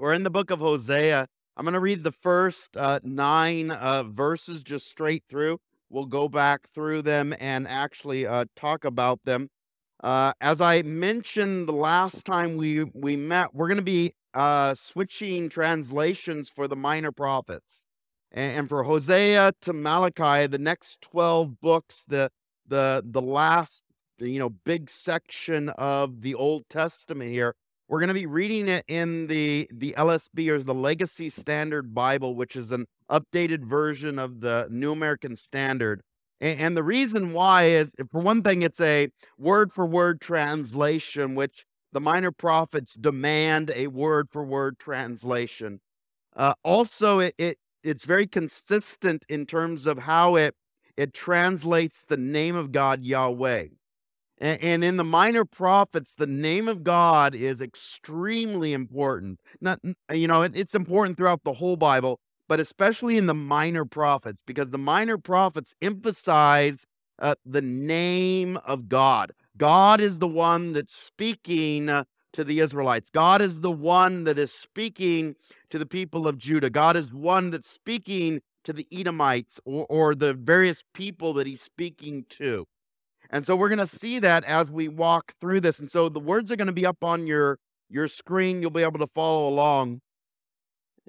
We're 0.00 0.14
in 0.14 0.22
the 0.22 0.30
book 0.30 0.50
of 0.50 0.60
Hosea. 0.60 1.26
I'm 1.58 1.64
going 1.66 1.74
to 1.74 1.78
read 1.78 2.04
the 2.04 2.10
first 2.10 2.74
uh, 2.74 3.00
nine 3.02 3.70
uh, 3.70 4.04
verses 4.04 4.62
just 4.62 4.88
straight 4.88 5.24
through. 5.28 5.58
We'll 5.90 6.06
go 6.06 6.26
back 6.26 6.70
through 6.74 7.02
them 7.02 7.34
and 7.38 7.68
actually 7.68 8.26
uh, 8.26 8.46
talk 8.56 8.86
about 8.86 9.20
them. 9.26 9.50
Uh, 10.02 10.32
as 10.40 10.62
I 10.62 10.80
mentioned 10.80 11.68
the 11.68 11.74
last 11.74 12.24
time 12.24 12.56
we, 12.56 12.84
we 12.84 13.14
met, 13.14 13.54
we're 13.54 13.68
going 13.68 13.76
to 13.76 13.82
be 13.82 14.14
uh, 14.32 14.74
switching 14.74 15.50
translations 15.50 16.48
for 16.48 16.66
the 16.66 16.76
minor 16.76 17.12
prophets. 17.12 17.84
And, 18.32 18.60
and 18.60 18.68
for 18.70 18.84
Hosea 18.84 19.52
to 19.60 19.72
Malachi, 19.74 20.46
the 20.46 20.58
next 20.58 21.02
12 21.02 21.60
books, 21.60 22.06
the, 22.08 22.30
the, 22.66 23.02
the 23.04 23.20
last 23.20 23.84
you 24.16 24.38
know 24.38 24.50
big 24.50 24.88
section 24.88 25.68
of 25.70 26.22
the 26.22 26.34
Old 26.34 26.68
Testament 26.70 27.30
here 27.30 27.54
we're 27.90 27.98
going 27.98 28.08
to 28.08 28.14
be 28.14 28.26
reading 28.26 28.68
it 28.68 28.84
in 28.86 29.26
the 29.26 29.68
the 29.72 29.94
LSB 29.98 30.48
or 30.48 30.62
the 30.62 30.72
Legacy 30.72 31.28
Standard 31.28 31.92
Bible, 31.92 32.36
which 32.36 32.54
is 32.54 32.70
an 32.70 32.86
updated 33.10 33.64
version 33.64 34.16
of 34.16 34.40
the 34.40 34.68
New 34.70 34.92
American 34.92 35.36
Standard. 35.36 36.02
And, 36.40 36.60
and 36.60 36.76
the 36.76 36.84
reason 36.84 37.32
why 37.32 37.64
is, 37.64 37.92
for 38.12 38.20
one 38.20 38.44
thing, 38.44 38.62
it's 38.62 38.80
a 38.80 39.08
word 39.36 39.72
for 39.72 39.84
word 39.86 40.20
translation, 40.20 41.34
which 41.34 41.66
the 41.92 42.00
minor 42.00 42.30
prophets 42.30 42.94
demand 42.94 43.72
a 43.74 43.88
word 43.88 44.28
for 44.30 44.44
word 44.44 44.78
translation. 44.78 45.80
Uh, 46.36 46.54
also, 46.62 47.18
it, 47.18 47.34
it 47.38 47.58
it's 47.82 48.04
very 48.04 48.28
consistent 48.28 49.24
in 49.28 49.46
terms 49.46 49.86
of 49.86 49.98
how 49.98 50.36
it 50.36 50.54
it 50.96 51.12
translates 51.12 52.04
the 52.04 52.16
name 52.16 52.54
of 52.54 52.70
God 52.70 53.02
Yahweh. 53.02 53.66
And, 54.40 54.82
in 54.82 54.96
the 54.96 55.04
minor 55.04 55.44
prophets, 55.44 56.14
the 56.14 56.26
name 56.26 56.66
of 56.66 56.82
God 56.82 57.34
is 57.34 57.60
extremely 57.60 58.72
important. 58.72 59.40
Not, 59.60 59.80
you 60.10 60.26
know, 60.26 60.42
it's 60.42 60.74
important 60.74 61.18
throughout 61.18 61.44
the 61.44 61.52
whole 61.52 61.76
Bible, 61.76 62.20
but 62.48 62.58
especially 62.58 63.18
in 63.18 63.26
the 63.26 63.34
minor 63.34 63.84
prophets, 63.84 64.40
because 64.46 64.70
the 64.70 64.78
minor 64.78 65.18
prophets 65.18 65.74
emphasize 65.82 66.86
uh, 67.18 67.34
the 67.44 67.60
name 67.60 68.56
of 68.64 68.88
God. 68.88 69.32
God 69.58 70.00
is 70.00 70.18
the 70.18 70.28
one 70.28 70.72
that's 70.72 70.96
speaking 70.96 71.90
uh, 71.90 72.04
to 72.32 72.42
the 72.42 72.60
Israelites. 72.60 73.10
God 73.10 73.42
is 73.42 73.60
the 73.60 73.70
one 73.70 74.24
that 74.24 74.38
is 74.38 74.52
speaking 74.52 75.34
to 75.68 75.78
the 75.78 75.84
people 75.84 76.26
of 76.26 76.38
Judah. 76.38 76.70
God 76.70 76.96
is 76.96 77.12
one 77.12 77.50
that's 77.50 77.68
speaking 77.68 78.40
to 78.64 78.72
the 78.72 78.86
Edomites 78.90 79.60
or, 79.64 79.86
or 79.90 80.14
the 80.14 80.32
various 80.32 80.82
people 80.94 81.34
that 81.34 81.46
he's 81.46 81.62
speaking 81.62 82.24
to. 82.30 82.66
And 83.30 83.46
so 83.46 83.54
we're 83.54 83.68
going 83.68 83.78
to 83.78 83.86
see 83.86 84.18
that 84.18 84.44
as 84.44 84.70
we 84.70 84.88
walk 84.88 85.34
through 85.40 85.60
this. 85.60 85.78
And 85.78 85.90
so 85.90 86.08
the 86.08 86.20
words 86.20 86.50
are 86.50 86.56
going 86.56 86.66
to 86.66 86.72
be 86.72 86.86
up 86.86 87.02
on 87.02 87.26
your 87.26 87.58
your 87.88 88.08
screen. 88.08 88.60
You'll 88.60 88.70
be 88.70 88.82
able 88.82 88.98
to 88.98 89.06
follow 89.06 89.48
along. 89.48 90.00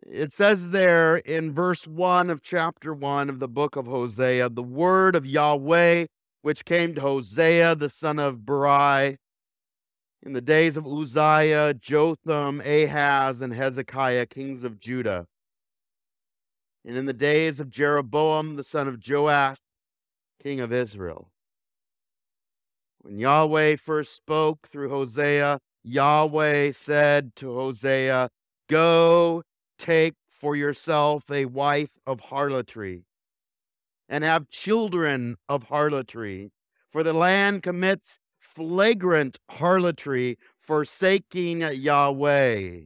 It 0.03 0.33
says 0.33 0.71
there 0.71 1.17
in 1.17 1.53
verse 1.53 1.85
1 1.85 2.29
of 2.29 2.41
chapter 2.41 2.93
1 2.93 3.29
of 3.29 3.39
the 3.39 3.47
book 3.47 3.75
of 3.75 3.85
Hosea, 3.85 4.49
the 4.49 4.63
word 4.63 5.15
of 5.15 5.25
Yahweh 5.25 6.07
which 6.41 6.65
came 6.65 6.95
to 6.95 7.01
Hosea 7.01 7.75
the 7.75 7.89
son 7.89 8.19
of 8.19 8.45
Beeri 8.45 9.17
in 10.23 10.33
the 10.33 10.41
days 10.41 10.77
of 10.77 10.85
Uzziah, 10.85 11.73
Jotham, 11.73 12.61
Ahaz, 12.61 13.41
and 13.41 13.53
Hezekiah, 13.53 14.27
kings 14.27 14.63
of 14.63 14.79
Judah. 14.79 15.25
And 16.85 16.95
in 16.95 17.05
the 17.05 17.13
days 17.13 17.59
of 17.59 17.69
Jeroboam 17.69 18.55
the 18.55 18.63
son 18.63 18.87
of 18.87 18.99
Joash, 19.07 19.57
king 20.41 20.59
of 20.59 20.73
Israel. 20.73 21.30
When 23.01 23.17
Yahweh 23.17 23.77
first 23.77 24.15
spoke 24.15 24.67
through 24.67 24.89
Hosea, 24.89 25.59
Yahweh 25.83 26.71
said 26.71 27.35
to 27.37 27.51
Hosea, 27.51 28.29
Go 28.69 29.41
take 29.79 30.13
for 30.29 30.55
yourself 30.55 31.29
a 31.31 31.45
wife 31.45 31.97
of 32.05 32.19
harlotry 32.19 33.05
and 34.07 34.23
have 34.23 34.49
children 34.49 35.37
of 35.49 35.63
harlotry, 35.63 36.51
for 36.91 37.01
the 37.01 37.13
land 37.13 37.63
commits 37.63 38.19
flagrant 38.37 39.39
harlotry, 39.49 40.37
forsaking 40.59 41.61
Yahweh. 41.61 42.81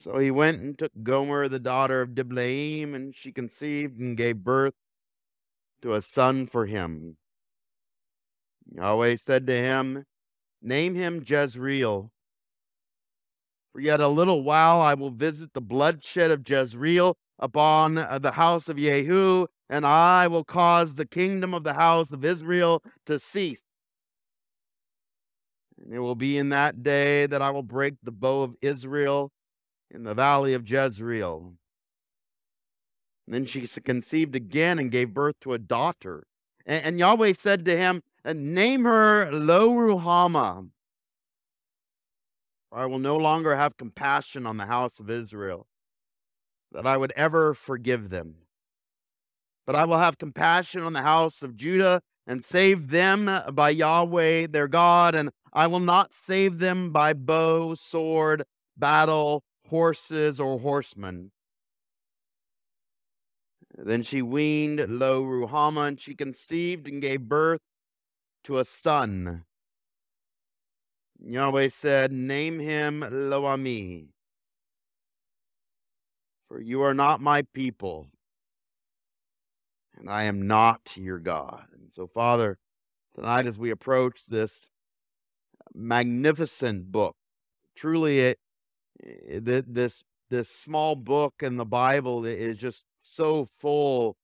So 0.00 0.18
he 0.18 0.30
went 0.30 0.60
and 0.60 0.78
took 0.78 0.92
Gomer, 1.02 1.48
the 1.48 1.58
daughter 1.58 2.00
of 2.00 2.14
Diblaim, 2.14 2.94
and 2.94 3.12
she 3.12 3.32
conceived 3.32 3.98
and 3.98 4.16
gave 4.16 4.44
birth 4.44 4.74
to 5.82 5.94
a 5.94 6.00
son 6.00 6.46
for 6.46 6.66
him. 6.66 7.16
Yahweh 8.74 9.16
said 9.16 9.46
to 9.46 9.56
him, 9.56 10.04
Name 10.60 10.94
him 10.94 11.24
Jezreel. 11.26 12.10
For 13.72 13.80
yet 13.80 14.00
a 14.00 14.08
little 14.08 14.42
while 14.42 14.80
I 14.80 14.94
will 14.94 15.10
visit 15.10 15.52
the 15.52 15.60
bloodshed 15.60 16.30
of 16.30 16.48
Jezreel 16.48 17.16
upon 17.38 17.98
uh, 17.98 18.18
the 18.18 18.32
house 18.32 18.68
of 18.68 18.76
Jehu, 18.76 19.46
and 19.70 19.86
I 19.86 20.26
will 20.26 20.44
cause 20.44 20.94
the 20.94 21.06
kingdom 21.06 21.54
of 21.54 21.64
the 21.64 21.74
house 21.74 22.10
of 22.10 22.24
Israel 22.24 22.82
to 23.06 23.18
cease. 23.18 23.62
And 25.80 25.94
it 25.94 26.00
will 26.00 26.16
be 26.16 26.36
in 26.36 26.48
that 26.48 26.82
day 26.82 27.26
that 27.26 27.42
I 27.42 27.50
will 27.50 27.62
break 27.62 27.94
the 28.02 28.10
bow 28.10 28.42
of 28.42 28.56
Israel 28.60 29.30
in 29.90 30.02
the 30.02 30.14
valley 30.14 30.54
of 30.54 30.68
Jezreel. 30.68 31.54
And 33.26 33.34
then 33.34 33.44
she 33.44 33.66
conceived 33.66 34.34
again 34.34 34.78
and 34.78 34.90
gave 34.90 35.14
birth 35.14 35.36
to 35.42 35.52
a 35.52 35.58
daughter. 35.58 36.24
And, 36.66 36.98
Yahweh 36.98 37.32
said 37.32 37.64
to 37.64 37.76
him, 37.76 38.02
name 38.34 38.84
her 38.84 39.30
Lo 39.32 39.70
Ruhamah. 39.70 40.70
I 42.70 42.86
will 42.86 42.98
no 42.98 43.16
longer 43.16 43.56
have 43.56 43.76
compassion 43.76 44.46
on 44.46 44.58
the 44.58 44.66
house 44.66 45.00
of 45.00 45.08
Israel, 45.08 45.66
that 46.72 46.86
I 46.86 46.96
would 46.96 47.12
ever 47.12 47.54
forgive 47.54 48.10
them. 48.10 48.34
But 49.66 49.76
I 49.76 49.84
will 49.84 49.98
have 49.98 50.18
compassion 50.18 50.82
on 50.82 50.92
the 50.92 51.02
house 51.02 51.42
of 51.42 51.56
Judah 51.56 52.02
and 52.26 52.44
save 52.44 52.88
them 52.88 53.30
by 53.52 53.70
Yahweh 53.70 54.48
their 54.48 54.68
God, 54.68 55.14
and 55.14 55.30
I 55.52 55.66
will 55.66 55.80
not 55.80 56.12
save 56.12 56.58
them 56.58 56.92
by 56.92 57.14
bow, 57.14 57.74
sword, 57.74 58.44
battle, 58.76 59.42
horses, 59.68 60.38
or 60.38 60.58
horsemen. 60.60 61.32
Then 63.76 64.02
she 64.02 64.22
weaned 64.22 64.84
Lo 64.88 65.22
Ruhamah, 65.22 65.88
and 65.88 66.00
she 66.00 66.14
conceived 66.14 66.86
and 66.86 67.00
gave 67.00 67.22
birth 67.22 67.60
to 68.44 68.58
a 68.58 68.64
son. 68.64 69.44
Yahweh 71.20 71.68
said, 71.68 72.12
Name 72.12 72.60
him 72.60 73.00
Loami, 73.00 74.08
for 76.46 76.60
you 76.60 76.82
are 76.82 76.94
not 76.94 77.20
my 77.20 77.42
people, 77.52 78.06
and 79.96 80.08
I 80.08 80.24
am 80.24 80.46
not 80.46 80.96
your 80.96 81.18
God. 81.18 81.66
And 81.72 81.90
so, 81.94 82.06
Father, 82.06 82.58
tonight 83.14 83.46
as 83.46 83.58
we 83.58 83.70
approach 83.70 84.26
this 84.26 84.68
magnificent 85.74 86.92
book, 86.92 87.16
truly 87.76 88.20
it, 88.20 88.38
eh, 89.04 89.38
it 89.46 89.74
this 89.74 90.04
this 90.30 90.50
small 90.50 90.94
book 90.94 91.34
in 91.42 91.56
the 91.56 91.64
Bible 91.64 92.24
is 92.24 92.58
just 92.58 92.84
so 93.02 93.44
full 93.44 94.16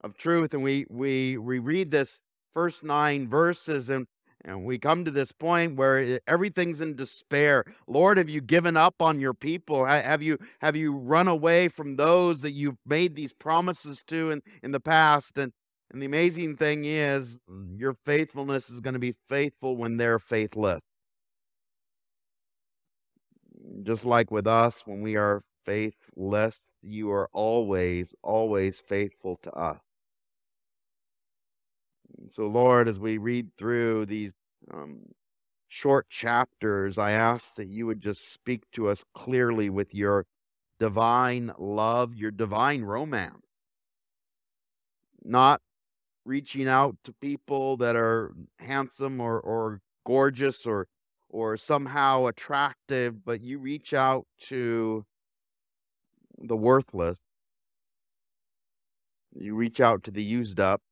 of 0.00 0.16
truth, 0.16 0.52
and 0.54 0.62
we 0.62 0.86
we 0.88 1.38
we 1.38 1.58
read 1.58 1.90
this 1.90 2.18
first 2.54 2.84
nine 2.84 3.28
verses 3.28 3.90
and 3.90 4.06
and 4.44 4.64
we 4.64 4.76
come 4.76 5.04
to 5.04 5.10
this 5.12 5.30
point 5.30 5.76
where 5.76 6.18
everything's 6.26 6.80
in 6.80 6.96
despair. 6.96 7.64
Lord, 7.86 8.18
have 8.18 8.28
you 8.28 8.40
given 8.40 8.76
up 8.76 9.00
on 9.00 9.20
your 9.20 9.34
people? 9.34 9.84
Have 9.84 10.20
you 10.20 10.36
have 10.60 10.74
you 10.74 10.96
run 10.96 11.28
away 11.28 11.68
from 11.68 11.94
those 11.94 12.40
that 12.40 12.50
you've 12.50 12.78
made 12.84 13.14
these 13.14 13.32
promises 13.32 14.02
to 14.08 14.32
in, 14.32 14.42
in 14.64 14.72
the 14.72 14.80
past? 14.80 15.38
And 15.38 15.52
and 15.92 16.00
the 16.00 16.06
amazing 16.06 16.56
thing 16.56 16.84
is 16.86 17.38
mm, 17.50 17.78
your 17.78 17.94
faithfulness 18.04 18.70
is 18.70 18.80
going 18.80 18.94
to 18.94 19.00
be 19.00 19.14
faithful 19.28 19.76
when 19.76 19.98
they're 19.98 20.18
faithless. 20.18 20.80
Just 23.82 24.04
like 24.04 24.30
with 24.30 24.46
us, 24.46 24.82
when 24.86 25.02
we 25.02 25.16
are 25.16 25.42
faithless, 25.64 26.66
you 26.82 27.10
are 27.12 27.28
always, 27.32 28.14
always 28.22 28.78
faithful 28.78 29.36
to 29.42 29.52
us. 29.52 29.80
So, 32.30 32.46
Lord, 32.46 32.88
as 32.88 32.98
we 32.98 33.18
read 33.18 33.48
through 33.58 34.06
these 34.06 34.32
um, 34.72 35.00
short 35.68 36.08
chapters, 36.08 36.98
I 36.98 37.12
ask 37.12 37.54
that 37.56 37.68
you 37.68 37.86
would 37.86 38.00
just 38.00 38.32
speak 38.32 38.62
to 38.72 38.88
us 38.88 39.04
clearly 39.14 39.70
with 39.70 39.94
your 39.94 40.26
divine 40.78 41.52
love, 41.58 42.14
your 42.14 42.30
divine 42.30 42.82
romance. 42.82 43.46
Not 45.24 45.60
reaching 46.24 46.68
out 46.68 46.96
to 47.04 47.12
people 47.12 47.76
that 47.78 47.96
are 47.96 48.32
handsome 48.58 49.20
or, 49.20 49.40
or 49.40 49.80
gorgeous 50.04 50.66
or 50.66 50.86
or 51.28 51.56
somehow 51.56 52.26
attractive, 52.26 53.24
but 53.24 53.40
you 53.40 53.58
reach 53.58 53.94
out 53.94 54.26
to 54.38 55.04
the 56.38 56.56
worthless. 56.56 57.18
You 59.34 59.54
reach 59.54 59.80
out 59.80 60.04
to 60.04 60.10
the 60.10 60.22
used 60.22 60.60
up. 60.60 60.82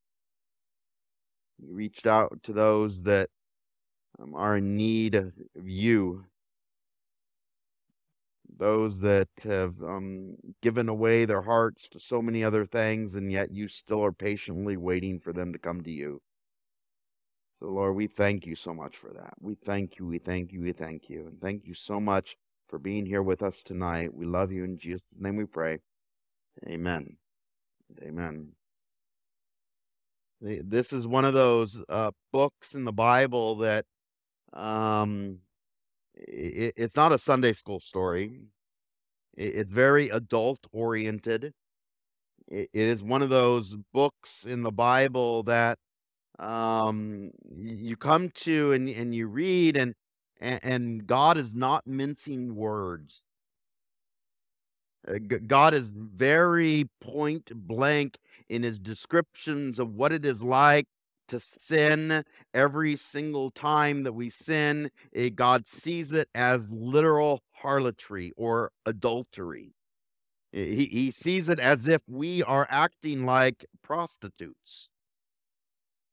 Reached 1.68 2.06
out 2.06 2.38
to 2.44 2.52
those 2.52 3.02
that 3.02 3.30
um, 4.20 4.34
are 4.34 4.56
in 4.58 4.76
need 4.76 5.14
of, 5.14 5.32
of 5.56 5.68
you. 5.68 6.24
those 8.58 9.00
that 9.00 9.28
have 9.44 9.74
um, 9.82 10.36
given 10.62 10.88
away 10.88 11.24
their 11.24 11.42
hearts 11.42 11.88
to 11.90 12.00
so 12.00 12.22
many 12.22 12.44
other 12.44 12.66
things, 12.66 13.14
and 13.14 13.30
yet 13.32 13.52
you 13.52 13.68
still 13.68 14.04
are 14.04 14.12
patiently 14.12 14.76
waiting 14.76 15.20
for 15.20 15.32
them 15.32 15.52
to 15.52 15.58
come 15.58 15.82
to 15.82 15.90
you. 15.90 16.20
So, 17.60 17.68
Lord, 17.68 17.96
we 17.96 18.06
thank 18.06 18.46
you 18.46 18.56
so 18.56 18.74
much 18.74 18.96
for 18.96 19.12
that. 19.12 19.34
We 19.40 19.54
thank 19.54 19.98
you, 19.98 20.06
we 20.06 20.18
thank 20.18 20.52
you, 20.52 20.62
we 20.62 20.72
thank 20.72 21.10
you. 21.10 21.26
And 21.26 21.40
thank 21.40 21.66
you 21.66 21.74
so 21.74 22.00
much 22.00 22.36
for 22.68 22.78
being 22.78 23.06
here 23.06 23.22
with 23.22 23.42
us 23.42 23.62
tonight. 23.62 24.14
We 24.14 24.26
love 24.26 24.52
you. 24.52 24.64
In 24.64 24.78
Jesus' 24.78 25.06
name 25.18 25.36
we 25.36 25.46
pray. 25.46 25.80
Amen. 26.68 27.16
Amen. 28.02 28.52
This 30.40 30.92
is 30.92 31.06
one 31.06 31.26
of 31.26 31.34
those 31.34 31.82
uh, 31.88 32.12
books 32.32 32.74
in 32.74 32.84
the 32.84 32.92
Bible 32.92 33.56
that 33.56 33.84
um, 34.54 35.40
it, 36.14 36.72
it's 36.76 36.96
not 36.96 37.12
a 37.12 37.18
Sunday 37.18 37.52
school 37.52 37.78
story. 37.80 38.40
It, 39.36 39.56
it's 39.56 39.72
very 39.72 40.08
adult 40.08 40.60
oriented. 40.72 41.52
It, 42.48 42.70
it 42.72 42.86
is 42.86 43.02
one 43.02 43.20
of 43.20 43.28
those 43.28 43.76
books 43.92 44.44
in 44.44 44.62
the 44.62 44.72
Bible 44.72 45.42
that 45.42 45.78
um, 46.38 47.32
you 47.54 47.96
come 47.96 48.30
to 48.30 48.72
and, 48.72 48.88
and 48.88 49.14
you 49.14 49.26
read, 49.26 49.76
and, 49.76 49.94
and 50.40 51.06
God 51.06 51.36
is 51.36 51.54
not 51.54 51.86
mincing 51.86 52.54
words. 52.54 53.24
Uh, 55.08 55.18
God 55.46 55.74
is 55.74 55.90
very 55.94 56.88
point 57.00 57.50
blank 57.54 58.18
in 58.48 58.62
his 58.62 58.78
descriptions 58.78 59.78
of 59.78 59.94
what 59.94 60.12
it 60.12 60.24
is 60.24 60.42
like 60.42 60.86
to 61.28 61.40
sin 61.40 62.24
every 62.52 62.96
single 62.96 63.50
time 63.50 64.02
that 64.02 64.12
we 64.12 64.28
sin. 64.28 64.90
Eh, 65.14 65.30
God 65.30 65.66
sees 65.66 66.12
it 66.12 66.28
as 66.34 66.68
literal 66.70 67.42
harlotry 67.52 68.32
or 68.36 68.72
adultery. 68.84 69.74
Eh, 70.52 70.64
he, 70.64 70.84
he 70.86 71.10
sees 71.10 71.48
it 71.48 71.60
as 71.60 71.88
if 71.88 72.02
we 72.06 72.42
are 72.42 72.66
acting 72.68 73.24
like 73.24 73.64
prostitutes. 73.82 74.88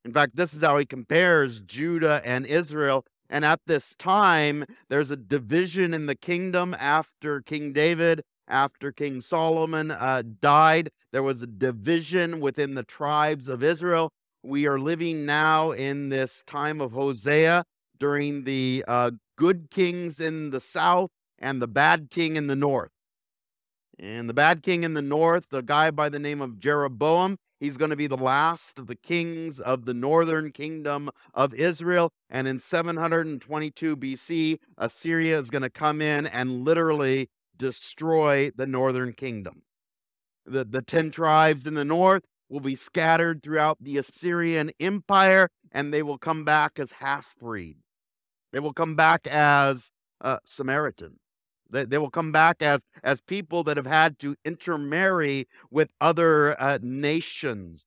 In 0.06 0.14
fact, 0.14 0.38
this 0.38 0.54
is 0.54 0.62
how 0.62 0.78
he 0.78 0.86
compares 0.86 1.60
Judah 1.60 2.22
and 2.24 2.46
Israel. 2.46 3.04
And 3.30 3.44
at 3.44 3.60
this 3.66 3.94
time, 3.98 4.64
there's 4.88 5.12
a 5.12 5.18
division 5.18 5.94
in 5.94 6.06
the 6.06 6.16
kingdom 6.16 6.74
after 6.80 7.42
King 7.42 7.74
David 7.74 8.24
after 8.48 8.92
King 8.92 9.22
Solomon 9.22 9.92
uh, 9.92 10.24
died. 10.42 10.92
There 11.12 11.24
was 11.24 11.42
a 11.42 11.48
division 11.48 12.40
within 12.40 12.76
the 12.76 12.84
tribes 12.84 13.48
of 13.48 13.64
Israel. 13.64 14.12
We 14.44 14.68
are 14.68 14.80
living 14.80 15.26
now 15.26 15.72
in 15.72 16.10
this 16.10 16.44
time 16.46 16.80
of 16.82 16.92
Hosea 16.94 17.66
during 18.00 18.44
the 18.44 18.84
uh, 18.88 19.12
good 19.38 19.70
kings 19.70 20.20
in 20.20 20.52
the 20.52 20.62
south 20.62 21.10
and 21.40 21.62
the 21.62 21.68
bad 21.68 22.10
king 22.10 22.36
in 22.36 22.48
the 22.48 22.56
north. 22.56 22.92
And 24.00 24.30
the 24.30 24.34
bad 24.34 24.62
king 24.62 24.84
in 24.84 24.94
the 24.94 25.02
north, 25.02 25.48
the 25.50 25.62
guy 25.62 25.90
by 25.90 26.10
the 26.10 26.20
name 26.20 26.40
of 26.40 26.60
Jeroboam, 26.60 27.38
he's 27.60 27.78
going 27.78 27.90
to 27.90 27.96
be 27.96 28.06
the 28.06 28.16
last 28.16 28.78
of 28.78 28.86
the 28.86 28.96
kings 28.96 29.60
of 29.60 29.86
the 29.86 29.94
northern 29.94 30.52
kingdom 30.52 31.10
of 31.34 31.54
Israel. 31.56 32.12
And 32.30 32.48
in 32.48 32.60
722 32.60 33.98
BC, 33.98 34.60
Assyria 34.78 35.40
is 35.40 35.50
going 35.50 35.64
to 35.64 35.70
come 35.70 36.02
in 36.02 36.28
and 36.28 36.64
literally 36.64 37.30
destroy 37.58 38.52
the 38.56 38.68
northern 38.68 39.14
kingdom. 39.14 39.64
The, 40.46 40.64
the 40.64 40.82
10 40.82 41.12
tribes 41.12 41.66
in 41.66 41.74
the 41.74 41.86
north 41.86 42.24
will 42.50 42.60
be 42.60 42.76
scattered 42.76 43.44
throughout 43.44 43.78
the 43.82 43.98
Assyrian 43.98 44.72
Empire, 44.80 45.50
and 45.72 45.94
they 45.94 46.04
will 46.04 46.18
come 46.18 46.46
back 46.46 46.80
as 46.80 46.92
half 46.94 47.36
breed. 47.40 47.78
They 48.54 48.60
will 48.60 48.74
come 48.74 48.96
back 48.96 49.28
as 49.28 49.92
uh, 50.22 50.38
Samaritan. 50.46 51.20
They, 51.70 51.84
they 51.84 51.98
will 51.98 52.10
come 52.10 52.32
back 52.32 52.62
as, 52.62 52.84
as 53.04 53.20
people 53.22 53.64
that 53.66 53.78
have 53.78 53.86
had 53.86 54.20
to 54.20 54.36
intermarry 54.46 55.48
with 55.70 55.90
other 56.00 56.60
uh, 56.62 56.80
nations. 56.82 57.86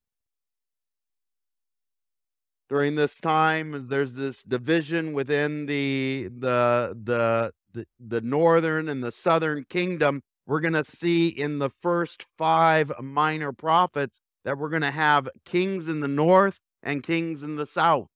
During 2.69 2.95
this 2.95 3.19
time, 3.19 3.87
there's 3.89 4.13
this 4.13 4.43
division 4.43 5.11
within 5.11 5.65
the 5.65 6.29
the 6.31 6.97
the 7.03 7.51
the, 7.73 7.85
the 7.99 8.21
northern 8.21 8.89
and 8.89 9.03
the 9.03 9.11
southern 9.11 9.65
kingdom, 9.69 10.21
we're 10.45 10.59
going 10.59 10.73
to 10.73 10.83
see 10.83 11.27
in 11.27 11.59
the 11.59 11.69
first 11.69 12.25
five 12.37 12.91
minor 13.01 13.51
prophets 13.51 14.19
that 14.43 14.57
we're 14.57 14.69
going 14.69 14.81
to 14.81 14.91
have 14.91 15.29
kings 15.45 15.87
in 15.87 15.99
the 15.99 16.07
north 16.07 16.59
and 16.83 17.03
kings 17.03 17.43
in 17.43 17.55
the 17.55 17.65
south. 17.65 18.07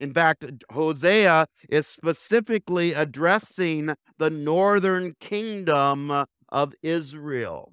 In 0.00 0.12
fact, 0.12 0.44
Hosea 0.72 1.46
is 1.68 1.86
specifically 1.86 2.92
addressing 2.92 3.94
the 4.18 4.30
northern 4.30 5.14
kingdom 5.20 6.26
of 6.48 6.74
Israel. 6.82 7.72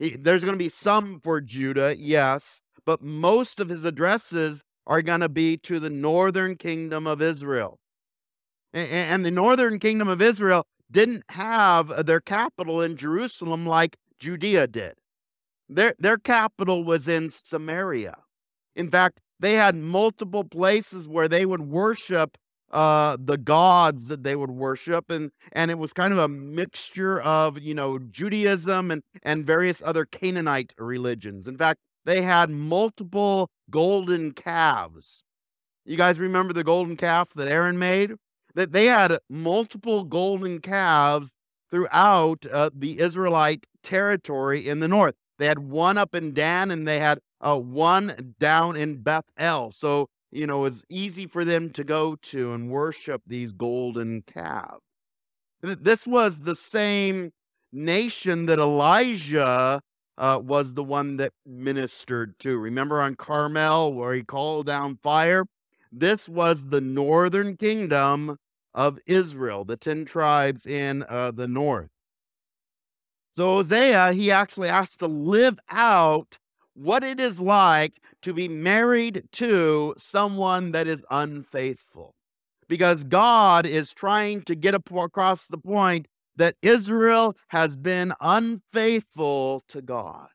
There's 0.00 0.42
going 0.42 0.54
to 0.54 0.58
be 0.58 0.70
some 0.70 1.20
for 1.20 1.40
Judah, 1.40 1.94
yes, 1.96 2.62
but 2.84 3.02
most 3.02 3.60
of 3.60 3.68
his 3.68 3.84
addresses 3.84 4.62
are 4.86 5.02
going 5.02 5.20
to 5.20 5.28
be 5.28 5.56
to 5.58 5.78
the 5.78 5.90
northern 5.90 6.56
kingdom 6.56 7.06
of 7.06 7.22
Israel 7.22 7.78
and 8.74 9.24
the 9.24 9.30
northern 9.30 9.78
kingdom 9.78 10.08
of 10.08 10.20
Israel 10.20 10.66
didn't 10.90 11.24
have 11.30 11.90
uh, 11.90 12.02
their 12.02 12.20
capital 12.20 12.80
in 12.82 12.96
Jerusalem 12.96 13.66
like 13.66 13.96
Judea 14.18 14.66
did. 14.66 14.94
Their, 15.68 15.94
their 15.98 16.18
capital 16.18 16.84
was 16.84 17.08
in 17.08 17.30
Samaria. 17.30 18.16
In 18.76 18.90
fact, 18.90 19.20
they 19.40 19.54
had 19.54 19.74
multiple 19.74 20.44
places 20.44 21.08
where 21.08 21.28
they 21.28 21.46
would 21.46 21.62
worship 21.62 22.36
uh, 22.70 23.16
the 23.20 23.38
gods 23.38 24.08
that 24.08 24.24
they 24.24 24.34
would 24.34 24.50
worship, 24.50 25.10
and 25.10 25.30
and 25.52 25.70
it 25.70 25.78
was 25.78 25.92
kind 25.92 26.12
of 26.12 26.18
a 26.18 26.26
mixture 26.26 27.20
of 27.20 27.58
you 27.58 27.72
know 27.72 27.98
Judaism 27.98 28.90
and 28.90 29.02
and 29.22 29.46
various 29.46 29.80
other 29.84 30.04
Canaanite 30.04 30.72
religions. 30.76 31.46
In 31.46 31.56
fact, 31.56 31.78
they 32.04 32.22
had 32.22 32.50
multiple 32.50 33.48
golden 33.70 34.32
calves. 34.32 35.22
You 35.84 35.96
guys 35.96 36.18
remember 36.18 36.52
the 36.52 36.64
golden 36.64 36.96
calf 36.96 37.32
that 37.34 37.48
Aaron 37.48 37.78
made? 37.78 38.14
That 38.54 38.72
they 38.72 38.86
had 38.86 39.18
multiple 39.28 40.04
golden 40.04 40.60
calves 40.60 41.34
throughout 41.70 42.46
uh, 42.52 42.70
the 42.74 43.00
Israelite 43.00 43.66
territory 43.82 44.68
in 44.68 44.80
the 44.80 44.88
north. 44.88 45.14
They 45.38 45.46
had 45.46 45.58
one 45.58 45.98
up 45.98 46.14
in 46.14 46.32
Dan 46.32 46.70
and 46.70 46.86
they 46.86 47.00
had 47.00 47.18
uh, 47.40 47.58
one 47.58 48.34
down 48.38 48.76
in 48.76 49.02
Bethel. 49.02 49.72
So, 49.72 50.08
you 50.30 50.46
know, 50.46 50.64
it's 50.64 50.82
easy 50.88 51.26
for 51.26 51.44
them 51.44 51.70
to 51.70 51.84
go 51.84 52.16
to 52.16 52.52
and 52.52 52.70
worship 52.70 53.22
these 53.26 53.52
golden 53.52 54.22
calves. 54.22 54.82
This 55.62 56.06
was 56.06 56.40
the 56.40 56.56
same 56.56 57.32
nation 57.72 58.46
that 58.46 58.58
Elijah 58.58 59.80
uh, 60.16 60.40
was 60.42 60.74
the 60.74 60.84
one 60.84 61.16
that 61.16 61.32
ministered 61.44 62.38
to. 62.40 62.58
Remember 62.58 63.00
on 63.00 63.16
Carmel 63.16 63.92
where 63.92 64.14
he 64.14 64.22
called 64.22 64.66
down 64.66 64.98
fire? 65.02 65.46
This 65.90 66.28
was 66.28 66.68
the 66.68 66.80
northern 66.80 67.56
kingdom 67.56 68.36
of 68.74 68.98
Israel, 69.06 69.64
the 69.64 69.76
10 69.76 70.04
tribes 70.04 70.66
in 70.66 71.04
uh, 71.08 71.30
the 71.30 71.48
north. 71.48 71.90
So 73.36 73.56
Hosea, 73.56 74.12
he 74.12 74.30
actually 74.30 74.68
has 74.68 74.96
to 74.98 75.06
live 75.06 75.58
out 75.70 76.38
what 76.74 77.02
it 77.02 77.20
is 77.20 77.40
like 77.40 78.00
to 78.22 78.32
be 78.32 78.48
married 78.48 79.24
to 79.32 79.94
someone 79.98 80.72
that 80.72 80.86
is 80.86 81.04
unfaithful. 81.10 82.14
Because 82.68 83.04
God 83.04 83.66
is 83.66 83.92
trying 83.92 84.42
to 84.42 84.54
get 84.54 84.74
across 84.74 85.46
the 85.46 85.58
point 85.58 86.06
that 86.36 86.56
Israel 86.62 87.36
has 87.48 87.76
been 87.76 88.12
unfaithful 88.20 89.62
to 89.68 89.82
God. 89.82 90.28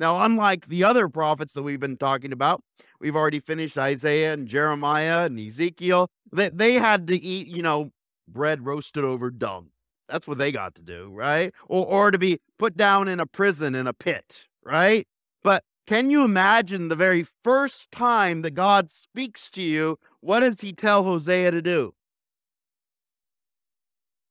Now, 0.00 0.22
unlike 0.24 0.68
the 0.68 0.82
other 0.82 1.10
prophets 1.10 1.52
that 1.52 1.62
we've 1.62 1.78
been 1.78 1.98
talking 1.98 2.32
about, 2.32 2.64
we've 3.00 3.14
already 3.14 3.38
finished 3.38 3.76
Isaiah 3.76 4.32
and 4.32 4.48
Jeremiah 4.48 5.26
and 5.26 5.38
Ezekiel. 5.38 6.08
They, 6.32 6.48
they 6.48 6.72
had 6.74 7.06
to 7.08 7.16
eat, 7.16 7.48
you 7.48 7.62
know, 7.62 7.90
bread 8.26 8.64
roasted 8.64 9.04
over 9.04 9.30
dung. 9.30 9.68
That's 10.08 10.26
what 10.26 10.38
they 10.38 10.52
got 10.52 10.74
to 10.76 10.82
do, 10.82 11.10
right? 11.12 11.52
Or, 11.68 11.84
or 11.86 12.10
to 12.10 12.16
be 12.16 12.40
put 12.58 12.78
down 12.78 13.08
in 13.08 13.20
a 13.20 13.26
prison 13.26 13.74
in 13.74 13.86
a 13.86 13.92
pit, 13.92 14.46
right? 14.64 15.06
But 15.42 15.64
can 15.86 16.08
you 16.08 16.24
imagine 16.24 16.88
the 16.88 16.96
very 16.96 17.26
first 17.44 17.90
time 17.90 18.40
that 18.40 18.52
God 18.52 18.90
speaks 18.90 19.50
to 19.50 19.62
you? 19.62 19.98
What 20.20 20.40
does 20.40 20.62
he 20.62 20.72
tell 20.72 21.04
Hosea 21.04 21.50
to 21.50 21.60
do? 21.60 21.92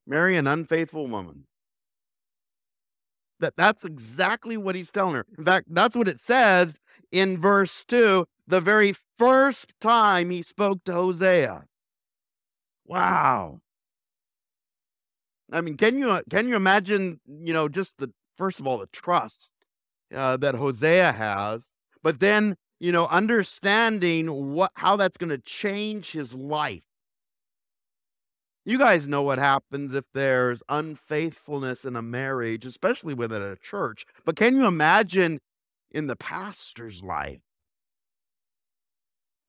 Marry 0.07 0.35
an 0.35 0.47
unfaithful 0.47 1.05
woman. 1.05 1.45
That 3.39 3.55
that's 3.55 3.85
exactly 3.85 4.57
what 4.57 4.75
he's 4.75 4.91
telling 4.91 5.15
her. 5.15 5.25
In 5.37 5.45
fact, 5.45 5.67
that's 5.69 5.95
what 5.95 6.07
it 6.07 6.19
says 6.19 6.79
in 7.11 7.39
verse 7.39 7.83
2, 7.87 8.27
the 8.47 8.61
very 8.61 8.93
first 9.17 9.73
time 9.79 10.29
he 10.29 10.41
spoke 10.41 10.83
to 10.85 10.93
Hosea. 10.93 11.65
Wow. 12.85 13.61
I 15.51 15.61
mean, 15.61 15.77
can 15.77 15.97
you 15.97 16.21
can 16.29 16.47
you 16.47 16.55
imagine, 16.55 17.19
you 17.27 17.53
know, 17.53 17.69
just 17.69 17.97
the 17.97 18.11
first 18.37 18.59
of 18.59 18.67
all 18.67 18.77
the 18.77 18.87
trust 18.87 19.49
uh, 20.13 20.37
that 20.37 20.55
Hosea 20.55 21.11
has, 21.11 21.71
but 22.03 22.19
then, 22.19 22.55
you 22.79 22.91
know, 22.91 23.07
understanding 23.07 24.53
what 24.53 24.71
how 24.75 24.95
that's 24.95 25.17
going 25.17 25.31
to 25.31 25.39
change 25.39 26.11
his 26.11 26.33
life 26.35 26.85
You 28.69 28.77
guys 28.77 29.07
know 29.07 29.23
what 29.23 29.39
happens 29.39 29.95
if 29.95 30.05
there's 30.13 30.61
unfaithfulness 30.69 31.85
in 31.85 31.95
a 31.95 32.03
marriage, 32.03 32.67
especially 32.67 33.15
within 33.15 33.41
a 33.41 33.55
church. 33.55 34.05
But 34.25 34.35
can 34.35 34.55
you 34.55 34.67
imagine 34.67 35.39
in 35.89 36.05
the 36.05 36.15
pastor's 36.15 37.01
life? 37.01 37.39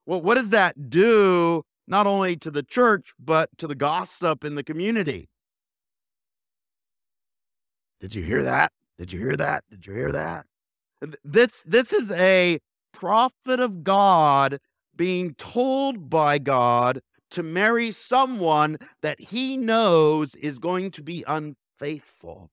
Well, 0.06 0.22
what 0.22 0.36
does 0.36 0.48
that 0.48 0.88
do 0.88 1.64
not 1.86 2.06
only 2.06 2.34
to 2.38 2.50
the 2.50 2.62
church, 2.62 3.12
but 3.18 3.50
to 3.58 3.66
the 3.66 3.74
gossip 3.74 4.42
in 4.42 4.54
the 4.54 4.64
community? 4.64 5.28
Did 8.00 8.14
you 8.14 8.22
hear 8.22 8.42
that? 8.44 8.72
Did 8.96 9.12
you 9.12 9.20
hear 9.20 9.36
that? 9.36 9.64
Did 9.68 9.86
you 9.86 9.92
hear 9.92 10.12
that? 10.12 10.46
This 11.22 11.62
this 11.66 11.92
is 11.92 12.10
a 12.12 12.58
prophet 12.94 13.60
of 13.60 13.84
God 13.84 14.60
being 14.96 15.34
told 15.34 16.08
by 16.08 16.38
God 16.38 17.00
to 17.30 17.42
marry 17.42 17.92
someone 17.92 18.78
that 19.02 19.20
he 19.20 19.56
knows 19.56 20.34
is 20.34 20.58
going 20.58 20.90
to 20.92 21.02
be 21.02 21.24
unfaithful. 21.26 22.50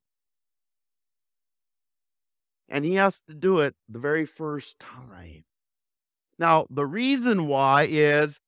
And 2.69 2.83
he 2.83 2.95
has 2.95 3.19
to 3.27 3.33
do 3.33 3.59
it 3.59 3.75
the 3.87 3.99
very 3.99 4.25
first 4.25 4.79
time. 4.79 5.45
Now, 6.37 6.67
the 6.69 6.85
reason 6.85 7.47
why 7.47 7.87
is 7.89 8.39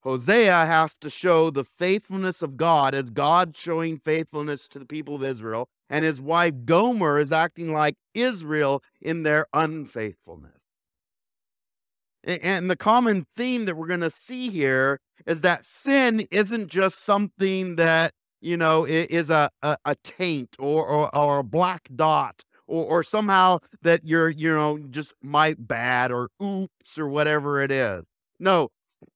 Hosea 0.00 0.66
has 0.66 0.96
to 0.98 1.10
show 1.10 1.50
the 1.50 1.64
faithfulness 1.64 2.40
of 2.42 2.56
God 2.56 2.94
as 2.94 3.10
God 3.10 3.56
showing 3.56 3.98
faithfulness 3.98 4.68
to 4.68 4.78
the 4.78 4.86
people 4.86 5.16
of 5.16 5.24
Israel, 5.24 5.68
and 5.90 6.04
his 6.04 6.20
wife 6.20 6.54
Gomer 6.64 7.18
is 7.18 7.32
acting 7.32 7.72
like 7.72 7.96
Israel 8.14 8.82
in 9.00 9.24
their 9.24 9.46
unfaithfulness. 9.52 10.55
And 12.26 12.68
the 12.68 12.76
common 12.76 13.24
theme 13.36 13.66
that 13.66 13.76
we're 13.76 13.86
going 13.86 14.00
to 14.00 14.10
see 14.10 14.50
here 14.50 14.98
is 15.26 15.42
that 15.42 15.64
sin 15.64 16.26
isn't 16.32 16.66
just 16.68 17.04
something 17.04 17.76
that, 17.76 18.12
you 18.40 18.56
know, 18.56 18.84
is 18.84 19.30
a, 19.30 19.48
a, 19.62 19.76
a 19.84 19.94
taint 20.02 20.56
or, 20.58 20.84
or, 20.84 21.16
or 21.16 21.38
a 21.38 21.44
black 21.44 21.88
dot 21.94 22.42
or, 22.66 22.84
or 22.84 23.02
somehow 23.04 23.60
that 23.82 24.04
you're, 24.04 24.28
you 24.28 24.52
know, 24.52 24.78
just 24.90 25.14
my 25.22 25.54
bad 25.56 26.10
or 26.10 26.28
oops 26.42 26.98
or 26.98 27.08
whatever 27.08 27.62
it 27.62 27.70
is. 27.70 28.04
No, 28.40 28.70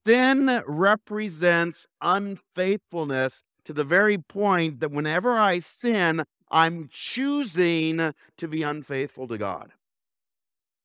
sin 0.07 0.62
represents 0.67 1.87
unfaithfulness 2.00 3.43
to 3.64 3.73
the 3.73 3.85
very 3.85 4.19
point 4.19 4.79
that 4.81 4.93
whenever 4.93 5.37
I 5.37 5.59
sin, 5.59 6.23
I'm 6.50 6.88
choosing 6.90 8.12
to 8.37 8.49
be 8.49 8.62
unfaithful 8.62 9.29
to 9.29 9.38
God. 9.38 9.73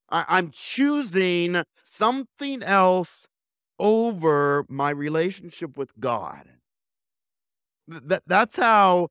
I, 0.08 0.38
am 0.38 0.50
choosing 0.50 1.62
something 1.82 2.62
else 2.62 3.26
over 3.78 4.64
my 4.68 4.90
relationship 4.90 5.76
with 5.76 5.90
God. 5.98 6.44
That, 7.88 8.22
that's 8.26 8.56
how 8.56 9.08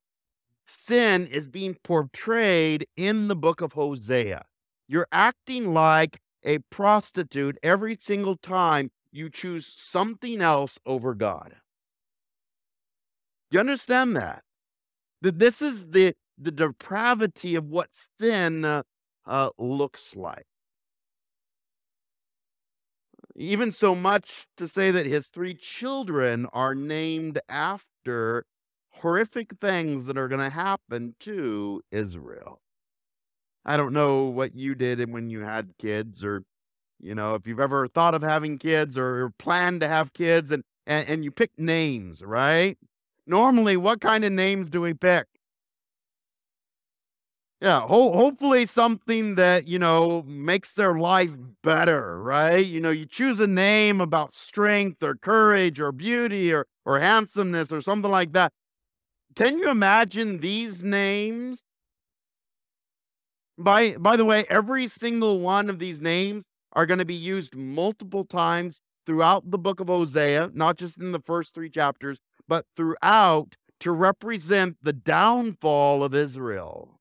sin 0.66 1.28
is 1.28 1.48
being 1.48 1.76
portrayed 1.84 2.88
in 2.98 3.28
the 3.28 3.36
book 3.36 3.62
of 3.62 3.74
Hosea. 3.74 4.46
You're 4.88 5.08
acting 5.12 5.74
like 5.74 6.20
a 6.44 6.60
prostitute 6.70 7.58
every 7.64 7.98
single 8.00 8.38
time 8.38 8.92
you 9.12 9.30
choose 9.30 9.66
something 9.66 10.42
else 10.42 10.80
over 10.86 11.14
God. 11.14 11.56
Do 13.50 13.56
you 13.56 13.60
understand 13.60 14.16
that? 14.16 14.44
That 15.22 15.40
this 15.40 15.62
is 15.62 15.88
the, 15.88 16.14
the 16.38 16.52
depravity 16.52 17.56
of 17.56 17.66
what 17.66 17.90
sin 18.20 18.66
uh, 18.66 18.84
uh, 19.26 19.50
looks 19.58 20.16
like. 20.16 20.46
Even 23.36 23.72
so 23.72 23.94
much 23.94 24.48
to 24.56 24.68
say 24.68 24.92
that 24.92 25.06
his 25.06 25.28
three 25.28 25.54
children 25.54 26.46
are 26.54 26.74
named 26.74 27.40
after 27.50 28.46
horrific 28.92 29.52
things 29.60 30.06
that 30.06 30.18
are 30.18 30.30
going 30.30 30.42
to 30.42 30.50
happen 30.50 31.16
to 31.20 31.82
Israel. 31.92 32.62
I 33.66 33.76
don't 33.76 33.94
know 33.94 34.26
what 34.26 34.56
you 34.56 34.74
did 34.74 35.12
when 35.12 35.30
you 35.30 35.42
had 35.42 35.78
kids, 35.78 36.24
or, 36.24 36.44
you 37.00 37.14
know, 37.14 37.36
if 37.36 37.46
you've 37.46 37.60
ever 37.60 37.88
thought 37.88 38.16
of 38.16 38.22
having 38.22 38.58
kids 38.58 38.98
or 38.98 39.32
planned 39.38 39.82
to 39.82 39.88
have 39.88 40.14
kids 40.14 40.52
and, 40.52 40.64
and, 40.88 41.10
and 41.10 41.24
you 41.26 41.32
pick 41.32 41.52
names, 41.58 42.24
right? 42.24 42.78
Normally, 43.28 43.76
what 43.76 44.00
kind 44.02 44.24
of 44.24 44.32
names 44.32 44.70
do 44.70 44.80
we 44.82 44.94
pick? 44.94 45.26
Yeah, 47.62 47.82
ho- 47.82 48.12
hopefully 48.12 48.66
something 48.66 49.36
that, 49.36 49.68
you 49.68 49.80
know, 49.80 50.24
makes 50.24 50.74
their 50.74 50.96
life 50.98 51.32
better, 51.64 52.22
right? 52.22 52.66
You 52.66 52.82
know, 52.82 52.92
you 52.92 53.06
choose 53.06 53.40
a 53.40 53.48
name 53.48 54.02
about 54.02 54.36
strength 54.36 55.02
or 55.02 55.16
courage 55.16 55.80
or 55.80 55.92
beauty 55.92 56.54
or 56.54 56.68
or 56.86 57.00
handsomeness 57.00 57.72
or 57.72 57.82
something 57.82 58.12
like 58.12 58.34
that. 58.34 58.52
Can 59.36 59.60
you 59.60 59.70
imagine 59.70 60.40
these 60.40 60.84
names? 60.84 61.66
By 63.58 63.98
by 63.98 64.16
the 64.18 64.26
way, 64.26 64.46
every 64.50 64.88
single 64.88 65.40
one 65.40 65.70
of 65.70 65.80
these 65.80 66.00
names 66.02 66.46
are 66.74 66.86
going 66.86 67.00
to 67.00 67.06
be 67.06 67.14
used 67.16 67.56
multiple 67.56 68.24
times 68.26 68.82
throughout 69.06 69.50
the 69.52 69.58
book 69.58 69.80
of 69.80 69.88
Hosea, 69.88 70.52
not 70.54 70.78
just 70.78 70.98
in 70.98 71.12
the 71.12 71.20
first 71.20 71.54
3 71.54 71.70
chapters, 71.70 72.20
but 72.48 72.66
throughout 72.76 73.56
to 73.82 73.92
represent 73.92 74.78
the 74.82 74.94
downfall 74.94 76.04
of 76.04 76.14
Israel 76.14 76.95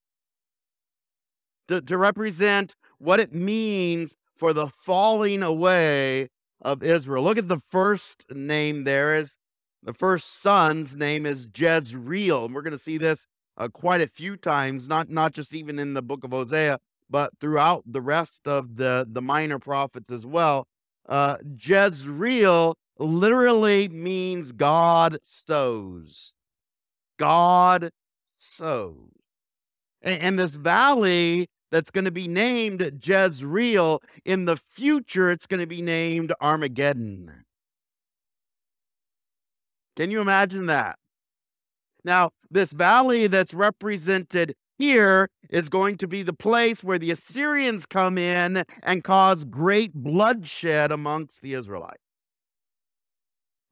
to, 1.68 1.80
to 1.80 1.96
represent 1.96 2.74
what 2.98 3.20
it 3.20 3.34
means 3.34 4.16
for 4.36 4.52
the 4.52 4.66
falling 4.66 5.42
away 5.42 6.28
of 6.60 6.82
Israel. 6.82 7.22
Look 7.22 7.38
at 7.38 7.48
the 7.48 7.60
first 7.70 8.24
name 8.30 8.84
there 8.84 9.14
is 9.14 9.36
the 9.82 9.92
first 9.92 10.40
son's 10.40 10.96
name 10.96 11.26
is 11.26 11.48
Jezreel. 11.54 12.46
And 12.46 12.54
we're 12.54 12.62
going 12.62 12.76
to 12.76 12.82
see 12.82 12.96
this 12.96 13.26
uh, 13.58 13.68
quite 13.68 14.00
a 14.00 14.06
few 14.06 14.36
times, 14.36 14.88
not 14.88 15.10
not 15.10 15.32
just 15.32 15.54
even 15.54 15.78
in 15.78 15.94
the 15.94 16.02
book 16.02 16.24
of 16.24 16.30
Hosea, 16.30 16.78
but 17.10 17.38
throughout 17.38 17.84
the 17.86 18.00
rest 18.00 18.48
of 18.48 18.76
the 18.76 19.06
the 19.08 19.22
minor 19.22 19.58
prophets 19.58 20.10
as 20.10 20.24
well. 20.24 20.66
Uh, 21.06 21.36
Jezreel 21.60 22.76
literally 22.98 23.88
means 23.88 24.52
God 24.52 25.18
sows. 25.22 26.32
God 27.18 27.90
sows. 28.38 29.10
And, 30.00 30.20
and 30.20 30.38
this 30.38 30.54
valley 30.54 31.48
that's 31.74 31.90
going 31.90 32.04
to 32.04 32.12
be 32.12 32.28
named 32.28 33.00
Jezreel. 33.02 34.00
In 34.24 34.44
the 34.44 34.54
future, 34.56 35.32
it's 35.32 35.48
going 35.48 35.58
to 35.58 35.66
be 35.66 35.82
named 35.82 36.32
Armageddon. 36.40 37.44
Can 39.96 40.08
you 40.12 40.20
imagine 40.20 40.66
that? 40.66 41.00
Now, 42.04 42.30
this 42.48 42.70
valley 42.70 43.26
that's 43.26 43.52
represented 43.52 44.54
here 44.78 45.28
is 45.50 45.68
going 45.68 45.96
to 45.96 46.06
be 46.06 46.22
the 46.22 46.32
place 46.32 46.84
where 46.84 46.98
the 47.00 47.10
Assyrians 47.10 47.86
come 47.86 48.18
in 48.18 48.62
and 48.84 49.02
cause 49.02 49.42
great 49.42 49.92
bloodshed 49.94 50.92
amongst 50.92 51.42
the 51.42 51.54
Israelites. 51.54 52.04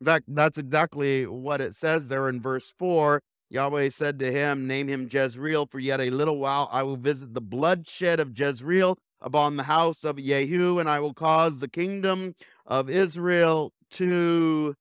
In 0.00 0.06
fact, 0.06 0.24
that's 0.26 0.58
exactly 0.58 1.24
what 1.28 1.60
it 1.60 1.76
says 1.76 2.08
there 2.08 2.28
in 2.28 2.40
verse 2.40 2.74
4. 2.76 3.22
Yahweh 3.52 3.90
said 3.90 4.18
to 4.18 4.32
him, 4.32 4.66
Name 4.66 4.88
him 4.88 5.10
Jezreel, 5.12 5.66
for 5.66 5.78
yet 5.78 6.00
a 6.00 6.08
little 6.08 6.38
while 6.38 6.70
I 6.72 6.82
will 6.84 6.96
visit 6.96 7.34
the 7.34 7.42
bloodshed 7.42 8.18
of 8.18 8.36
Jezreel 8.36 8.96
upon 9.20 9.58
the 9.58 9.64
house 9.64 10.04
of 10.04 10.16
Jehu, 10.16 10.78
and 10.78 10.88
I 10.88 11.00
will 11.00 11.12
cause 11.12 11.60
the 11.60 11.68
kingdom 11.68 12.34
of 12.64 12.88
Israel 12.88 13.74
to 13.90 14.74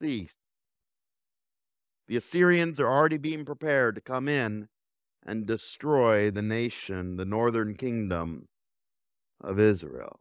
cease. 0.00 0.36
The 2.06 2.14
Assyrians 2.14 2.78
are 2.78 2.88
already 2.88 3.18
being 3.18 3.44
prepared 3.44 3.96
to 3.96 4.00
come 4.00 4.28
in 4.28 4.68
and 5.26 5.44
destroy 5.44 6.30
the 6.30 6.40
nation, 6.40 7.16
the 7.16 7.24
northern 7.24 7.74
kingdom 7.74 8.46
of 9.40 9.58
Israel. 9.58 10.20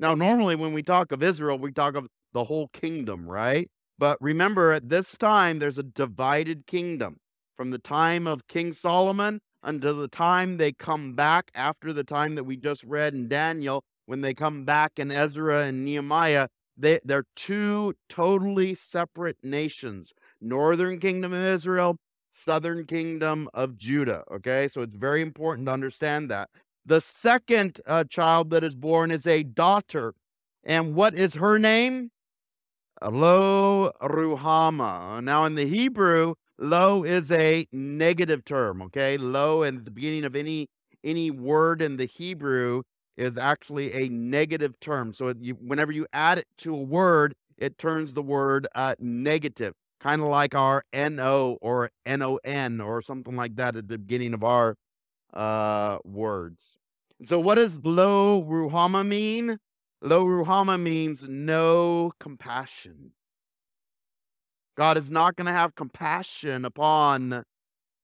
Now, 0.00 0.14
normally 0.14 0.56
when 0.56 0.72
we 0.72 0.82
talk 0.82 1.12
of 1.12 1.22
Israel, 1.22 1.58
we 1.58 1.70
talk 1.70 1.96
of 1.96 2.08
the 2.32 2.44
whole 2.44 2.68
kingdom, 2.68 3.28
right? 3.28 3.70
But 3.98 4.18
remember, 4.20 4.72
at 4.72 4.88
this 4.88 5.16
time, 5.16 5.58
there's 5.58 5.78
a 5.78 5.82
divided 5.82 6.66
kingdom. 6.66 7.18
From 7.56 7.70
the 7.70 7.78
time 7.78 8.26
of 8.26 8.48
King 8.48 8.72
Solomon 8.72 9.40
until 9.62 9.96
the 9.96 10.08
time 10.08 10.56
they 10.56 10.72
come 10.72 11.14
back, 11.14 11.50
after 11.54 11.92
the 11.92 12.02
time 12.02 12.34
that 12.34 12.44
we 12.44 12.56
just 12.56 12.82
read 12.82 13.14
in 13.14 13.28
Daniel, 13.28 13.84
when 14.06 14.20
they 14.20 14.34
come 14.34 14.64
back 14.64 14.98
in 14.98 15.12
Ezra 15.12 15.62
and 15.66 15.84
Nehemiah, 15.84 16.48
they, 16.76 16.98
they're 17.04 17.26
two 17.36 17.94
totally 18.08 18.74
separate 18.74 19.36
nations 19.42 20.12
Northern 20.40 20.98
Kingdom 20.98 21.32
of 21.32 21.44
Israel, 21.44 21.96
Southern 22.32 22.84
Kingdom 22.84 23.48
of 23.54 23.78
Judah. 23.78 24.24
Okay, 24.32 24.68
so 24.70 24.82
it's 24.82 24.96
very 24.96 25.22
important 25.22 25.68
to 25.68 25.72
understand 25.72 26.30
that. 26.30 26.50
The 26.84 27.00
second 27.00 27.80
uh, 27.86 28.04
child 28.04 28.50
that 28.50 28.64
is 28.64 28.74
born 28.74 29.10
is 29.10 29.26
a 29.26 29.44
daughter. 29.44 30.14
And 30.64 30.94
what 30.94 31.14
is 31.14 31.34
her 31.34 31.58
name? 31.58 32.10
Lo 33.02 33.92
Ruhama. 34.02 35.22
Now, 35.22 35.44
in 35.44 35.54
the 35.54 35.66
Hebrew, 35.66 36.34
lo 36.58 37.04
is 37.04 37.30
a 37.30 37.66
negative 37.72 38.44
term. 38.44 38.82
Okay, 38.82 39.16
lo 39.16 39.62
at 39.64 39.84
the 39.84 39.90
beginning 39.90 40.24
of 40.24 40.36
any 40.36 40.68
any 41.02 41.30
word 41.30 41.82
in 41.82 41.96
the 41.96 42.06
Hebrew 42.06 42.82
is 43.16 43.36
actually 43.38 43.92
a 43.92 44.08
negative 44.08 44.78
term. 44.80 45.12
So 45.14 45.34
you, 45.38 45.54
whenever 45.54 45.92
you 45.92 46.06
add 46.12 46.38
it 46.38 46.46
to 46.58 46.74
a 46.74 46.82
word, 46.82 47.34
it 47.58 47.78
turns 47.78 48.14
the 48.14 48.22
word 48.22 48.66
uh, 48.74 48.94
negative. 48.98 49.74
kind 50.00 50.22
of 50.22 50.28
like 50.28 50.54
our 50.54 50.82
no 50.94 51.58
or 51.60 51.90
non 52.06 52.80
or 52.80 53.02
something 53.02 53.36
like 53.36 53.56
that 53.56 53.76
at 53.76 53.88
the 53.88 53.98
beginning 53.98 54.34
of 54.34 54.44
our 54.44 54.76
uh, 55.34 55.98
words. 56.04 56.76
So, 57.26 57.40
what 57.40 57.56
does 57.56 57.78
lo 57.84 58.42
ruhama 58.44 59.06
mean? 59.06 59.58
Lo 60.04 60.26
ruhama 60.26 60.78
means 60.78 61.24
no 61.26 62.12
compassion. 62.20 63.12
God 64.76 64.98
is 64.98 65.10
not 65.10 65.34
going 65.34 65.46
to 65.46 65.52
have 65.52 65.74
compassion 65.74 66.66
upon 66.66 67.46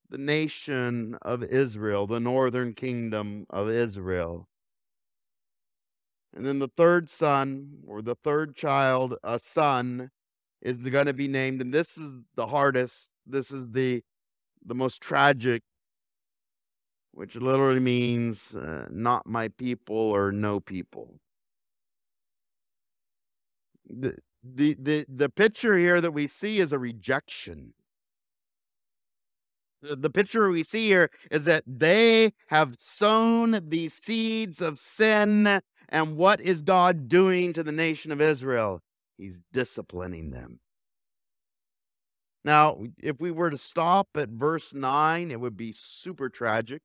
the 0.09 0.16
nation 0.16 1.19
of 1.21 1.42
Israel, 1.42 2.07
the 2.07 2.19
northern 2.19 2.73
kingdom 2.73 3.45
of 3.50 3.69
Israel. 3.69 4.49
And 6.35 6.47
then 6.47 6.59
the 6.59 6.71
third 6.75 7.11
son, 7.11 7.83
or 7.87 8.00
the 8.00 8.14
third 8.14 8.57
child, 8.57 9.16
a 9.23 9.38
son, 9.38 10.11
is 10.62 10.78
going 10.78 11.04
to 11.04 11.12
be 11.12 11.28
named, 11.28 11.61
and 11.61 11.75
this 11.75 11.99
is 11.99 12.23
the 12.35 12.47
hardest. 12.47 13.11
This 13.26 13.50
is 13.50 13.73
the 13.73 14.02
the 14.64 14.75
most 14.75 15.02
tragic, 15.02 15.62
which 17.12 17.37
literally 17.37 17.80
means 17.80 18.54
uh, 18.54 18.87
not 18.90 19.26
my 19.26 19.49
people 19.49 19.97
or 19.97 20.33
no 20.33 20.61
people. 20.61 21.21
The, 23.91 24.15
the 24.43 24.77
the 24.81 25.07
the 25.09 25.29
picture 25.29 25.77
here 25.77 26.01
that 26.01 26.13
we 26.13 26.27
see 26.27 26.61
is 26.61 26.73
a 26.73 26.79
rejection. 26.79 27.75
The, 29.83 29.97
the 29.97 30.11
picture 30.11 30.49
we 30.51 30.63
see 30.63 30.87
here 30.89 31.11
is 31.31 31.45
that 31.45 31.65
they 31.67 32.33
have 32.49 32.77
sown 32.79 33.59
the 33.69 33.89
seeds 33.89 34.61
of 34.61 34.79
sin 34.79 35.61
and 35.91 36.17
what 36.17 36.41
is 36.41 36.63
God 36.63 37.09
doing 37.09 37.53
to 37.53 37.63
the 37.63 37.73
nation 37.73 38.13
of 38.13 38.21
Israel? 38.21 38.81
He's 39.19 39.43
disciplining 39.53 40.31
them. 40.31 40.61
Now, 42.45 42.85
if 42.99 43.21
we 43.21 43.31
were 43.31 43.51
to 43.51 43.59
stop 43.59 44.09
at 44.15 44.31
verse 44.31 44.73
9, 44.73 45.31
it 45.31 45.41
would 45.41 45.57
be 45.57 45.75
super 45.77 46.31
tragic. 46.31 46.81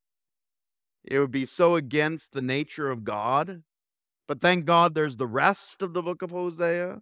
It 1.05 1.19
would 1.19 1.31
be 1.31 1.45
so 1.45 1.75
against 1.75 2.33
the 2.33 2.41
nature 2.41 2.89
of 2.89 3.03
God. 3.03 3.63
But 4.27 4.41
thank 4.41 4.65
God 4.65 4.95
there's 4.95 5.17
the 5.17 5.27
rest 5.27 5.81
of 5.81 5.93
the 5.93 6.01
book 6.01 6.21
of 6.21 6.31
Hosea. 6.31 7.01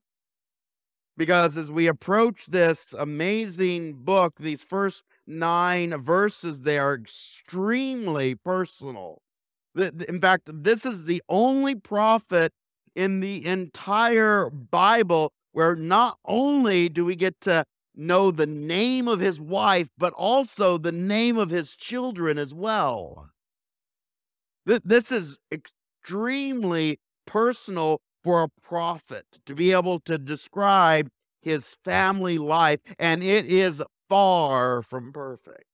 Because 1.16 1.58
as 1.58 1.70
we 1.70 1.88
approach 1.88 2.48
this 2.48 2.94
amazing 2.98 3.94
book, 4.04 4.34
these 4.40 4.62
first 4.62 5.04
nine 5.28 5.96
verses, 6.02 6.62
they 6.62 6.80
are 6.80 6.96
extremely 6.96 8.36
personal. 8.36 9.22
In 9.76 10.20
fact, 10.20 10.50
this 10.52 10.86
is 10.86 11.06
the 11.06 11.22
only 11.30 11.76
prophet 11.76 12.52
in 12.96 13.20
the 13.20 13.46
entire 13.46 14.50
Bible 14.50 15.32
where 15.52 15.76
not 15.76 16.18
only 16.26 16.90
do 16.90 17.06
we 17.06 17.16
get 17.16 17.40
to 17.42 17.64
know 17.96 18.32
the 18.32 18.48
name 18.48 19.08
of 19.08 19.20
his 19.20 19.40
wife, 19.40 19.90
but 19.98 20.14
also 20.14 20.80
the 20.80 20.92
name 20.92 21.38
of 21.38 21.52
his 21.52 21.76
children 21.76 22.40
as 22.40 22.54
well. 22.54 23.30
This 24.66 25.12
is 25.12 25.38
extremely 25.52 27.00
personal 27.26 28.02
for 28.24 28.44
a 28.44 28.50
prophet 28.62 29.26
to 29.46 29.56
be 29.56 29.72
able 29.72 30.00
to 30.02 30.18
describe 30.18 31.10
his 31.42 31.76
family 31.84 32.38
life, 32.38 32.80
and 32.98 33.22
it 33.24 33.46
is 33.46 33.82
far 34.08 34.82
from 34.82 35.12
perfect. 35.12 35.66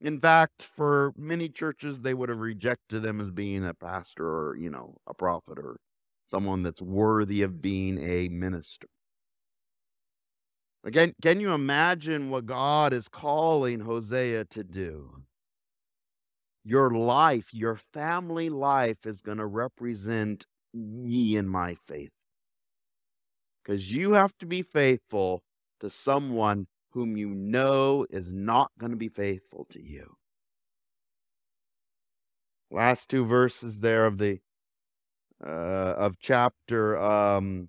In 0.00 0.20
fact, 0.20 0.62
for 0.62 1.12
many 1.16 1.48
churches, 1.48 2.00
they 2.00 2.14
would 2.14 2.28
have 2.28 2.38
rejected 2.38 3.04
him 3.04 3.20
as 3.20 3.30
being 3.30 3.64
a 3.64 3.74
pastor 3.74 4.26
or, 4.26 4.56
you 4.56 4.70
know, 4.70 4.96
a 5.06 5.14
prophet 5.14 5.58
or 5.58 5.78
someone 6.30 6.62
that's 6.62 6.82
worthy 6.82 7.42
of 7.42 7.62
being 7.62 7.98
a 7.98 8.28
minister. 8.28 8.86
Again, 10.84 11.14
can 11.22 11.40
you 11.40 11.52
imagine 11.52 12.28
what 12.28 12.44
God 12.44 12.92
is 12.92 13.08
calling 13.08 13.80
Hosea 13.80 14.44
to 14.46 14.62
do? 14.62 15.22
Your 16.64 16.90
life, 16.90 17.52
your 17.52 17.76
family 17.76 18.48
life 18.48 19.04
is 19.04 19.20
going 19.20 19.38
to 19.38 19.46
represent 19.46 20.46
me 20.72 21.36
and 21.36 21.50
my 21.50 21.74
faith. 21.74 22.10
Because 23.62 23.92
you 23.92 24.12
have 24.12 24.36
to 24.38 24.46
be 24.46 24.62
faithful 24.62 25.42
to 25.80 25.90
someone 25.90 26.66
whom 26.92 27.16
you 27.16 27.28
know 27.28 28.06
is 28.08 28.32
not 28.32 28.70
going 28.78 28.92
to 28.92 28.96
be 28.96 29.08
faithful 29.08 29.66
to 29.70 29.82
you. 29.82 30.16
Last 32.70 33.08
two 33.08 33.24
verses 33.24 33.80
there 33.80 34.06
of 34.06 34.18
the 34.18 34.40
uh, 35.44 35.94
of 35.96 36.18
chapter 36.18 36.98
um, 36.98 37.68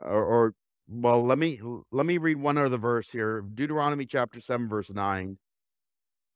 or, 0.00 0.24
or 0.24 0.54
well, 0.88 1.24
let 1.24 1.38
me 1.38 1.60
let 1.90 2.06
me 2.06 2.18
read 2.18 2.38
one 2.38 2.58
other 2.58 2.76
verse 2.76 3.10
here. 3.10 3.40
Deuteronomy 3.40 4.06
chapter 4.06 4.40
7 4.40 4.68
verse 4.68 4.90
9. 4.90 5.38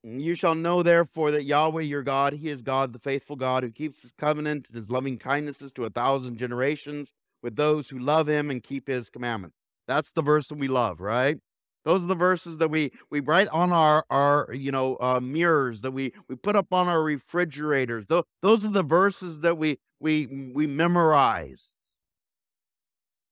You 0.03 0.35
shall 0.35 0.55
know 0.55 0.83
therefore 0.83 1.33
that 1.33 1.45
Yahweh 1.45 1.83
your 1.83 2.03
God, 2.03 2.33
he 2.35 2.49
is 2.49 2.63
God, 2.63 2.93
the 2.93 2.99
faithful 2.99 3.37
God 3.37 3.65
who 3.65 3.71
keeps 3.71 4.03
his 4.03 4.13
covenant 4.13 4.69
and 4.69 4.79
his 4.79 4.91
loving 4.91 5.19
kindnesses 5.19 5.73
to 5.73 5.85
a 5.85 5.91
thousand 5.91 6.39
generations 6.39 7.13
with 7.43 7.57
those 7.57 7.89
who 7.89 7.99
love 7.99 8.29
him 8.29 8.51
and 8.51 8.63
keep 8.63 8.87
his 8.87 9.11
commandments. 9.11 9.57
That's 9.89 10.13
the 10.13 10.23
verse 10.23 10.49
that 10.49 10.59
we 10.59 10.69
love, 10.69 11.01
right? 11.01 11.39
Those 11.85 12.03
are 12.03 12.07
the 12.07 12.17
verses 12.17 12.59
that 12.59 12.69
we 12.69 12.91
we 13.11 13.21
write 13.21 13.47
on 13.49 13.73
our 13.73 14.05
our 14.11 14.53
you 14.53 14.73
know 14.73 14.97
uh, 15.01 15.21
mirrors 15.21 15.83
that 15.83 15.93
we 15.93 16.13
we 16.29 16.35
put 16.35 16.57
up 16.57 16.73
on 16.73 16.89
our 16.89 17.01
refrigerators. 17.01 18.07
Those 18.09 18.25
those 18.43 18.65
are 18.65 18.73
the 18.73 18.83
verses 18.83 19.41
that 19.41 19.57
we 19.57 19.79
we 20.01 20.51
we 20.53 20.67
memorize. 20.67 21.69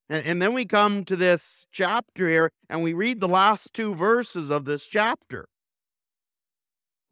And, 0.09 0.25
and 0.25 0.43
then 0.43 0.55
we 0.55 0.67
come 0.67 1.05
to 1.07 1.17
this 1.17 1.67
chapter 1.73 2.29
here, 2.29 2.53
and 2.69 2.83
we 2.83 2.93
read 2.93 3.21
the 3.21 3.29
last 3.29 3.75
two 3.75 3.95
verses 3.95 4.51
of 4.51 4.67
this 4.67 4.87
chapter. 4.87 5.49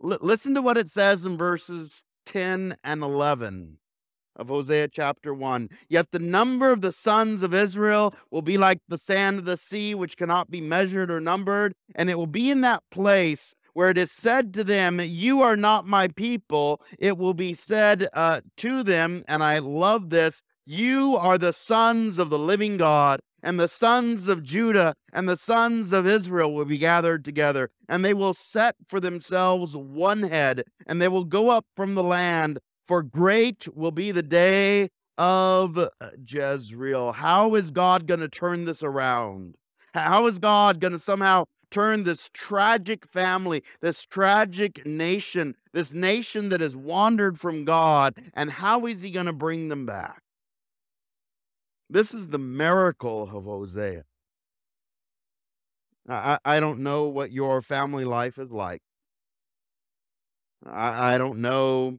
L- 0.03 0.19
listen 0.21 0.55
to 0.55 0.62
what 0.62 0.79
it 0.79 0.91
says 0.91 1.25
in 1.25 1.37
verses 1.37 2.05
ten 2.27 2.77
and 2.85 3.03
eleven 3.03 3.79
of 4.37 4.49
Hosea 4.49 4.88
chapter 4.88 5.35
1. 5.35 5.69
Yet 5.88 6.11
the 6.11 6.19
number 6.19 6.73
of 6.73 6.81
the 6.81 6.93
sons 6.93 7.43
of 7.43 7.53
Israel 7.55 8.15
will 8.31 8.43
be 8.43 8.57
like 8.57 8.79
the 8.88 8.99
sand 8.99 9.38
of 9.38 9.45
the 9.45 9.57
sea, 9.57 9.95
which 9.95 10.17
cannot 10.17 10.51
be 10.51 10.61
measured 10.61 11.11
or 11.11 11.21
numbered. 11.21 11.75
And 11.95 12.09
it 12.09 12.17
will 12.17 12.27
be 12.27 12.51
in 12.51 12.62
that 12.62 12.83
place 12.91 13.55
where 13.75 13.91
it 13.91 13.99
is 13.99 14.12
said 14.12 14.53
to 14.55 14.65
them, 14.65 15.01
You 15.01 15.43
are 15.43 15.57
not 15.57 15.87
my 15.87 16.09
people. 16.09 16.83
It 16.99 17.19
will 17.19 17.35
be 17.35 17.55
said 17.55 18.09
uh, 18.12 18.41
to 18.59 18.83
them, 18.83 19.25
and 19.29 19.43
I 19.43 19.59
love 19.59 20.11
this, 20.11 20.43
You 20.67 21.17
are 21.17 21.38
the 21.38 21.53
sons 21.53 22.19
of 22.19 22.31
the 22.31 22.38
living 22.38 22.77
God. 22.77 23.21
And 23.42 23.59
the 23.59 23.68
sons 23.68 24.28
of 24.28 24.42
Judah 24.42 24.94
and 25.12 25.28
the 25.28 25.37
sons 25.37 25.92
of 25.92 26.07
Israel 26.07 26.55
will 26.55 26.64
be 26.64 26.78
gathered 26.78 27.24
together, 27.24 27.70
and 27.88 28.05
they 28.05 28.14
will 28.14 28.35
set 28.35 28.76
for 28.88 29.00
themselves 29.00 29.76
one 29.76 30.22
head, 30.22 30.64
and 30.87 31.00
they 31.00 31.09
will 31.09 31.24
go 31.24 31.50
up 31.50 31.66
from 31.74 31.94
the 31.94 32.05
land 32.05 32.61
for 32.87 33.02
great 33.02 33.66
will 33.74 33.90
be 33.90 34.12
the 34.12 34.22
day 34.22 34.90
of 35.18 35.78
uh, 35.78 35.88
Jezreel. 36.26 37.12
How 37.12 37.55
is 37.55 37.70
God 37.70 38.07
going 38.07 38.20
to 38.20 38.28
turn 38.28 38.64
this 38.64 38.83
around? 38.83 39.57
How 39.94 40.26
is 40.26 40.38
God 40.38 40.81
going 40.81 40.92
to 40.92 40.98
somehow 40.98 41.44
turn 41.70 42.05
this 42.05 42.31
tragic 42.33 43.07
family, 43.07 43.62
this 43.81 44.05
tragic 44.05 44.85
nation, 44.87 45.55
this 45.72 45.92
nation 45.92 46.48
that 46.50 46.61
has 46.61 46.76
wandered 46.76 47.38
from 47.38 47.64
God, 47.64 48.14
and 48.35 48.50
how 48.50 48.87
is 48.87 49.02
He 49.02 49.11
going 49.11 49.26
to 49.26 49.33
bring 49.33 49.68
them 49.68 49.87
back? 49.87 50.21
This 51.92 52.14
is 52.14 52.28
the 52.28 52.38
miracle 52.38 53.24
of 53.24 53.44
Hosea. 53.44 54.07
I, 56.09 56.38
I 56.44 56.61
don't 56.61 56.81
know 56.81 57.09
what 57.09 57.33
your 57.33 57.61
family 57.62 58.05
life 58.05 58.38
is 58.38 58.50
like. 58.50 58.83
I, 60.64 61.14
I 61.14 61.18
don't 61.18 61.40
know 61.40 61.98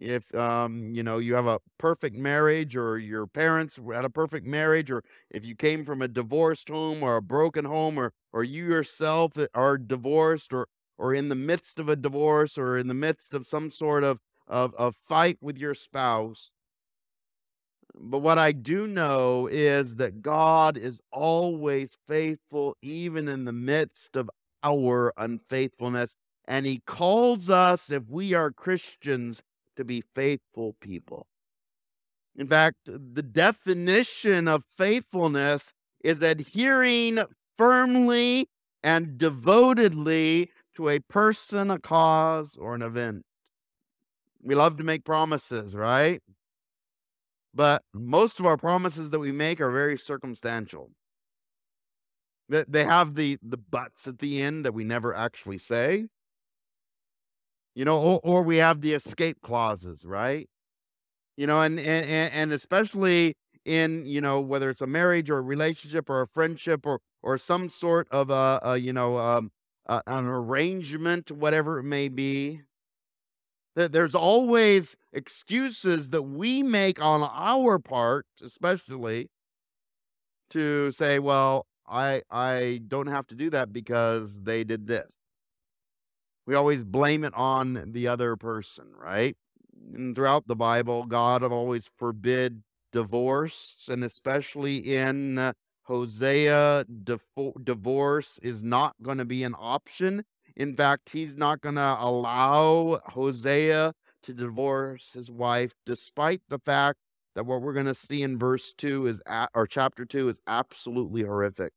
if 0.00 0.34
um, 0.34 0.92
you 0.94 1.02
know 1.02 1.18
you 1.18 1.34
have 1.34 1.46
a 1.46 1.60
perfect 1.78 2.16
marriage 2.16 2.76
or 2.76 2.98
your 2.98 3.26
parents 3.26 3.78
had 3.92 4.04
a 4.04 4.10
perfect 4.10 4.46
marriage 4.46 4.90
or 4.90 5.04
if 5.30 5.44
you 5.44 5.56
came 5.56 5.84
from 5.84 6.02
a 6.02 6.08
divorced 6.08 6.68
home 6.68 7.02
or 7.02 7.16
a 7.16 7.22
broken 7.22 7.64
home 7.66 7.98
or 7.98 8.12
or 8.32 8.44
you 8.44 8.64
yourself 8.66 9.32
are 9.54 9.78
divorced 9.78 10.52
or 10.52 10.68
or 10.98 11.14
in 11.14 11.28
the 11.28 11.34
midst 11.36 11.78
of 11.80 11.88
a 11.88 11.96
divorce 11.96 12.58
or 12.58 12.78
in 12.78 12.88
the 12.88 12.94
midst 12.94 13.34
of 13.34 13.46
some 13.46 13.70
sort 13.70 14.04
of 14.04 14.18
of, 14.48 14.74
of 14.76 14.96
fight 14.96 15.38
with 15.40 15.58
your 15.58 15.74
spouse 15.74 16.50
but 17.98 18.18
what 18.18 18.38
I 18.38 18.52
do 18.52 18.86
know 18.86 19.48
is 19.50 19.96
that 19.96 20.22
God 20.22 20.76
is 20.76 21.00
always 21.12 21.96
faithful, 22.08 22.76
even 22.82 23.28
in 23.28 23.44
the 23.44 23.52
midst 23.52 24.16
of 24.16 24.30
our 24.62 25.12
unfaithfulness. 25.16 26.16
And 26.46 26.66
He 26.66 26.82
calls 26.86 27.50
us, 27.50 27.90
if 27.90 28.08
we 28.08 28.34
are 28.34 28.50
Christians, 28.50 29.42
to 29.76 29.84
be 29.84 30.02
faithful 30.14 30.76
people. 30.80 31.26
In 32.36 32.46
fact, 32.46 32.76
the 32.86 33.22
definition 33.22 34.48
of 34.48 34.64
faithfulness 34.64 35.72
is 36.02 36.22
adhering 36.22 37.18
firmly 37.56 38.48
and 38.82 39.18
devotedly 39.18 40.50
to 40.76 40.88
a 40.88 40.98
person, 40.98 41.70
a 41.70 41.78
cause, 41.78 42.56
or 42.56 42.74
an 42.74 42.82
event. 42.82 43.24
We 44.42 44.54
love 44.54 44.78
to 44.78 44.84
make 44.84 45.04
promises, 45.04 45.74
right? 45.74 46.20
But 47.54 47.82
most 47.92 48.40
of 48.40 48.46
our 48.46 48.56
promises 48.56 49.10
that 49.10 49.18
we 49.18 49.32
make 49.32 49.60
are 49.60 49.70
very 49.70 49.98
circumstantial. 49.98 50.90
They 52.48 52.64
they 52.68 52.84
have 52.84 53.14
the 53.14 53.38
the 53.42 53.56
buts 53.56 54.06
at 54.06 54.18
the 54.18 54.42
end 54.42 54.64
that 54.64 54.74
we 54.74 54.84
never 54.84 55.14
actually 55.14 55.58
say. 55.58 56.08
You 57.74 57.84
know, 57.84 58.00
or 58.00 58.20
or 58.22 58.42
we 58.42 58.56
have 58.58 58.80
the 58.82 58.92
escape 58.92 59.38
clauses, 59.42 60.04
right? 60.04 60.48
You 61.36 61.46
know, 61.46 61.62
and 61.62 61.80
and 61.80 62.06
and 62.32 62.52
especially 62.52 63.34
in, 63.64 64.06
you 64.06 64.20
know, 64.20 64.40
whether 64.40 64.70
it's 64.70 64.82
a 64.82 64.86
marriage 64.86 65.30
or 65.30 65.38
a 65.38 65.42
relationship 65.42 66.10
or 66.10 66.22
a 66.22 66.28
friendship 66.28 66.86
or 66.86 67.00
or 67.22 67.38
some 67.38 67.68
sort 67.70 68.08
of 68.10 68.30
a 68.30 68.60
a, 68.62 68.78
you 68.78 68.92
know, 68.92 69.18
um, 69.18 69.52
an 69.88 70.26
arrangement, 70.26 71.30
whatever 71.32 71.78
it 71.80 71.84
may 71.84 72.08
be. 72.08 72.62
There 73.74 73.88
there's 73.88 74.14
always 74.14 74.96
excuses 75.12 76.10
that 76.10 76.22
we 76.22 76.62
make 76.62 77.00
on 77.02 77.22
our 77.22 77.78
part, 77.78 78.26
especially 78.42 79.30
to 80.50 80.92
say, 80.92 81.18
"Well, 81.18 81.66
I 81.86 82.22
I 82.30 82.82
don't 82.86 83.06
have 83.08 83.26
to 83.28 83.34
do 83.34 83.50
that 83.50 83.72
because 83.72 84.42
they 84.42 84.64
did 84.64 84.86
this." 84.86 85.16
We 86.46 86.54
always 86.54 86.84
blame 86.84 87.24
it 87.24 87.34
on 87.34 87.92
the 87.92 88.08
other 88.08 88.36
person, 88.36 88.92
right? 88.96 89.36
And 89.94 90.14
throughout 90.14 90.46
the 90.46 90.56
Bible, 90.56 91.06
God 91.06 91.42
always 91.42 91.90
forbid 91.96 92.62
divorce, 92.92 93.88
and 93.90 94.04
especially 94.04 94.94
in 94.96 95.52
Hosea, 95.84 96.84
divorce 97.64 98.38
is 98.42 98.62
not 98.62 98.96
gonna 99.02 99.24
be 99.24 99.44
an 99.44 99.54
option. 99.58 100.24
In 100.56 100.76
fact, 100.76 101.10
he's 101.10 101.34
not 101.36 101.60
gonna 101.60 101.96
allow 101.98 103.00
Hosea 103.06 103.94
to 104.22 104.34
divorce 104.34 105.12
his 105.12 105.30
wife, 105.30 105.72
despite 105.86 106.42
the 106.48 106.58
fact 106.58 106.98
that 107.34 107.46
what 107.46 107.62
we're 107.62 107.72
gonna 107.72 107.94
see 107.94 108.22
in 108.22 108.38
verse 108.38 108.74
2 108.74 109.06
is 109.06 109.22
or 109.54 109.66
chapter 109.66 110.04
2 110.04 110.28
is 110.28 110.40
absolutely 110.46 111.22
horrific. 111.22 111.72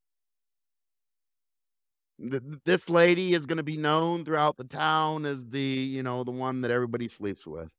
Th 2.18 2.40
th 2.42 2.60
this 2.64 2.88
lady 2.88 3.34
is 3.34 3.44
gonna 3.46 3.62
be 3.62 3.76
known 3.76 4.24
throughout 4.24 4.56
the 4.56 4.64
town 4.64 5.26
as 5.26 5.48
the, 5.50 5.60
you 5.60 6.02
know, 6.02 6.24
the 6.24 6.30
one 6.30 6.62
that 6.62 6.70
everybody 6.70 7.08
sleeps 7.08 7.46
with. 7.46 7.70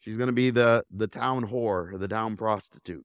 She's 0.00 0.16
gonna 0.16 0.32
be 0.32 0.50
the 0.50 0.84
the 0.90 1.06
town 1.06 1.46
whore, 1.48 1.96
the 1.98 2.08
town 2.08 2.36
prostitute. 2.36 3.04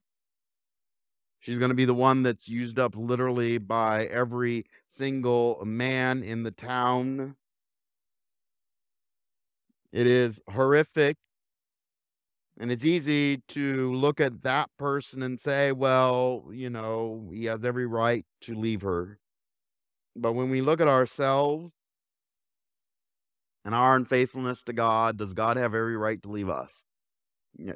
She's 1.40 1.60
gonna 1.60 1.74
be 1.74 1.86
the 1.86 1.94
one 1.94 2.24
that's 2.24 2.48
used 2.48 2.80
up 2.80 2.96
literally 2.96 3.58
by 3.58 4.06
every 4.08 4.66
single 4.90 5.64
man 5.66 6.24
in 6.24 6.44
the 6.44 6.52
town. 6.52 7.36
It 9.92 10.08
is 10.08 10.40
horrific. 10.50 11.18
And 12.60 12.72
it's 12.72 12.86
easy 12.86 13.38
to 13.50 13.94
look 13.94 14.20
at 14.20 14.42
that 14.42 14.70
person 14.78 15.22
and 15.22 15.40
say, 15.40 15.72
"Well, 15.72 16.50
you 16.52 16.70
know, 16.72 17.30
he 17.32 17.46
has 17.46 17.64
every 17.64 17.86
right 17.86 18.26
to 18.42 18.56
leave 18.56 18.82
her." 18.82 19.20
But 20.16 20.34
when 20.34 20.50
we 20.50 20.62
look 20.62 20.82
at 20.82 20.88
ourselves 20.88 21.72
and 23.64 23.76
our 23.76 23.96
unfaithfulness 23.96 24.64
to 24.64 24.74
God, 24.74 25.18
does 25.18 25.34
God 25.34 25.58
have 25.58 25.76
every 25.76 25.98
right 25.98 26.22
to 26.24 26.30
leave 26.30 26.50
us? 26.50 26.84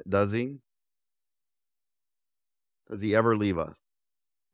Does 0.08 0.32
he? 0.32 0.60
Does 2.92 3.00
he 3.00 3.16
ever 3.16 3.34
leave 3.34 3.56
us? 3.56 3.78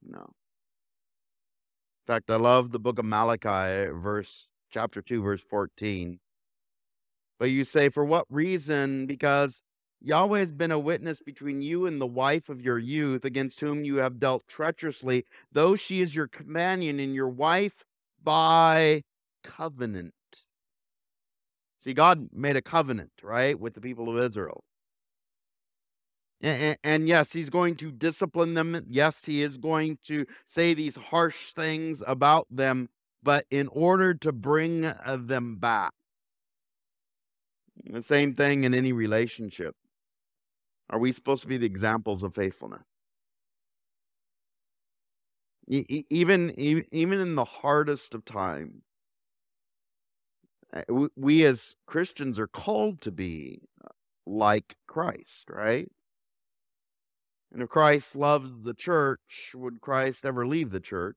No. 0.00 0.20
In 0.20 2.06
fact, 2.06 2.30
I 2.30 2.36
love 2.36 2.70
the 2.70 2.78
book 2.78 3.00
of 3.00 3.04
Malachi, 3.04 3.90
verse 3.90 4.48
chapter 4.70 5.02
2, 5.02 5.20
verse 5.20 5.42
14. 5.42 6.20
But 7.40 7.46
you 7.46 7.64
say, 7.64 7.88
For 7.88 8.04
what 8.04 8.26
reason? 8.30 9.06
Because 9.06 9.60
Yahweh 10.00 10.38
has 10.38 10.52
been 10.52 10.70
a 10.70 10.78
witness 10.78 11.20
between 11.20 11.62
you 11.62 11.84
and 11.86 12.00
the 12.00 12.06
wife 12.06 12.48
of 12.48 12.62
your 12.62 12.78
youth, 12.78 13.24
against 13.24 13.58
whom 13.58 13.82
you 13.82 13.96
have 13.96 14.20
dealt 14.20 14.46
treacherously, 14.46 15.24
though 15.50 15.74
she 15.74 16.00
is 16.00 16.14
your 16.14 16.28
companion 16.28 17.00
and 17.00 17.16
your 17.16 17.28
wife 17.28 17.84
by 18.22 19.02
covenant. 19.42 20.14
See, 21.80 21.92
God 21.92 22.28
made 22.32 22.54
a 22.54 22.62
covenant, 22.62 23.10
right, 23.20 23.58
with 23.58 23.74
the 23.74 23.80
people 23.80 24.08
of 24.08 24.24
Israel. 24.24 24.62
And 26.40 27.08
yes, 27.08 27.32
he's 27.32 27.50
going 27.50 27.76
to 27.76 27.90
discipline 27.90 28.54
them. 28.54 28.80
Yes, 28.88 29.24
he 29.24 29.42
is 29.42 29.56
going 29.56 29.98
to 30.04 30.24
say 30.46 30.72
these 30.74 30.96
harsh 30.96 31.52
things 31.52 32.02
about 32.06 32.46
them, 32.50 32.88
but 33.22 33.44
in 33.50 33.68
order 33.68 34.14
to 34.14 34.32
bring 34.32 34.84
uh, 34.84 35.18
them 35.20 35.56
back. 35.56 35.92
The 37.84 38.02
same 38.02 38.34
thing 38.34 38.64
in 38.64 38.74
any 38.74 38.92
relationship. 38.92 39.74
Are 40.90 40.98
we 40.98 41.12
supposed 41.12 41.42
to 41.42 41.48
be 41.48 41.56
the 41.56 41.66
examples 41.66 42.22
of 42.22 42.34
faithfulness? 42.34 42.82
Even 45.66 46.50
even 46.58 47.20
in 47.20 47.34
the 47.34 47.44
hardest 47.44 48.14
of 48.14 48.24
times, 48.24 48.82
uh, 50.72 50.82
we 51.14 51.44
as 51.44 51.76
Christians 51.86 52.38
are 52.38 52.46
called 52.46 53.02
to 53.02 53.10
be 53.10 53.60
uh, 53.84 53.88
like 54.26 54.76
Christ, 54.86 55.50
right? 55.50 55.90
And 57.52 57.62
if 57.62 57.68
Christ 57.68 58.14
loves 58.14 58.50
the 58.62 58.74
church, 58.74 59.52
would 59.54 59.80
Christ 59.80 60.24
ever 60.24 60.46
leave 60.46 60.70
the 60.70 60.80
church? 60.80 61.16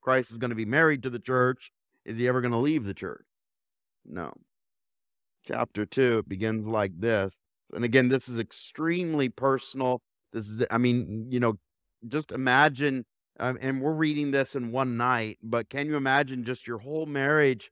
Christ 0.00 0.30
is 0.30 0.38
going 0.38 0.50
to 0.50 0.56
be 0.56 0.64
married 0.64 1.02
to 1.02 1.10
the 1.10 1.18
church. 1.18 1.72
Is 2.04 2.18
he 2.18 2.28
ever 2.28 2.40
going 2.40 2.52
to 2.52 2.58
leave 2.58 2.84
the 2.84 2.94
church? 2.94 3.24
No. 4.04 4.32
Chapter 5.44 5.86
2 5.86 6.18
it 6.18 6.28
begins 6.28 6.66
like 6.66 6.92
this. 6.98 7.38
And 7.72 7.84
again, 7.84 8.08
this 8.08 8.28
is 8.28 8.38
extremely 8.38 9.28
personal. 9.28 10.02
This 10.32 10.48
is, 10.48 10.64
I 10.70 10.78
mean, 10.78 11.26
you 11.30 11.40
know, 11.40 11.58
just 12.08 12.32
imagine, 12.32 13.04
um, 13.38 13.58
and 13.60 13.80
we're 13.80 13.92
reading 13.92 14.30
this 14.30 14.54
in 14.54 14.72
one 14.72 14.96
night, 14.96 15.38
but 15.42 15.70
can 15.70 15.86
you 15.86 15.96
imagine 15.96 16.44
just 16.44 16.66
your 16.66 16.78
whole 16.78 17.06
marriage 17.06 17.70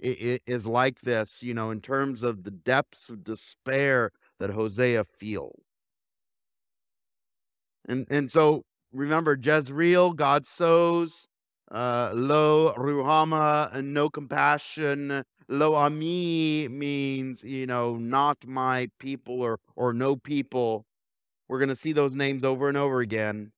is 0.00 0.66
like 0.66 1.00
this, 1.00 1.42
you 1.42 1.54
know, 1.54 1.70
in 1.70 1.80
terms 1.80 2.22
of 2.22 2.44
the 2.44 2.50
depths 2.50 3.10
of 3.10 3.24
despair 3.24 4.10
that 4.38 4.50
Hosea 4.50 5.04
feels? 5.04 5.67
And 7.88 8.06
and 8.10 8.30
so 8.30 8.64
remember 8.92 9.36
Jezreel, 9.40 10.12
God 10.12 10.46
sows, 10.46 11.26
uh, 11.70 12.10
lo 12.14 12.74
ruhama, 12.76 13.74
and 13.74 13.94
no 13.94 14.10
compassion. 14.10 15.24
Lo 15.48 15.74
ami 15.74 16.68
means, 16.68 17.42
you 17.42 17.66
know, 17.66 17.96
not 17.96 18.36
my 18.46 18.88
people 19.00 19.40
or 19.42 19.58
or 19.76 19.92
no 19.94 20.16
people. 20.16 20.84
We're 21.48 21.58
gonna 21.60 21.76
see 21.76 21.92
those 21.92 22.14
names 22.14 22.44
over 22.44 22.68
and 22.68 22.76
over 22.76 23.00
again. 23.00 23.52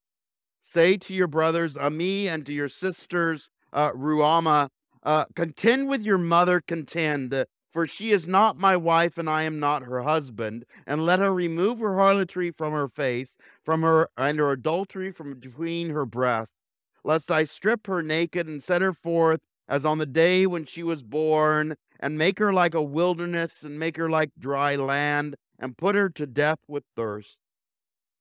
Say 0.63 0.97
to 0.99 1.15
your 1.15 1.27
brothers 1.27 1.75
Ammi 1.75 2.27
and 2.27 2.47
to 2.47 2.53
your 2.53 2.69
sisters 2.69 3.51
uh, 3.73 3.91
Ruhamah, 3.93 4.69
uh, 5.03 5.25
contend 5.35 5.89
with 5.89 6.03
your 6.03 6.19
mother, 6.19 6.61
contend, 6.61 7.33
uh, 7.35 7.45
for 7.73 7.87
she 7.87 8.11
is 8.11 8.27
not 8.27 8.59
my 8.59 8.77
wife 8.77 9.19
and 9.19 9.29
I 9.29 9.43
am 9.43 9.59
not 9.61 9.85
her 9.85 10.03
husband. 10.03 10.65
And 10.87 11.05
let 11.07 11.19
her 11.21 11.33
remove 11.33 11.79
her 11.81 11.97
harlotry 11.97 12.51
from 12.51 12.73
her 12.73 12.89
face, 12.89 13.37
from 13.65 13.83
her 13.83 14.09
and 14.17 14.39
her 14.39 14.53
adultery 14.53 15.13
from 15.13 15.35
between 15.35 15.91
her 15.91 16.07
breasts, 16.07 16.61
lest 17.05 17.31
I 17.31 17.45
strip 17.45 17.87
her 17.87 18.03
naked 18.03 18.49
and 18.49 18.63
set 18.63 18.83
her 18.83 18.93
forth 18.93 19.41
as 19.69 19.85
on 19.85 19.99
the 19.99 20.07
day 20.07 20.47
when 20.47 20.65
she 20.65 20.83
was 20.83 21.03
born, 21.03 21.77
and 22.01 22.19
make 22.19 22.41
her 22.41 22.53
like 22.53 22.75
a 22.75 22.83
wilderness 22.83 23.63
and 23.63 23.79
make 23.79 23.97
her 23.97 24.09
like 24.09 24.31
dry 24.37 24.75
land, 24.75 25.37
and 25.59 25.79
put 25.79 25.95
her 25.95 26.09
to 26.09 26.27
death 26.27 26.59
with 26.67 26.83
thirst. 26.97 27.39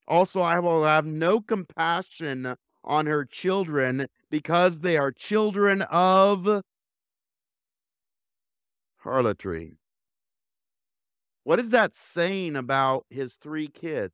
Also, 0.08 0.42
I 0.42 0.60
will 0.60 0.84
have 0.84 1.06
no 1.06 1.42
compassion 1.42 2.56
on 2.84 3.06
her 3.06 3.26
children 3.26 4.08
because 4.30 4.82
they 4.82 4.98
are 4.98 5.12
children 5.12 5.82
of 5.84 6.62
harlotry. 9.10 9.74
What 11.44 11.60
is 11.60 11.72
that 11.72 11.96
saying 11.96 12.56
about 12.56 13.06
his 13.10 13.36
three 13.36 13.68
kids? 13.68 14.14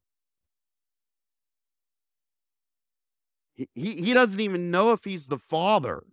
He, 3.55 3.67
he, 3.75 3.91
he 4.01 4.13
doesn't 4.13 4.39
even 4.39 4.71
know 4.71 4.91
if 4.91 5.03
he's 5.03 5.27
the 5.27 5.37
father. 5.37 6.03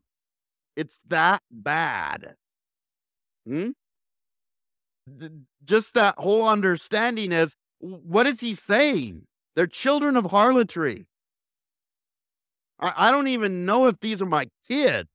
It's 0.76 1.00
that 1.08 1.42
bad. 1.50 2.34
Hmm? 3.46 3.70
Just 5.64 5.94
that 5.94 6.14
whole 6.18 6.48
understanding 6.48 7.32
is 7.32 7.54
what 7.78 8.26
is 8.26 8.40
he 8.40 8.54
saying? 8.54 9.26
They're 9.54 9.66
children 9.66 10.16
of 10.16 10.26
harlotry. 10.26 11.06
I, 12.80 13.08
I 13.08 13.10
don't 13.10 13.28
even 13.28 13.64
know 13.64 13.86
if 13.86 14.00
these 14.00 14.22
are 14.22 14.26
my 14.26 14.48
kids. 14.68 15.08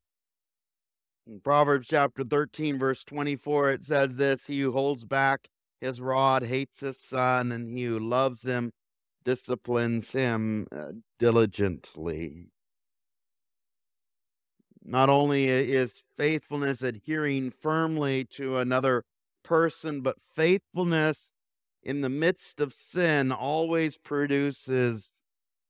In 1.27 1.41
Proverbs 1.41 1.87
chapter 1.89 2.23
13, 2.23 2.79
verse 2.79 3.03
24, 3.03 3.71
it 3.71 3.85
says 3.85 4.15
this 4.15 4.47
He 4.47 4.61
who 4.61 4.71
holds 4.71 5.03
back 5.03 5.49
his 5.81 5.99
rod 5.99 6.43
hates 6.43 6.79
his 6.79 6.97
son, 6.97 7.51
and 7.51 7.77
he 7.77 7.83
who 7.83 7.99
loves 7.99 8.43
him 8.43 8.71
disciplines 9.25 10.13
him 10.13 10.67
uh, 10.71 10.93
diligently. 11.19 12.47
Not 14.85 15.09
only 15.09 15.49
is 15.49 16.01
faithfulness 16.17 16.81
adhering 16.81 17.51
firmly 17.51 18.23
to 18.31 18.57
another 18.57 19.03
person, 19.43 19.99
but 19.99 20.21
faithfulness 20.21 21.33
in 21.83 21.99
the 21.99 22.09
midst 22.09 22.61
of 22.61 22.71
sin 22.71 23.33
always 23.33 23.97
produces 23.97 25.11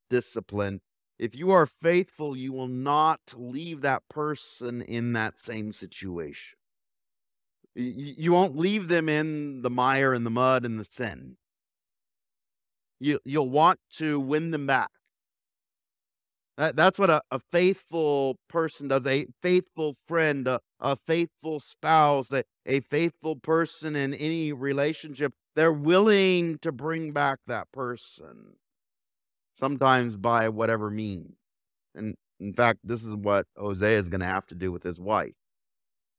discipline. 0.07 0.81
If 1.19 1.35
you 1.35 1.51
are 1.51 1.65
faithful, 1.65 2.35
you 2.35 2.53
will 2.53 2.67
not 2.67 3.19
leave 3.35 3.81
that 3.81 4.07
person 4.09 4.81
in 4.81 5.13
that 5.13 5.39
same 5.39 5.73
situation. 5.73 6.57
You, 7.75 8.31
won't 8.31 8.57
leave 8.57 8.87
them 8.87 9.07
in 9.07 9.61
the 9.61 9.69
mire 9.69 10.13
and 10.13 10.25
the 10.25 10.31
mud 10.31 10.65
and 10.65 10.79
the 10.79 10.83
sin. 10.83 11.37
You, 12.99 13.19
you'll 13.23 13.49
want 13.49 13.79
to 13.97 14.19
win 14.19 14.49
them 14.49 14.65
back. 14.65 14.89
That, 16.57 16.75
that's 16.75 16.97
what 16.97 17.11
a, 17.11 17.21
a 17.29 17.39
faithful 17.51 18.39
person 18.49 18.87
does, 18.87 19.05
a 19.05 19.27
faithful 19.43 19.95
friend, 20.07 20.47
a, 20.47 20.59
a 20.79 20.95
faithful 20.95 21.59
spouse, 21.59 22.31
a, 22.31 22.43
a 22.65 22.79
faithful 22.79 23.35
person 23.35 23.95
in 23.95 24.15
any 24.15 24.53
relationship. 24.53 25.33
They're 25.55 25.71
willing 25.71 26.57
to 26.59 26.71
bring 26.71 27.11
back 27.11 27.39
that 27.45 27.71
person, 27.71 28.55
sometimes 29.59 30.15
by 30.15 30.49
whatever 30.49 30.89
means. 30.89 31.35
And 31.95 32.15
in 32.39 32.53
fact, 32.53 32.79
this 32.83 33.03
is 33.03 33.13
what 33.15 33.45
Hosea 33.57 33.97
is 33.97 34.09
going 34.09 34.21
to 34.21 34.27
have 34.27 34.45
to 34.47 34.55
do 34.55 34.71
with 34.71 34.83
his 34.83 34.99
wife. 34.99 35.33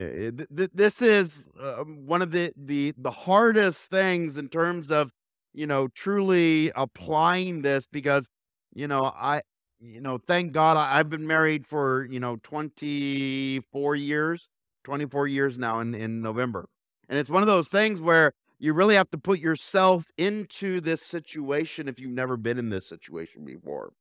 This 0.01 1.03
is 1.03 1.49
uh, 1.61 1.83
one 1.83 2.23
of 2.23 2.31
the, 2.31 2.53
the 2.57 2.95
the 2.97 3.11
hardest 3.11 3.91
things 3.91 4.37
in 4.37 4.49
terms 4.49 4.93
of 4.93 5.11
you 5.55 5.67
know 5.67 5.89
truly 5.89 6.71
applying 6.77 7.63
this 7.63 7.89
because 7.91 8.29
you 8.73 8.87
know 8.87 9.07
I 9.07 9.43
you 9.81 10.01
know, 10.01 10.19
thank 10.19 10.53
God 10.53 10.77
I, 10.77 10.99
I've 10.99 11.09
been 11.09 11.27
married 11.27 11.67
for, 11.67 12.07
you 12.11 12.21
know, 12.21 12.37
24 12.43 13.97
years, 13.97 14.51
24 14.85 15.29
years 15.29 15.59
now 15.59 15.81
in, 15.81 15.95
in 15.95 16.21
November. 16.21 16.67
And 17.09 17.19
it's 17.19 17.31
one 17.31 17.43
of 17.43 17.47
those 17.47 17.69
things 17.69 18.01
where 18.01 18.33
you 18.59 18.73
really 18.73 18.97
have 18.97 19.11
to 19.11 19.19
put 19.19 19.39
yourself 19.39 20.07
into 20.17 20.81
this 20.81 21.03
situation 21.03 21.89
if 21.89 22.01
you've 22.01 22.11
never 22.11 22.37
been 22.37 22.59
in 22.59 22.71
this 22.71 22.87
situation 22.87 23.45
before. 23.45 23.93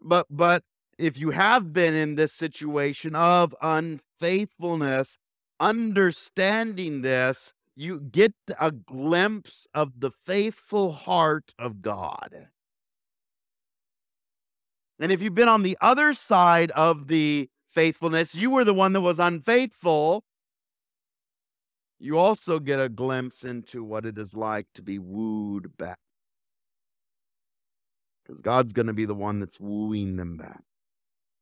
But 0.00 0.26
but 0.30 0.62
if 0.98 1.18
you 1.18 1.30
have 1.30 1.72
been 1.72 1.94
in 1.94 2.16
this 2.16 2.32
situation 2.32 3.14
of 3.14 3.54
unfaithfulness, 3.62 5.18
understanding 5.60 7.02
this, 7.02 7.52
you 7.74 8.00
get 8.00 8.34
a 8.60 8.72
glimpse 8.72 9.66
of 9.72 10.00
the 10.00 10.10
faithful 10.10 10.92
heart 10.92 11.54
of 11.58 11.80
God. 11.80 12.48
And 15.00 15.12
if 15.12 15.22
you've 15.22 15.34
been 15.34 15.48
on 15.48 15.62
the 15.62 15.78
other 15.80 16.12
side 16.12 16.72
of 16.72 17.06
the 17.06 17.48
faithfulness, 17.70 18.34
you 18.34 18.50
were 18.50 18.64
the 18.64 18.74
one 18.74 18.92
that 18.94 19.00
was 19.00 19.20
unfaithful. 19.20 20.24
You 22.00 22.18
also 22.18 22.60
get 22.60 22.80
a 22.80 22.88
glimpse 22.88 23.42
into 23.42 23.82
what 23.82 24.06
it 24.06 24.18
is 24.18 24.34
like 24.34 24.66
to 24.74 24.82
be 24.82 24.98
wooed 24.98 25.76
back. 25.76 25.98
Because 28.24 28.40
God's 28.40 28.72
going 28.72 28.86
to 28.86 28.92
be 28.92 29.04
the 29.04 29.14
one 29.14 29.40
that's 29.40 29.58
wooing 29.58 30.16
them 30.16 30.36
back, 30.36 30.62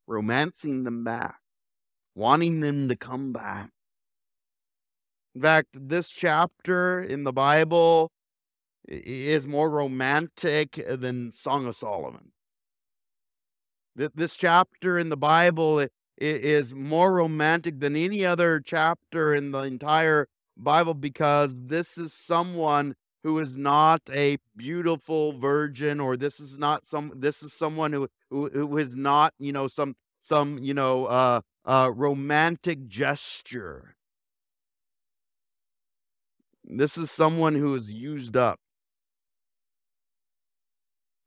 romancing 0.07 0.85
them 0.85 1.05
back, 1.05 1.37
wanting 2.15 2.61
them 2.61 2.89
to 2.89 2.97
come 2.97 3.33
back. 3.33 3.71
In 5.35 5.43
fact, 5.43 5.69
this 5.75 6.09
chapter 6.09 7.03
in 7.03 7.25
the 7.25 7.33
Bible 7.33 8.11
is 8.89 9.47
more 9.47 9.69
romantic 9.69 10.83
than 10.89 11.33
Song 11.33 11.67
of 11.67 11.77
Solomon. 11.77 12.33
This 13.95 14.37
chapter 14.37 14.99
in 14.99 15.09
the 15.11 15.17
Bible 15.17 15.87
is 16.17 16.73
more 16.73 17.13
romantic 17.13 17.81
than 17.81 17.97
any 17.97 18.25
other 18.25 18.61
chapter 18.65 19.35
in 19.35 19.51
the 19.51 19.63
entire 19.63 20.29
Bible 20.57 20.95
because 20.95 21.53
this 21.67 21.99
is 21.99 22.13
someone 22.13 22.95
who 23.23 23.39
is 23.41 23.57
not 23.57 24.03
a 24.13 24.39
beautiful 24.57 25.33
virgin 25.33 26.01
or 26.01 26.17
this 26.17 26.41
is 26.41 26.59
not 26.59 26.87
some 26.87 27.13
this 27.17 27.43
is 27.43 27.53
someone 27.53 27.93
who 27.93 28.09
who, 28.31 28.49
who 28.51 28.79
is 28.79 28.95
not 28.95 29.35
you 29.39 29.53
know 29.53 29.69
some 29.69 29.97
some 30.21 30.59
you 30.59 30.75
know 30.75 31.07
uh 31.07 31.41
uh 31.65 31.91
romantic 31.95 32.89
gesture. 32.89 33.97
This 36.65 36.97
is 36.99 37.11
someone 37.11 37.55
who 37.55 37.75
is 37.75 37.93
used 37.93 38.37
up. 38.37 38.59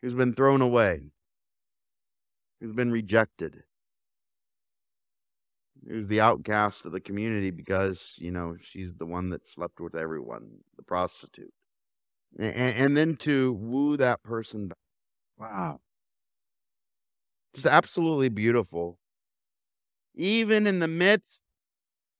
Who's 0.01 0.13
been 0.13 0.33
thrown 0.33 0.61
away. 0.61 1.11
Who's 2.59 2.73
been 2.73 2.91
rejected, 2.91 3.63
who's 5.89 6.07
the 6.07 6.21
outcast 6.21 6.85
of 6.85 6.91
the 6.91 6.99
community 6.99 7.49
because, 7.49 8.15
you 8.19 8.31
know, 8.31 8.55
she's 8.61 8.93
the 8.95 9.05
one 9.05 9.29
that 9.29 9.47
slept 9.47 9.79
with 9.79 9.95
everyone, 9.95 10.59
the 10.77 10.83
prostitute. 10.83 11.51
And, 12.37 12.53
and 12.53 12.97
then 12.97 13.15
to 13.17 13.53
woo 13.53 13.97
that 13.97 14.21
person 14.21 14.67
back. 14.67 14.77
Wow. 15.39 15.79
Just 17.55 17.65
absolutely 17.65 18.29
beautiful. 18.29 18.99
Even 20.13 20.67
in 20.67 20.79
the 20.79 20.87
midst 20.87 21.41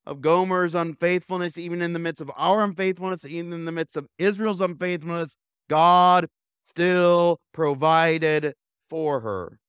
of 0.06 0.22
Gomer's 0.22 0.74
unfaithfulness, 0.74 1.58
even 1.58 1.84
in 1.84 1.94
the 1.94 2.00
midst 2.00 2.22
of 2.22 2.32
our 2.36 2.64
unfaithfulness, 2.64 3.24
even 3.24 3.54
in 3.54 3.66
the 3.66 3.72
midst 3.72 3.96
of 3.96 4.08
Israel's 4.18 4.62
unfaithfulness, 4.62 5.36
God 5.70 6.28
still 6.64 7.40
provided 7.54 8.56
for 8.90 9.20
her. 9.20 9.60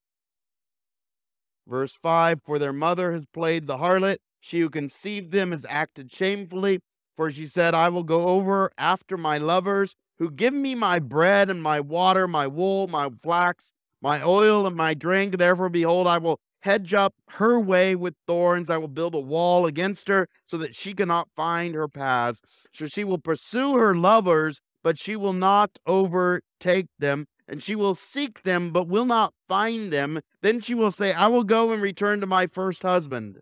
Verse 1.70 1.96
5 2.02 2.40
For 2.44 2.59
their 2.59 2.72
mother 2.72 3.12
has 3.12 3.24
played 3.33 3.68
the 3.68 3.78
harlot, 3.78 4.18
she 4.40 4.59
who 4.59 4.68
conceived 4.68 5.30
them 5.30 5.52
has 5.52 5.64
acted 5.68 6.12
shamefully. 6.12 6.80
For 7.16 7.30
she 7.30 7.46
said, 7.46 7.74
I 7.74 7.90
will 7.90 8.02
go 8.02 8.28
over 8.28 8.72
after 8.76 9.16
my 9.16 9.38
lovers, 9.38 9.94
who 10.18 10.30
give 10.30 10.54
me 10.54 10.74
my 10.74 10.98
bread 10.98 11.48
and 11.48 11.62
my 11.62 11.78
water, 11.78 12.26
my 12.26 12.46
wool, 12.46 12.88
my 12.88 13.09
flax, 13.22 13.72
my 14.02 14.22
oil, 14.22 14.66
and 14.66 14.74
my 14.74 14.94
drink. 14.94 15.37
Therefore, 15.37 15.68
behold, 15.68 16.06
I 16.06 16.18
will 16.18 16.40
hedge 16.61 16.92
up 16.94 17.14
her 17.28 17.61
way 17.61 17.94
with 17.94 18.14
thorns. 18.26 18.70
I 18.70 18.78
will 18.78 18.88
build 18.88 19.14
a 19.14 19.20
wall 19.20 19.66
against 19.66 20.09
her 20.09 20.28
so 20.46 20.56
that 20.59 20.74
she 20.74 20.94
cannot 20.94 21.28
find 21.37 21.74
her 21.74 21.88
paths. 21.88 22.40
So 22.72 22.87
she 22.87 23.04
will 23.04 23.18
pursue 23.18 23.74
her 23.74 23.94
lovers, 23.94 24.61
but 24.83 24.98
she 24.98 25.14
will 25.14 25.35
not 25.35 25.78
overtake 25.87 26.87
them 26.98 27.26
and 27.51 27.61
she 27.61 27.75
will 27.75 27.97
seek 27.97 28.45
them, 28.45 28.71
but 28.71 28.87
will 28.87 29.05
not 29.05 29.35
find 29.49 29.93
them. 29.93 30.21
Then 30.41 30.61
she 30.61 30.73
will 30.73 30.93
say, 30.93 31.13
I 31.13 31.27
will 31.27 31.43
go 31.43 31.73
and 31.73 31.83
return 31.83 32.21
to 32.21 32.27
my 32.27 32.47
first 32.47 32.83
husband. 32.83 33.41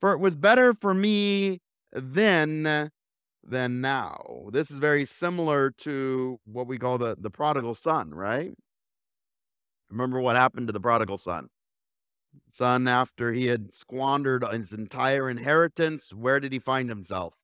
For 0.00 0.12
it 0.12 0.18
was 0.18 0.34
better 0.34 0.72
for 0.72 0.94
me 0.94 1.60
then 1.92 2.90
than 3.44 3.80
now. 3.82 4.46
This 4.50 4.70
is 4.70 4.78
very 4.78 5.04
similar 5.04 5.72
to 5.78 6.40
what 6.44 6.66
we 6.66 6.78
call 6.78 6.96
the, 6.96 7.16
the 7.20 7.30
prodigal 7.30 7.74
son, 7.74 8.14
right? 8.14 8.54
Remember 9.90 10.18
what 10.18 10.34
happened 10.34 10.68
to 10.68 10.72
the 10.72 10.80
prodigal 10.80 11.18
son? 11.18 11.48
Son, 12.50 12.88
after 12.88 13.34
he 13.34 13.46
had 13.48 13.74
squandered 13.74 14.42
his 14.52 14.72
entire 14.72 15.28
inheritance, 15.28 16.14
where 16.14 16.40
did 16.40 16.52
he 16.52 16.58
find 16.58 16.88
himself? 16.88 17.34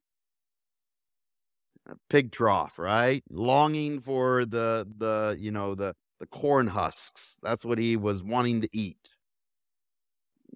Pig 2.10 2.32
trough, 2.32 2.78
right? 2.78 3.22
Longing 3.30 4.00
for 4.00 4.44
the 4.44 4.86
the 4.96 5.36
you 5.38 5.50
know 5.50 5.74
the 5.74 5.94
the 6.20 6.26
corn 6.26 6.66
husks. 6.66 7.38
That's 7.42 7.64
what 7.64 7.78
he 7.78 7.96
was 7.96 8.22
wanting 8.22 8.60
to 8.62 8.68
eat. 8.72 9.08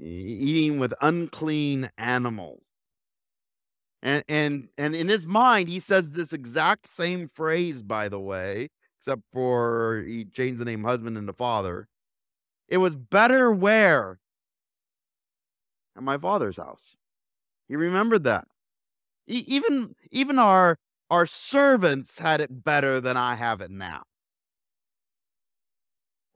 Eating 0.00 0.78
with 0.78 0.94
unclean 1.00 1.90
animals. 1.98 2.62
And 4.02 4.24
and 4.28 4.68
and 4.76 4.96
in 4.96 5.08
his 5.08 5.26
mind, 5.26 5.68
he 5.68 5.78
says 5.78 6.10
this 6.10 6.32
exact 6.32 6.86
same 6.88 7.28
phrase, 7.28 7.82
by 7.82 8.08
the 8.08 8.18
way, 8.18 8.68
except 9.00 9.22
for 9.32 10.02
he 10.06 10.24
changed 10.24 10.58
the 10.60 10.64
name 10.64 10.82
husband 10.82 11.16
into 11.16 11.32
father. 11.32 11.88
It 12.68 12.78
was 12.78 12.96
better 12.96 13.52
where? 13.52 14.18
At 15.96 16.02
my 16.02 16.18
father's 16.18 16.56
house. 16.56 16.96
He 17.68 17.76
remembered 17.76 18.24
that. 18.24 18.48
even 19.26 19.94
even 20.10 20.38
our 20.38 20.78
our 21.12 21.26
servants 21.26 22.18
had 22.18 22.40
it 22.40 22.64
better 22.64 22.98
than 22.98 23.18
I 23.18 23.34
have 23.34 23.60
it 23.60 23.70
now. 23.70 24.04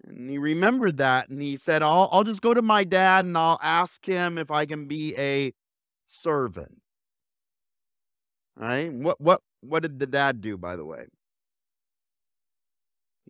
And 0.04 0.28
he 0.28 0.36
remembered 0.36 0.98
that 0.98 1.30
and 1.30 1.40
he 1.40 1.56
said, 1.56 1.82
I'll, 1.82 2.10
I'll 2.12 2.24
just 2.24 2.42
go 2.42 2.52
to 2.52 2.60
my 2.60 2.84
dad 2.84 3.24
and 3.24 3.38
I'll 3.38 3.58
ask 3.62 4.04
him 4.04 4.36
if 4.36 4.50
I 4.50 4.66
can 4.66 4.86
be 4.86 5.16
a 5.16 5.54
servant. 6.06 6.82
Right? 8.54 8.92
What 8.92 9.18
what 9.18 9.40
what 9.62 9.82
did 9.82 9.98
the 9.98 10.06
dad 10.06 10.42
do, 10.42 10.58
by 10.58 10.76
the 10.76 10.84
way? 10.84 11.06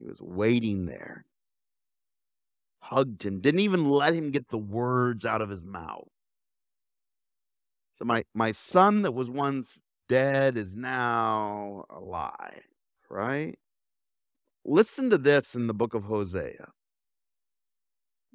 He 0.00 0.04
was 0.04 0.20
waiting 0.20 0.86
there. 0.86 1.26
Hugged 2.80 3.22
him, 3.22 3.40
didn't 3.40 3.60
even 3.60 3.88
let 3.88 4.14
him 4.14 4.32
get 4.32 4.48
the 4.48 4.58
words 4.58 5.24
out 5.24 5.42
of 5.42 5.48
his 5.48 5.64
mouth. 5.64 6.08
So 7.98 8.04
my 8.04 8.24
my 8.34 8.50
son 8.50 9.02
that 9.02 9.12
was 9.12 9.30
once 9.30 9.78
dead 10.08 10.56
is 10.56 10.74
now 10.74 11.84
alive, 11.90 12.62
right? 13.10 13.58
Listen 14.64 15.10
to 15.10 15.18
this 15.18 15.54
in 15.54 15.66
the 15.66 15.74
book 15.74 15.94
of 15.94 16.04
Hosea. 16.04 16.68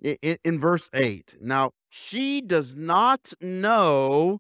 In, 0.02 0.38
in, 0.44 0.60
verse 0.60 0.90
8. 0.94 1.36
Now, 1.42 1.72
she 1.90 2.42
does 2.42 2.76
not 2.76 3.34
know 3.40 4.40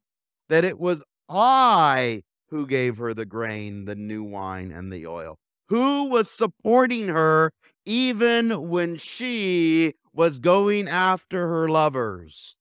that 0.49 0.63
it 0.63 0.79
was 0.79 1.03
I 1.29 2.23
who 2.49 2.65
gave 2.65 2.97
her 2.97 3.13
the 3.13 3.25
grain, 3.25 3.85
the 3.85 3.95
new 3.95 4.23
wine, 4.23 4.71
and 4.71 4.91
the 4.91 5.05
oil. 5.05 5.37
Who 5.69 6.05
was 6.05 6.31
supporting 6.31 7.09
her 7.09 7.51
even 7.85 8.69
when 8.69 8.97
she 8.97 9.93
was 10.13 10.39
going 10.39 10.87
after 10.87 11.47
her 11.47 11.69
lovers. 11.69 12.55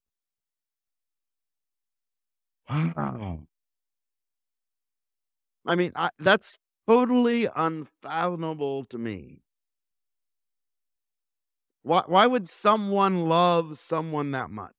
Wow. 2.69 3.47
I 5.67 5.75
mean, 5.77 5.93
I, 5.97 6.11
that's 6.19 6.59
totally 6.87 7.49
unfathomable 7.55 8.85
to 8.87 8.99
me. 8.99 9.41
Why, 11.83 12.03
why 12.07 12.27
would 12.27 12.49
someone 12.49 13.25
love 13.25 13.79
someone 13.79 14.31
that 14.33 14.51
much? 14.51 14.75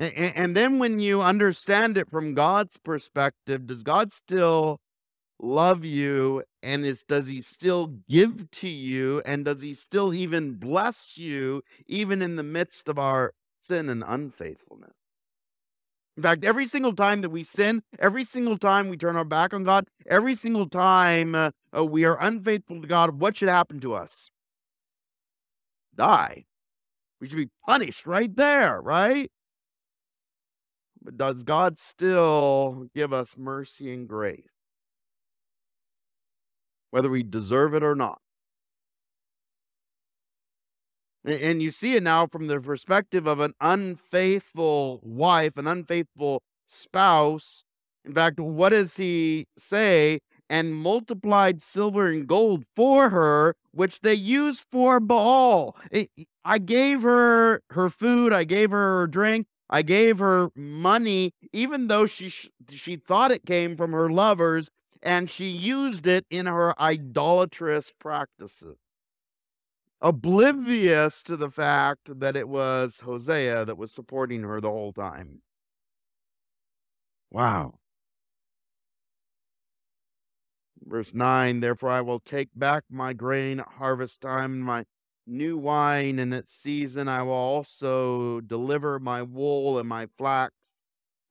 A- 0.00 0.04
a- 0.06 0.32
And 0.38 0.56
then 0.56 0.78
when 0.78 0.98
you 1.00 1.22
understand 1.22 1.98
it 1.98 2.10
from 2.10 2.34
God's 2.34 2.76
perspective, 2.78 3.66
does 3.66 3.82
God 3.82 4.12
still 4.12 4.80
love 5.40 5.84
you? 5.84 6.44
And 6.62 6.86
is 6.86 7.04
does 7.04 7.28
he 7.28 7.42
still 7.42 7.88
give 8.10 8.50
to 8.52 8.68
you? 8.68 9.22
And 9.26 9.46
does 9.46 9.62
he 9.62 9.74
still 9.74 10.14
even 10.14 10.54
bless 10.56 11.18
you 11.18 11.62
even 11.86 12.22
in 12.22 12.36
the 12.36 12.44
midst 12.44 12.88
of 12.88 12.98
our 12.98 13.34
sin 13.62 13.88
and 13.90 14.04
unfaithfulness? 14.06 14.97
In 16.18 16.22
fact, 16.22 16.44
every 16.44 16.66
single 16.66 16.96
time 16.96 17.20
that 17.20 17.30
we 17.30 17.44
sin, 17.44 17.80
every 18.00 18.24
single 18.24 18.58
time 18.58 18.88
we 18.88 18.96
turn 18.96 19.14
our 19.14 19.24
back 19.24 19.54
on 19.54 19.62
God, 19.62 19.86
every 20.10 20.34
single 20.34 20.68
time 20.68 21.36
uh, 21.36 21.52
uh, 21.72 21.84
we 21.84 22.04
are 22.04 22.20
unfaithful 22.20 22.80
to 22.80 22.88
God, 22.88 23.20
what 23.20 23.36
should 23.36 23.48
happen 23.48 23.78
to 23.78 23.94
us? 23.94 24.32
Die. 25.94 26.44
We 27.20 27.28
should 27.28 27.36
be 27.36 27.50
punished 27.64 28.04
right 28.04 28.34
there, 28.34 28.82
right? 28.82 29.30
But 31.00 31.16
does 31.16 31.44
God 31.44 31.78
still 31.78 32.88
give 32.96 33.12
us 33.12 33.36
mercy 33.38 33.94
and 33.94 34.08
grace, 34.08 34.42
whether 36.90 37.10
we 37.10 37.22
deserve 37.22 37.74
it 37.74 37.84
or 37.84 37.94
not? 37.94 38.20
And 41.24 41.60
you 41.60 41.70
see 41.70 41.96
it 41.96 42.02
now 42.02 42.26
from 42.26 42.46
the 42.46 42.60
perspective 42.60 43.26
of 43.26 43.40
an 43.40 43.54
unfaithful 43.60 45.00
wife, 45.02 45.56
an 45.56 45.66
unfaithful 45.66 46.42
spouse. 46.66 47.64
In 48.04 48.14
fact, 48.14 48.40
what 48.40 48.70
does 48.70 48.96
he 48.96 49.46
say? 49.58 50.20
And 50.48 50.74
multiplied 50.74 51.60
silver 51.60 52.06
and 52.06 52.26
gold 52.26 52.64
for 52.74 53.10
her, 53.10 53.54
which 53.72 54.00
they 54.00 54.14
used 54.14 54.64
for 54.70 54.98
Baal. 55.00 55.76
I 56.44 56.58
gave 56.58 57.02
her 57.02 57.62
her 57.70 57.90
food, 57.90 58.32
I 58.32 58.44
gave 58.44 58.70
her 58.70 59.00
her 59.00 59.06
drink, 59.06 59.46
I 59.68 59.82
gave 59.82 60.18
her 60.20 60.48
money, 60.54 61.34
even 61.52 61.88
though 61.88 62.06
she 62.06 62.30
sh- 62.30 62.48
she 62.70 62.96
thought 62.96 63.30
it 63.30 63.44
came 63.44 63.76
from 63.76 63.92
her 63.92 64.08
lovers, 64.08 64.70
and 65.02 65.28
she 65.28 65.48
used 65.48 66.06
it 66.06 66.24
in 66.30 66.46
her 66.46 66.80
idolatrous 66.80 67.92
practices 67.98 68.78
oblivious 70.00 71.22
to 71.24 71.36
the 71.36 71.50
fact 71.50 72.20
that 72.20 72.36
it 72.36 72.48
was 72.48 73.00
Hosea 73.00 73.64
that 73.64 73.78
was 73.78 73.92
supporting 73.92 74.42
her 74.42 74.60
the 74.60 74.70
whole 74.70 74.92
time. 74.92 75.42
Wow. 77.30 77.78
Verse 80.84 81.12
9 81.12 81.60
Therefore 81.60 81.90
I 81.90 82.00
will 82.00 82.20
take 82.20 82.48
back 82.54 82.84
my 82.90 83.12
grain 83.12 83.60
at 83.60 83.68
harvest 83.68 84.20
time 84.20 84.60
my 84.60 84.84
new 85.26 85.56
wine 85.58 86.18
in 86.18 86.32
its 86.32 86.52
season. 86.52 87.08
I 87.08 87.22
will 87.22 87.32
also 87.32 88.40
deliver 88.40 88.98
my 88.98 89.22
wool 89.22 89.78
and 89.78 89.88
my 89.88 90.06
flax 90.16 90.54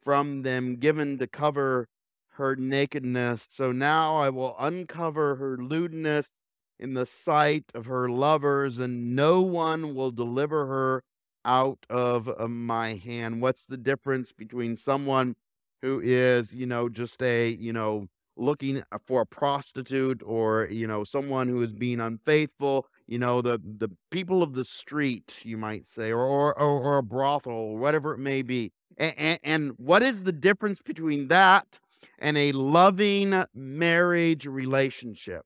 from 0.04 0.44
them, 0.44 0.76
given 0.78 1.18
to 1.18 1.28
cover 1.28 1.88
her 2.34 2.56
nakedness. 2.56 3.48
So 3.52 3.72
now 3.72 4.16
I 4.18 4.30
will 4.30 4.56
uncover 4.60 5.36
her 5.36 5.58
lewdness 5.58 6.32
in 6.80 6.94
the 6.94 7.06
sight 7.06 7.66
of 7.74 7.86
her 7.86 8.10
lovers, 8.10 8.80
and 8.80 9.16
no 9.16 9.42
one 9.42 9.96
will 9.96 10.12
deliver 10.12 10.66
her 10.68 11.04
out 11.46 11.80
of 11.90 12.30
uh, 12.38 12.48
my 12.48 12.96
hand. 12.96 13.42
What's 13.42 13.66
the 13.66 13.78
difference 13.78 14.32
between 14.32 14.78
someone 14.78 15.36
who 15.82 16.02
is, 16.04 16.54
you 16.54 16.66
know, 16.66 16.90
just 16.90 17.22
a, 17.22 17.50
you 17.50 17.72
know, 17.74 18.08
looking 18.36 18.84
uh, 18.92 18.98
for 19.06 19.22
a 19.22 19.26
prostitute 19.26 20.22
or, 20.26 20.68
you 20.70 20.86
know, 20.86 21.04
someone 21.04 21.48
who 21.48 21.62
is 21.62 21.74
being 21.74 22.00
unfaithful, 22.00 22.86
you 23.08 23.18
know, 23.18 23.42
the 23.42 23.60
the 23.80 23.90
people 24.12 24.44
of 24.44 24.54
the 24.54 24.66
street, 24.66 25.40
you 25.44 25.58
might 25.58 25.88
say, 25.88 26.12
or 26.12 26.54
or 26.60 26.60
or, 26.60 26.98
a 26.98 27.04
brothel, 27.04 27.54
or 27.54 27.78
whatever 27.78 28.14
it 28.14 28.20
may 28.20 28.42
be. 28.42 28.72
And, 28.98 29.40
and 29.44 29.72
what 29.78 30.04
is 30.04 30.24
the 30.24 30.32
difference 30.32 30.82
between 30.82 31.28
that 31.30 31.80
and 32.20 32.38
a 32.38 32.52
loving 32.52 33.44
marriage 33.54 34.46
relationship? 34.46 35.46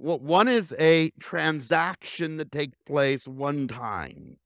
Well, 0.00 0.20
one 0.20 0.46
is 0.46 0.72
a 0.78 1.10
transaction 1.18 2.36
that 2.36 2.52
takes 2.52 2.78
place 2.86 3.26
one 3.26 3.66
time. 3.66 4.36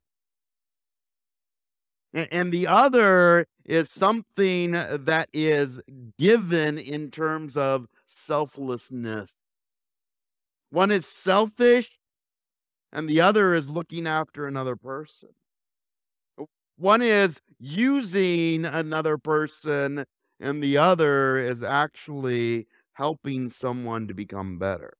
And 2.14 2.50
the 2.52 2.66
other 2.66 3.46
is 3.64 3.90
something 3.90 4.72
that 4.72 5.28
is 5.32 5.78
given 6.18 6.78
in 6.78 7.10
terms 7.10 7.56
of 7.56 7.86
selflessness. 8.06 9.36
One 10.70 10.90
is 10.90 11.06
selfish, 11.06 11.98
and 12.90 13.06
the 13.06 13.20
other 13.20 13.54
is 13.54 13.68
looking 13.68 14.06
after 14.06 14.46
another 14.46 14.76
person. 14.76 15.30
One 16.76 17.02
is 17.02 17.40
using 17.58 18.64
another 18.64 19.18
person, 19.18 20.06
and 20.40 20.62
the 20.62 20.78
other 20.78 21.36
is 21.36 21.62
actually 21.62 22.68
helping 22.94 23.50
someone 23.50 24.08
to 24.08 24.14
become 24.14 24.58
better. 24.58 24.94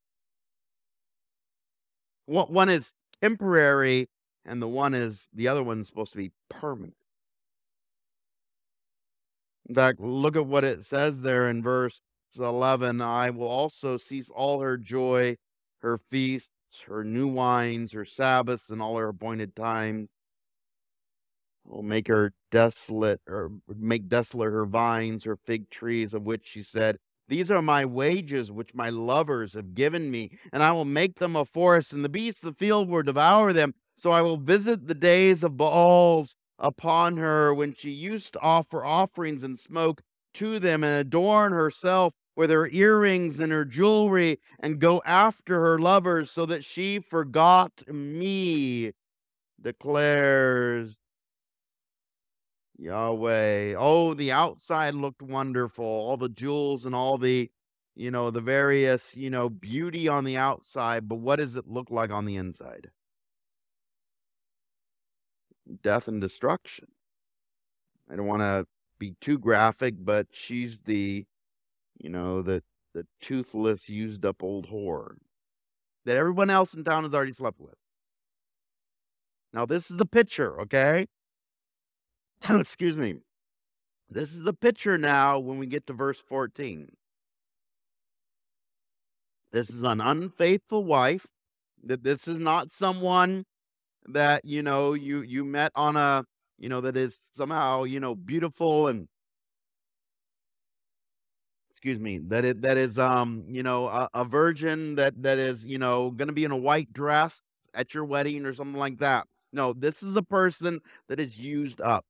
One 2.27 2.69
is 2.69 2.93
temporary, 3.21 4.09
and 4.45 4.63
the 4.63 4.69
one 4.69 4.95
is 4.95 5.29
the 5.33 5.49
other 5.49 5.63
one's 5.63 5.89
supposed 5.89 6.13
to 6.13 6.19
be 6.19 6.33
permanent. 6.49 6.95
In 9.69 9.75
fact, 9.75 10.01
look 10.01 10.37
at 10.37 10.47
what 10.47 10.65
it 10.65 10.85
says 10.85 11.23
there 11.23 11.49
in 11.49 11.63
verse 11.63 12.01
11. 12.39 13.01
I 13.01 13.31
will 13.31 13.49
also 13.49 13.97
cease 13.97 14.29
all 14.29 14.61
her 14.61 14.77
joy, 14.77 15.37
her 15.81 15.99
feasts, 16.11 16.51
her 16.87 17.05
new 17.05 17.29
wines, 17.29 17.93
her 17.93 18.05
Sabbaths, 18.05 18.71
and 18.71 18.81
all 18.81 18.97
her 18.97 19.09
appointed 19.09 19.55
times. 19.55 20.09
will 21.65 21.83
make 21.83 22.09
her 22.09 22.33
desolate, 22.51 23.21
or 23.29 23.51
make 23.69 24.09
desolate 24.09 24.53
her 24.53 24.67
vines, 24.67 25.25
her 25.25 25.37
fig 25.37 25.71
trees, 25.71 26.15
of 26.15 26.23
which 26.23 26.47
she 26.47 26.63
said, 26.63 26.99
These 27.33 27.51
are 27.51 27.63
my 27.63 27.87
wages 27.87 28.53
which 28.53 28.75
my 28.75 28.91
lovers 28.91 29.55
have 29.55 29.75
given 29.75 30.11
me, 30.11 30.39
and 30.53 30.63
I 30.63 30.71
will 30.73 30.85
make 30.85 31.19
them 31.19 31.35
a 31.35 31.47
forest, 31.47 31.95
and 31.95 32.05
the 32.05 32.11
beasts 32.11 32.43
of 32.43 32.51
the 32.51 32.59
field 32.63 32.91
will 32.91 33.03
devour 33.03 33.55
them. 33.55 33.73
So 33.97 34.11
I 34.11 34.21
will 34.21 34.37
visit 34.37 34.87
the 34.87 34.95
days 34.95 35.43
of 35.43 35.57
Baal's 35.57 36.37
upon 36.59 37.17
her 37.17 37.55
when 37.55 37.73
she 37.73 37.89
used 37.89 38.35
to 38.35 38.41
offer 38.41 38.85
offerings 38.85 39.43
and 39.43 39.59
smoke 39.59 40.03
to 40.35 40.59
them 40.59 40.85
and 40.85 41.01
adorn 41.01 41.53
herself 41.53 42.13
with 42.37 42.51
her 42.51 42.69
earrings 42.69 43.41
and 43.41 43.51
her 43.51 43.65
jewelry 43.65 44.39
and 44.61 44.79
go 44.79 45.01
after 45.07 45.59
her 45.59 45.79
lovers 45.79 46.31
so 46.31 46.45
that 46.45 46.67
she 46.67 46.99
forgot 46.99 47.83
me, 47.89 48.93
declares 49.59 50.99
Yahweh. 52.83 53.75
Oh, 53.79 54.13
the 54.15 54.33
outside 54.33 54.95
looked 54.95 55.23
wonderful, 55.23 55.85
all 55.85 56.17
the 56.17 56.29
jewels 56.29 56.85
and 56.85 56.95
all 56.95 57.17
the, 57.17 57.51
you 57.95 58.11
know, 58.11 58.31
the 58.31 58.41
various, 58.41 59.15
you 59.15 59.31
know, 59.31 59.49
beauty 59.49 60.09
on 60.09 60.25
the 60.25 60.37
outside, 60.37 61.09
but 61.09 61.17
what 61.17 61.37
does 61.37 61.55
it 61.57 61.69
look 61.69 61.91
like 61.91 62.11
on 62.11 62.25
the 62.25 62.37
inside? 62.37 62.91
Death 65.83 66.09
and 66.09 66.21
destruction. 66.21 66.89
I 68.11 68.17
don't 68.17 68.27
want 68.27 68.43
to 68.43 68.67
be 68.99 69.15
too 69.21 69.39
graphic, 69.39 69.95
but 69.99 70.29
she's 70.33 70.81
the, 70.81 71.25
you 71.99 72.11
know, 72.11 72.43
the 72.43 72.63
the 72.95 73.07
toothless, 73.23 73.89
used 73.89 74.25
up 74.27 74.43
old 74.43 74.69
whore 74.69 75.17
that 76.05 76.17
everyone 76.17 76.51
else 76.51 76.75
in 76.75 76.85
town 76.85 77.05
has 77.05 77.15
already 77.15 77.33
slept 77.33 77.61
with. 77.61 77.77
Now, 79.53 79.67
this 79.67 79.91
is 79.91 79.97
the 79.99 80.07
picture, 80.07 80.61
okay? 80.63 81.07
Excuse 82.51 82.97
me. 82.97 83.17
This 84.11 84.35
is 84.35 84.43
the 84.43 84.53
picture 84.55 84.99
now 84.99 85.39
when 85.39 85.59
we 85.59 85.67
get 85.67 85.87
to 85.87 85.93
verse 85.93 86.19
14. 86.21 86.89
This 89.53 89.71
is 89.71 89.83
an 89.83 90.01
unfaithful 90.01 90.85
wife. 90.85 91.27
That 91.85 92.05
this 92.05 92.29
is 92.29 92.39
not 92.39 92.71
someone 92.71 93.45
that, 94.07 94.45
you 94.45 94.63
know, 94.63 94.95
you 94.95 95.23
you 95.23 95.45
met 95.45 95.73
on 95.75 95.97
a, 95.97 96.25
you 96.59 96.69
know, 96.69 96.81
that 96.83 96.97
is 96.97 97.31
somehow, 97.33 97.85
you 97.85 98.01
know, 98.01 98.15
beautiful 98.15 98.89
and 98.89 99.09
excuse 101.71 101.99
me, 101.99 102.19
that 102.19 102.45
it 102.45 102.63
that 102.63 102.77
is 102.77 102.99
um, 102.99 103.45
you 103.49 103.63
know, 103.63 103.89
a, 103.89 104.09
a 104.15 104.25
virgin 104.25 104.95
that 104.97 105.21
that 105.23 105.39
is, 105.39 105.65
you 105.65 105.79
know, 105.79 106.11
going 106.11 106.29
to 106.29 106.35
be 106.35 106.45
in 106.45 106.53
a 106.53 106.57
white 106.57 106.93
dress 106.93 107.43
at 107.75 107.95
your 107.95 108.05
wedding 108.05 108.47
or 108.47 108.55
something 108.55 108.79
like 108.79 108.99
that. 108.99 109.27
No, 109.53 109.73
this 109.73 110.03
is 110.03 110.17
a 110.17 110.23
person 110.23 110.81
that 111.09 111.21
is 111.21 111.39
used 111.39 111.81
up. 111.81 112.05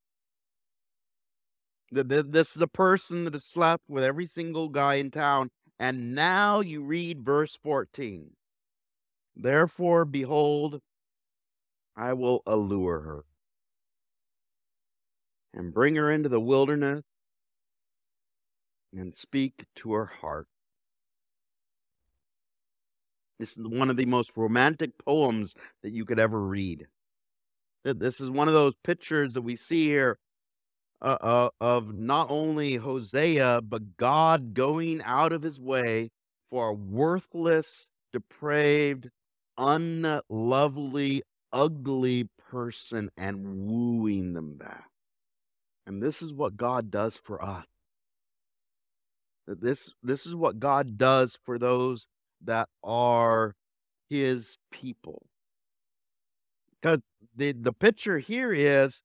Th- 1.95 2.09
th- 2.09 2.27
This 2.29 2.57
is 2.57 2.63
a 2.63 2.67
person 2.67 3.25
that 3.25 3.35
has 3.35 3.45
slept 3.45 3.85
with 3.89 4.05
every 4.05 4.27
single 4.27 4.69
guy 4.69 4.95
in 4.95 5.11
town, 5.11 5.51
And 5.79 6.15
now 6.15 6.61
you 6.61 6.83
read 6.83 7.25
verse 7.25 7.57
14. 7.57 8.37
Therefore, 9.35 10.05
behold, 10.05 10.81
I 11.97 12.13
will 12.13 12.43
allure 12.47 13.01
her 13.01 13.25
and 15.53 15.75
bring 15.75 15.97
her 15.97 16.11
into 16.11 16.29
the 16.29 16.41
wilderness 16.41 17.03
and 18.93 19.15
speak 19.15 19.65
to 19.77 19.93
her 19.93 20.07
heart. 20.07 20.47
This 23.39 23.57
is 23.57 23.67
one 23.67 23.91
of 23.91 23.97
the 23.97 24.07
most 24.07 24.33
romantic 24.37 24.97
poems 24.99 25.55
that 25.83 25.93
you 25.93 26.05
could 26.05 26.21
ever 26.21 26.41
read. 26.41 26.87
This 27.85 28.21
is 28.21 28.31
one 28.31 28.47
of 28.49 28.55
those 28.55 28.75
pictures 28.85 29.33
that 29.33 29.43
we 29.43 29.57
see 29.57 29.87
here 29.87 30.19
uh, 31.03 31.19
uh, 31.21 31.49
of 31.61 31.95
not 31.95 32.31
only 32.31 32.77
Hosea, 32.77 33.61
but 33.63 33.97
God 33.97 34.55
going 34.55 35.03
out 35.03 35.33
of 35.33 35.43
his 35.43 35.59
way 35.59 36.11
for 36.51 36.69
a 36.69 36.75
worthless, 36.75 37.87
depraved, 38.13 39.11
unlovely, 39.59 41.23
ugly 41.53 42.29
person 42.51 43.11
and 43.17 43.67
wooing 43.67 44.33
them 44.33 44.57
back. 44.57 44.87
And 45.87 46.01
this 46.01 46.23
is 46.23 46.33
what 46.33 46.57
God 46.57 46.91
does 46.91 47.17
for 47.17 47.45
us. 47.45 47.67
This, 49.47 49.91
this 50.03 50.25
is 50.25 50.37
what 50.37 50.61
God 50.61 50.97
does 50.97 51.37
for 51.45 51.59
those 51.59 52.07
that 52.45 52.69
are 52.85 53.55
his 54.09 54.57
people. 54.71 55.27
Because 56.81 57.01
the, 57.35 57.53
the 57.53 57.73
picture 57.73 58.19
here 58.19 58.53
is 58.53 59.03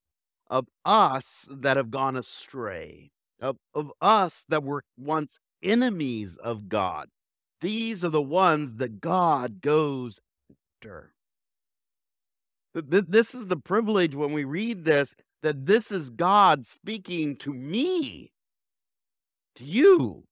of 0.50 0.68
us 0.86 1.48
that 1.50 1.78
have 1.78 1.92
gone 1.92 2.16
astray, 2.16 3.12
of, 3.42 3.58
of 3.74 3.92
us 4.02 4.46
that 4.50 4.64
were 4.64 4.84
once 4.98 5.40
enemies 5.64 6.38
of 6.38 6.70
God. 6.70 7.08
These 7.62 8.04
are 8.04 8.10
the 8.10 8.22
ones 8.22 8.76
that 8.78 9.02
God 9.02 9.62
goes 9.62 10.20
after. 10.82 11.14
This 12.74 13.34
is 13.34 13.48
the 13.48 13.58
privilege 13.58 14.14
when 14.14 14.34
we 14.34 14.44
read 14.44 14.86
this 14.86 15.16
that 15.44 15.66
this 15.66 15.92
is 15.92 16.10
God 16.10 16.66
speaking 16.66 17.36
to 17.38 17.54
me, 17.54 18.32
to 19.56 19.64
you. 19.64 20.24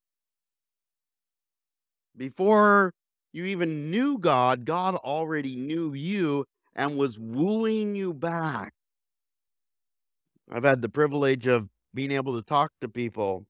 Before 2.17 2.91
you 3.33 3.45
even 3.45 3.91
knew 3.91 4.17
God, 4.17 4.65
God 4.65 4.95
already 4.95 5.55
knew 5.55 5.93
you 5.93 6.45
and 6.75 6.97
was 6.97 7.17
wooing 7.19 7.95
you 7.95 8.13
back. 8.13 8.74
I've 10.51 10.63
had 10.63 10.81
the 10.81 10.89
privilege 10.89 11.47
of 11.47 11.69
being 11.93 12.11
able 12.11 12.35
to 12.35 12.41
talk 12.41 12.71
to 12.81 12.87
people, 12.87 13.45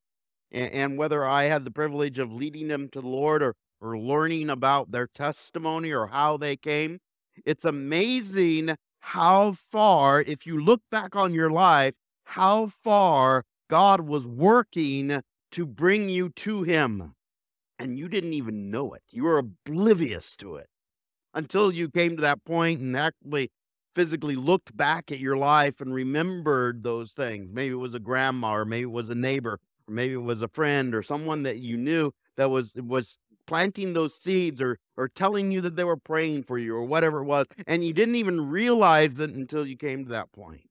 and, 0.51 0.71
and 0.71 0.97
whether 0.97 1.25
I 1.25 1.45
had 1.45 1.65
the 1.65 1.71
privilege 1.71 2.19
of 2.19 2.31
leading 2.31 2.67
them 2.67 2.89
to 2.89 3.01
the 3.01 3.07
Lord 3.07 3.43
or, 3.43 3.55
or 3.81 3.97
learning 3.97 4.49
about 4.49 4.91
their 4.91 5.07
testimony 5.07 5.91
or 5.91 6.07
how 6.07 6.37
they 6.37 6.55
came, 6.55 6.99
it's 7.45 7.65
amazing 7.65 8.75
how 8.99 9.55
far, 9.71 10.21
if 10.21 10.45
you 10.45 10.59
look 10.59 10.81
back 10.89 11.15
on 11.15 11.33
your 11.33 11.51
life, 11.51 11.93
how 12.23 12.67
far 12.67 13.43
God 13.69 14.01
was 14.01 14.25
working 14.25 15.21
to 15.51 15.65
bring 15.65 16.09
you 16.09 16.29
to 16.29 16.63
Him. 16.63 17.13
And 17.77 17.99
you 17.99 18.07
didn't 18.07 18.33
even 18.33 18.71
know 18.71 18.93
it. 18.93 19.03
You 19.09 19.23
were 19.23 19.37
oblivious 19.37 20.35
to 20.37 20.55
it 20.55 20.67
until 21.33 21.71
you 21.71 21.89
came 21.89 22.15
to 22.15 22.21
that 22.21 22.43
point 22.45 22.79
and 22.79 22.95
actually 22.95 23.51
physically 23.95 24.35
looked 24.35 24.75
back 24.75 25.11
at 25.11 25.19
your 25.19 25.37
life 25.37 25.81
and 25.81 25.93
remembered 25.93 26.83
those 26.83 27.13
things. 27.13 27.49
Maybe 27.51 27.73
it 27.73 27.77
was 27.77 27.93
a 27.95 27.99
grandma, 27.99 28.53
or 28.55 28.65
maybe 28.65 28.83
it 28.83 28.91
was 28.91 29.09
a 29.09 29.15
neighbor, 29.15 29.59
or 29.87 29.93
maybe 29.93 30.13
it 30.13 30.17
was 30.17 30.41
a 30.41 30.47
friend, 30.47 30.93
or 30.93 31.01
someone 31.01 31.43
that 31.43 31.59
you 31.59 31.77
knew 31.77 32.11
that 32.37 32.49
was 32.49 32.73
was 32.75 33.17
planting 33.47 33.93
those 33.93 34.13
seeds 34.15 34.61
or 34.61 34.79
or 34.97 35.07
telling 35.07 35.51
you 35.51 35.61
that 35.61 35.75
they 35.75 35.83
were 35.83 35.97
praying 35.97 36.43
for 36.43 36.57
you 36.57 36.75
or 36.75 36.83
whatever 36.83 37.19
it 37.19 37.25
was 37.25 37.45
and 37.67 37.85
you 37.85 37.93
didn't 37.93 38.15
even 38.15 38.49
realize 38.49 39.19
it 39.19 39.29
until 39.31 39.65
you 39.65 39.77
came 39.77 40.03
to 40.03 40.09
that 40.11 40.31
point. 40.31 40.61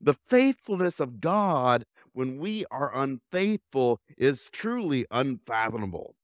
The 0.00 0.14
faithfulness 0.14 1.00
of 1.00 1.20
god 1.20 1.84
when 2.12 2.38
we 2.38 2.64
are 2.70 2.94
unfaithful 2.94 4.00
is 4.16 4.48
truly 4.52 5.04
unfathomable. 5.10 6.14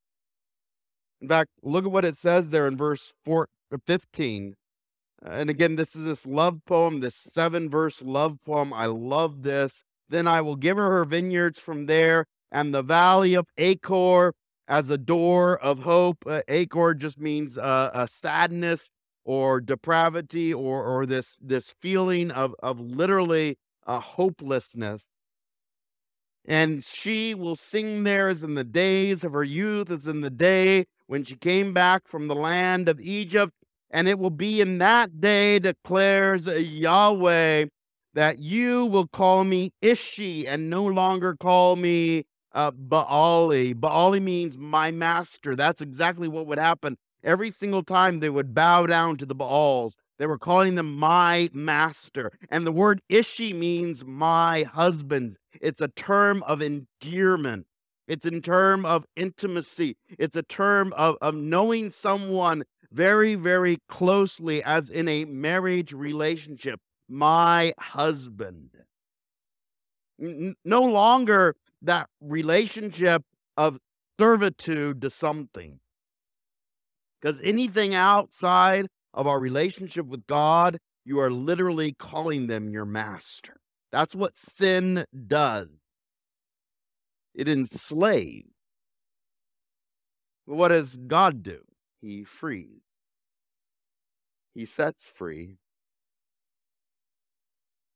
In 1.22 1.28
fact 1.28 1.50
look 1.62 1.84
at 1.86 1.90
what 1.90 2.04
it 2.04 2.18
says 2.18 2.50
there 2.50 2.66
in 2.66 2.76
verse 2.76 3.14
4 3.24 3.48
uh, 3.72 3.78
15 3.86 4.56
and 5.26 5.50
again 5.50 5.76
this 5.76 5.94
is 5.94 6.04
this 6.04 6.26
love 6.26 6.60
poem 6.66 7.00
this 7.00 7.14
seven 7.14 7.68
verse 7.68 8.02
love 8.02 8.38
poem 8.44 8.72
i 8.72 8.86
love 8.86 9.42
this 9.42 9.84
then 10.08 10.26
i 10.26 10.40
will 10.40 10.56
give 10.56 10.76
her 10.76 10.90
her 10.90 11.04
vineyards 11.04 11.58
from 11.60 11.86
there 11.86 12.26
and 12.52 12.74
the 12.74 12.82
valley 12.82 13.34
of 13.34 13.46
Achor 13.58 14.34
as 14.68 14.90
a 14.90 14.98
door 14.98 15.58
of 15.58 15.80
hope. 15.80 16.18
Uh, 16.26 16.42
Achor 16.48 16.94
just 16.94 17.18
means 17.18 17.56
uh, 17.58 17.90
a 17.92 18.08
sadness 18.08 18.90
or 19.24 19.60
depravity 19.60 20.52
or 20.52 20.84
or 20.84 21.06
this 21.06 21.36
this 21.40 21.74
feeling 21.80 22.30
of 22.30 22.54
of 22.62 22.80
literally 22.80 23.58
a 23.86 24.00
hopelessness. 24.00 25.08
And 26.46 26.82
she 26.82 27.34
will 27.34 27.56
sing 27.56 28.02
there 28.04 28.28
as 28.28 28.42
in 28.42 28.54
the 28.54 28.64
days 28.64 29.24
of 29.24 29.32
her 29.32 29.44
youth, 29.44 29.90
as 29.90 30.06
in 30.06 30.20
the 30.20 30.30
day 30.30 30.86
when 31.06 31.22
she 31.22 31.36
came 31.36 31.74
back 31.74 32.08
from 32.08 32.28
the 32.28 32.34
land 32.34 32.88
of 32.88 32.98
Egypt. 33.00 33.52
And 33.90 34.08
it 34.08 34.18
will 34.18 34.30
be 34.30 34.60
in 34.60 34.78
that 34.78 35.20
day, 35.20 35.58
declares 35.58 36.46
Yahweh, 36.46 37.66
that 38.14 38.38
you 38.38 38.86
will 38.86 39.08
call 39.08 39.44
me 39.44 39.72
Ishi 39.82 40.46
and 40.46 40.70
no 40.70 40.84
longer 40.84 41.36
call 41.36 41.76
me 41.76 42.24
uh, 42.52 42.70
Baali. 42.72 43.74
Baali 43.74 44.20
means 44.20 44.56
my 44.56 44.90
master. 44.90 45.54
That's 45.56 45.80
exactly 45.80 46.28
what 46.28 46.46
would 46.46 46.58
happen. 46.58 46.96
Every 47.22 47.50
single 47.50 47.82
time 47.82 48.20
they 48.20 48.30
would 48.30 48.54
bow 48.54 48.86
down 48.86 49.16
to 49.18 49.26
the 49.26 49.34
Baals, 49.34 49.96
they 50.18 50.26
were 50.26 50.38
calling 50.38 50.74
them 50.74 50.96
my 50.96 51.50
master. 51.52 52.32
And 52.48 52.66
the 52.66 52.72
word 52.72 53.00
Ishi 53.08 53.52
means 53.52 54.04
my 54.04 54.64
husband. 54.64 55.36
It's 55.60 55.80
a 55.80 55.88
term 55.88 56.42
of 56.44 56.62
endearment. 56.62 57.66
It's 58.08 58.26
in 58.26 58.42
term 58.42 58.84
of 58.84 59.04
intimacy. 59.16 59.96
It's 60.18 60.34
a 60.34 60.42
term 60.42 60.92
of, 60.94 61.16
of 61.20 61.34
knowing 61.34 61.90
someone 61.90 62.64
very, 62.92 63.34
very 63.34 63.78
closely 63.88 64.62
as 64.62 64.90
in 64.90 65.08
a 65.08 65.24
marriage 65.24 65.92
relationship. 65.92 66.80
My 67.08 67.72
husband. 67.78 68.70
N- 70.20 70.54
no 70.64 70.82
longer 70.82 71.56
that 71.82 72.08
relationship 72.20 73.22
of 73.56 73.78
servitude 74.18 75.00
to 75.02 75.10
something. 75.10 75.80
Because 77.20 77.40
anything 77.42 77.94
outside 77.94 78.86
of 79.12 79.26
our 79.26 79.38
relationship 79.38 80.06
with 80.06 80.26
God, 80.26 80.78
you 81.04 81.18
are 81.20 81.30
literally 81.30 81.92
calling 81.92 82.46
them 82.46 82.70
your 82.70 82.84
master. 82.84 83.56
That's 83.90 84.14
what 84.14 84.38
sin 84.38 85.04
does. 85.26 85.68
It 87.34 87.48
enslaves. 87.48 88.48
What 90.44 90.68
does 90.68 90.96
God 90.96 91.42
do? 91.42 91.60
He 92.00 92.24
frees. 92.24 92.82
He 94.54 94.64
sets 94.66 95.06
free. 95.06 95.56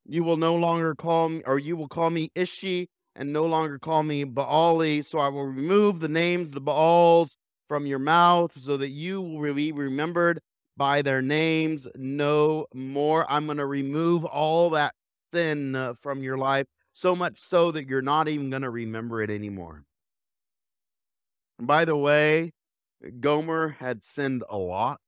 You 0.06 0.22
will 0.22 0.36
no 0.36 0.56
longer 0.56 0.94
call 0.94 1.30
me, 1.30 1.42
or 1.46 1.58
you 1.58 1.76
will 1.76 1.88
call 1.88 2.10
me 2.10 2.30
Ishi, 2.34 2.88
and 3.16 3.32
no 3.32 3.44
longer 3.44 3.78
call 3.78 4.02
me 4.02 4.24
Baali. 4.24 5.04
So 5.04 5.18
I 5.18 5.28
will 5.28 5.46
remove 5.46 6.00
the 6.00 6.08
names 6.08 6.50
the 6.50 6.60
Baals 6.60 7.36
from 7.68 7.86
your 7.86 7.98
mouth 7.98 8.52
so 8.60 8.76
that 8.76 8.90
you 8.90 9.22
will 9.22 9.54
be 9.54 9.72
remembered 9.72 10.40
by 10.76 11.02
their 11.02 11.22
names 11.22 11.86
no 11.96 12.66
more. 12.74 13.30
I'm 13.30 13.46
going 13.46 13.58
to 13.58 13.66
remove 13.66 14.24
all 14.24 14.70
that 14.70 14.94
sin 15.32 15.74
uh, 15.74 15.94
from 15.94 16.22
your 16.22 16.36
life, 16.36 16.66
so 16.92 17.16
much 17.16 17.38
so 17.38 17.70
that 17.70 17.88
you're 17.88 18.02
not 18.02 18.28
even 18.28 18.50
going 18.50 18.62
to 18.62 18.70
remember 18.70 19.22
it 19.22 19.30
anymore. 19.30 19.84
And 21.58 21.66
by 21.66 21.84
the 21.84 21.96
way, 21.96 22.52
Gomer 23.20 23.76
had 23.80 24.02
sinned 24.02 24.44
a 24.48 24.56
lot. 24.56 25.00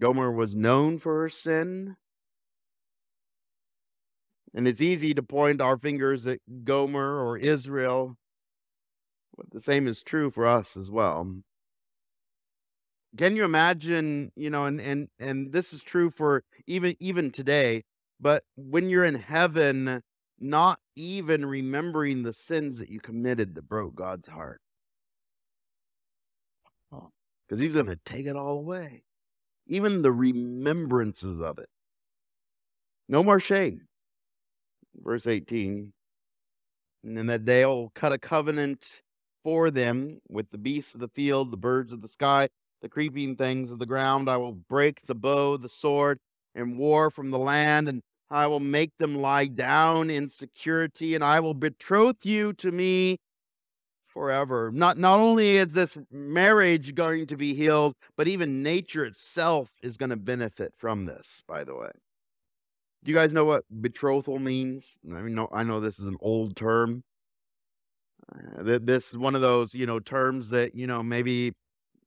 Gomer 0.00 0.32
was 0.32 0.54
known 0.54 0.98
for 0.98 1.20
her 1.20 1.28
sin. 1.28 1.96
And 4.52 4.66
it's 4.66 4.80
easy 4.80 5.14
to 5.14 5.22
point 5.22 5.60
our 5.60 5.76
fingers 5.76 6.26
at 6.26 6.40
Gomer 6.64 7.20
or 7.20 7.38
Israel, 7.38 8.16
but 9.36 9.50
the 9.52 9.60
same 9.60 9.86
is 9.86 10.02
true 10.02 10.30
for 10.30 10.44
us 10.44 10.76
as 10.76 10.90
well. 10.90 11.42
Can 13.16 13.36
you 13.36 13.44
imagine, 13.44 14.32
you 14.36 14.50
know, 14.50 14.64
and 14.64 14.80
and 14.80 15.08
and 15.18 15.52
this 15.52 15.72
is 15.72 15.82
true 15.82 16.10
for 16.10 16.44
even 16.66 16.96
even 17.00 17.30
today, 17.30 17.84
but 18.20 18.44
when 18.56 18.88
you're 18.88 19.04
in 19.04 19.16
heaven, 19.16 20.02
not 20.38 20.80
even 20.96 21.44
remembering 21.46 22.22
the 22.22 22.32
sins 22.32 22.78
that 22.78 22.88
you 22.88 23.00
committed 23.00 23.54
that 23.54 23.68
broke 23.68 23.94
God's 23.94 24.28
heart. 24.28 24.60
Because 27.50 27.60
he's 27.60 27.74
going 27.74 27.86
to 27.86 27.98
take 28.04 28.26
it 28.26 28.36
all 28.36 28.58
away. 28.58 29.02
Even 29.66 30.02
the 30.02 30.12
remembrances 30.12 31.42
of 31.42 31.58
it. 31.58 31.68
No 33.08 33.24
more 33.24 33.40
shame 33.40 33.88
verse 35.02 35.26
18 35.26 35.92
And 37.04 37.18
in 37.18 37.26
that 37.26 37.44
day 37.44 37.62
I 37.62 37.66
will 37.66 37.90
cut 37.90 38.12
a 38.12 38.18
covenant 38.18 39.02
for 39.42 39.70
them 39.70 40.20
with 40.28 40.50
the 40.50 40.58
beasts 40.58 40.94
of 40.94 41.00
the 41.00 41.08
field, 41.08 41.50
the 41.50 41.56
birds 41.56 41.92
of 41.92 42.02
the 42.02 42.08
sky, 42.08 42.48
the 42.82 42.88
creeping 42.88 43.36
things 43.36 43.70
of 43.70 43.78
the 43.78 43.86
ground. 43.86 44.28
I 44.28 44.36
will 44.36 44.52
break 44.52 45.06
the 45.06 45.14
bow, 45.14 45.56
the 45.56 45.68
sword, 45.68 46.18
and 46.54 46.78
war 46.78 47.10
from 47.10 47.30
the 47.30 47.38
land, 47.38 47.88
and 47.88 48.02
I 48.30 48.46
will 48.46 48.60
make 48.60 48.90
them 48.98 49.16
lie 49.16 49.46
down 49.46 50.10
in 50.10 50.28
security, 50.28 51.14
and 51.14 51.24
I 51.24 51.40
will 51.40 51.54
betroth 51.54 52.26
you 52.26 52.52
to 52.54 52.70
me 52.70 53.16
forever. 54.12 54.70
Not 54.72 54.98
not 54.98 55.20
only 55.20 55.56
is 55.56 55.72
this 55.72 55.96
marriage 56.10 56.94
going 56.94 57.26
to 57.28 57.36
be 57.36 57.54
healed, 57.54 57.94
but 58.16 58.28
even 58.28 58.62
nature 58.62 59.04
itself 59.04 59.70
is 59.82 59.96
going 59.96 60.10
to 60.10 60.16
benefit 60.16 60.72
from 60.76 61.06
this, 61.06 61.42
by 61.46 61.64
the 61.64 61.74
way. 61.74 61.90
Do 63.02 63.10
you 63.10 63.16
guys 63.16 63.32
know 63.32 63.44
what 63.46 63.64
betrothal 63.70 64.38
means? 64.38 64.98
I 65.10 65.22
mean, 65.22 65.34
no, 65.34 65.48
I 65.52 65.64
know 65.64 65.80
this 65.80 65.98
is 65.98 66.06
an 66.06 66.18
old 66.20 66.54
term. 66.54 67.02
Uh, 68.58 68.78
this 68.78 69.08
is 69.08 69.16
one 69.16 69.34
of 69.34 69.40
those, 69.40 69.74
you 69.74 69.86
know, 69.86 69.98
terms 69.98 70.50
that 70.50 70.74
you 70.74 70.86
know 70.86 71.02
maybe 71.02 71.52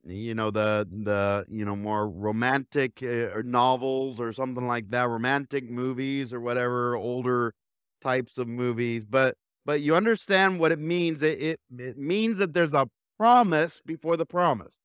you 0.04 0.34
know 0.34 0.50
the 0.50 0.86
the 0.90 1.44
you 1.48 1.64
know 1.64 1.76
more 1.76 2.08
romantic 2.08 3.02
uh, 3.02 3.40
novels 3.44 4.20
or 4.20 4.32
something 4.32 4.66
like 4.66 4.90
that, 4.90 5.08
romantic 5.08 5.68
movies 5.68 6.32
or 6.32 6.40
whatever, 6.40 6.96
older 6.96 7.54
types 8.02 8.38
of 8.38 8.46
movies. 8.46 9.06
But 9.06 9.36
but 9.64 9.80
you 9.80 9.94
understand 9.94 10.58
what 10.58 10.72
it 10.72 10.78
means. 10.78 11.22
It 11.22 11.40
it, 11.40 11.60
it 11.78 11.98
means 11.98 12.38
that 12.38 12.54
there's 12.54 12.74
a 12.74 12.88
promise 13.18 13.80
before 13.84 14.16
the 14.16 14.26
promise. 14.26 14.78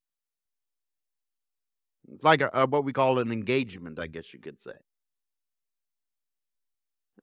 It's 2.11 2.23
like 2.23 2.41
a, 2.41 2.49
a, 2.53 2.65
what 2.65 2.83
we 2.83 2.93
call 2.93 3.19
an 3.19 3.31
engagement, 3.31 3.99
I 3.99 4.07
guess 4.07 4.33
you 4.33 4.39
could 4.39 4.57
say. 4.63 4.73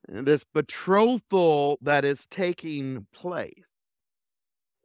And 0.07 0.25
this 0.25 0.45
betrothal 0.53 1.77
that 1.81 2.05
is 2.05 2.25
taking 2.27 3.07
place 3.13 3.77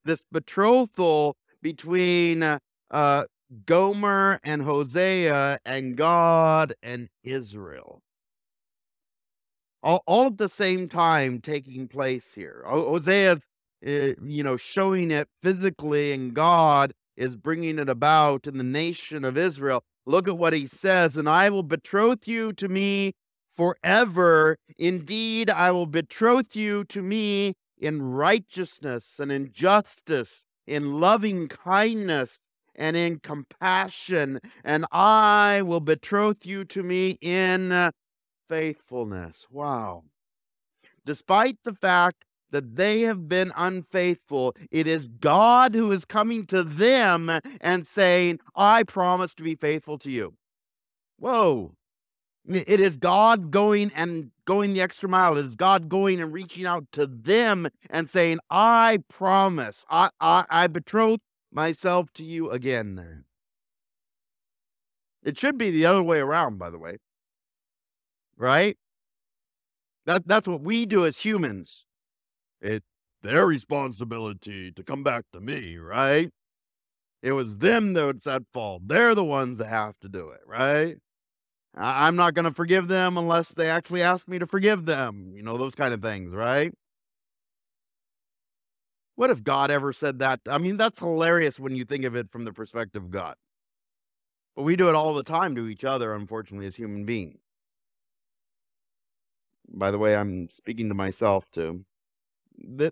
this 0.05 0.25
betrothal 0.31 1.37
between 1.61 2.43
uh, 2.43 2.59
uh, 2.91 3.25
Gomer 3.67 4.41
and 4.43 4.63
Hosea 4.63 5.59
and 5.65 5.97
God 5.97 6.75
and 6.83 7.09
Israel. 7.23 8.03
All, 9.83 10.03
all 10.07 10.27
at 10.27 10.39
the 10.39 10.49
same 10.49 10.89
time 10.89 11.41
taking 11.41 11.89
place 11.89 12.35
here. 12.35 12.65
Hosea's, 12.67 13.47
uh, 13.87 14.15
you 14.25 14.43
know, 14.43 14.57
showing 14.57 15.11
it 15.11 15.29
physically, 15.43 16.13
and 16.13 16.35
God 16.35 16.93
is 17.17 17.37
bringing 17.37 17.79
it 17.79 17.89
about 17.89 18.47
in 18.47 18.59
the 18.59 18.65
nation 18.65 19.25
of 19.25 19.37
Israel. 19.37 19.83
Look 20.07 20.29
at 20.29 20.39
what 20.39 20.53
he 20.53 20.67
says, 20.67 21.17
and 21.17 21.29
I 21.29 21.51
will 21.51 21.63
betroth 21.63 22.27
you 22.27 22.53
to 22.55 22.69
me 22.69 23.15
forever. 23.53 24.57
Indeed, 24.79 25.51
I 25.51 25.71
will 25.71 25.87
betroth 25.87 26.57
you 26.57 26.85
to 26.85 27.03
me 27.03 27.55
in 27.79 28.03
righteousness 28.03 29.19
and 29.19 29.31
in 29.33 29.53
justice, 29.53 30.45
in 30.67 31.01
loving 31.01 31.49
kindness 31.49 32.41
and 32.75 32.97
in 32.97 33.19
compassion, 33.19 34.41
and 34.65 34.87
I 34.93 35.63
will 35.63 35.81
betroth 35.81 36.47
you 36.47 36.65
to 36.67 36.83
me 36.83 37.19
in 37.21 37.91
faithfulness. 38.53 39.47
Wow. 39.51 40.05
Despite 41.07 41.57
the 41.65 41.73
fact 41.73 42.27
that 42.51 42.77
they 42.77 43.01
have 43.01 43.27
been 43.27 43.51
unfaithful, 43.57 44.55
it 44.71 44.87
is 44.87 45.09
God 45.09 45.75
who 45.75 45.91
is 45.91 46.05
coming 46.05 46.45
to 46.49 46.63
them 46.63 47.31
and 47.63 47.87
saying, 47.87 48.41
I 48.55 48.83
promise 48.83 49.35
to 49.37 49.43
be 49.43 49.55
faithful 49.55 49.97
to 50.01 50.11
you. 50.11 50.35
Whoa. 51.19 51.73
It 52.47 52.79
is 52.79 52.99
God 52.99 53.51
going 53.53 53.91
and 53.95 54.33
going 54.45 54.75
the 54.75 54.83
extra 54.83 55.09
mile. 55.09 55.39
It 55.39 55.47
is 55.47 55.55
God 55.55 55.89
going 55.89 56.21
and 56.21 56.31
reaching 56.31 56.67
out 56.67 56.85
to 56.93 57.07
them 57.07 57.69
and 57.89 58.11
saying, 58.11 58.39
I 58.51 58.99
promise, 59.09 59.87
I, 59.89 60.11
I, 60.21 60.45
I 60.51 60.67
betroth 60.67 61.21
myself 61.51 62.13
to 62.17 62.25
you 62.25 62.51
again. 62.51 63.25
It 65.25 65.39
should 65.39 65.57
be 65.57 65.71
the 65.71 65.87
other 65.87 66.03
way 66.03 66.19
around, 66.19 66.59
by 66.59 66.69
the 66.69 66.79
way. 66.79 66.99
Right? 68.43 68.77
That, 70.07 70.27
that's 70.27 70.49
what 70.49 70.63
we 70.63 70.85
do 70.85 71.07
as 71.07 71.19
humans. 71.19 71.87
It's 72.61 72.89
their 73.23 73.47
responsibility 73.47 74.73
to 74.73 74.83
come 74.83 75.05
back 75.05 75.27
to 75.33 75.41
me, 75.41 75.77
right? 75.77 76.31
It 77.23 77.33
was 77.33 77.59
them 77.59 77.93
that 77.93 78.15
was 78.17 78.27
at 78.27 78.43
fault. 78.53 78.83
They're 78.89 79.15
the 79.15 79.25
ones 79.25 79.59
that 79.59 79.69
have 79.69 79.95
to 80.01 80.09
do 80.09 80.31
it, 80.31 80.41
right? 80.45 80.97
I- 81.77 82.09
I'm 82.09 82.17
not 82.17 82.35
going 82.35 82.47
to 82.47 82.53
forgive 82.55 82.89
them 82.89 83.17
unless 83.17 83.51
they 83.51 83.71
actually 83.71 84.03
ask 84.03 84.27
me 84.27 84.41
to 84.41 84.47
forgive 84.49 84.87
them. 84.87 85.33
You 85.37 85.43
know, 85.45 85.59
those 85.59 85.77
kind 85.77 85.95
of 85.95 86.03
things, 86.03 86.35
right? 86.35 86.75
What 89.15 89.31
if 89.31 89.45
God 89.45 89.71
ever 89.71 89.93
said 89.93 90.19
that? 90.21 90.41
I 90.49 90.59
mean, 90.59 90.79
that's 90.79 90.99
hilarious 90.99 91.61
when 91.61 91.77
you 91.77 91.85
think 91.85 92.05
of 92.05 92.17
it 92.17 92.33
from 92.33 92.45
the 92.45 92.53
perspective 92.53 93.05
of 93.05 93.13
God. 93.13 93.37
But 94.57 94.63
we 94.63 94.77
do 94.77 94.89
it 94.89 94.97
all 94.97 95.15
the 95.15 95.23
time 95.23 95.55
to 95.57 95.69
each 95.69 95.85
other, 95.85 96.15
unfortunately, 96.15 96.67
as 96.67 96.77
human 96.77 97.05
beings. 97.05 97.42
By 99.73 99.91
the 99.91 99.99
way, 99.99 100.15
I'm 100.15 100.49
speaking 100.51 100.89
to 100.89 100.95
myself 100.95 101.45
too. 101.53 101.85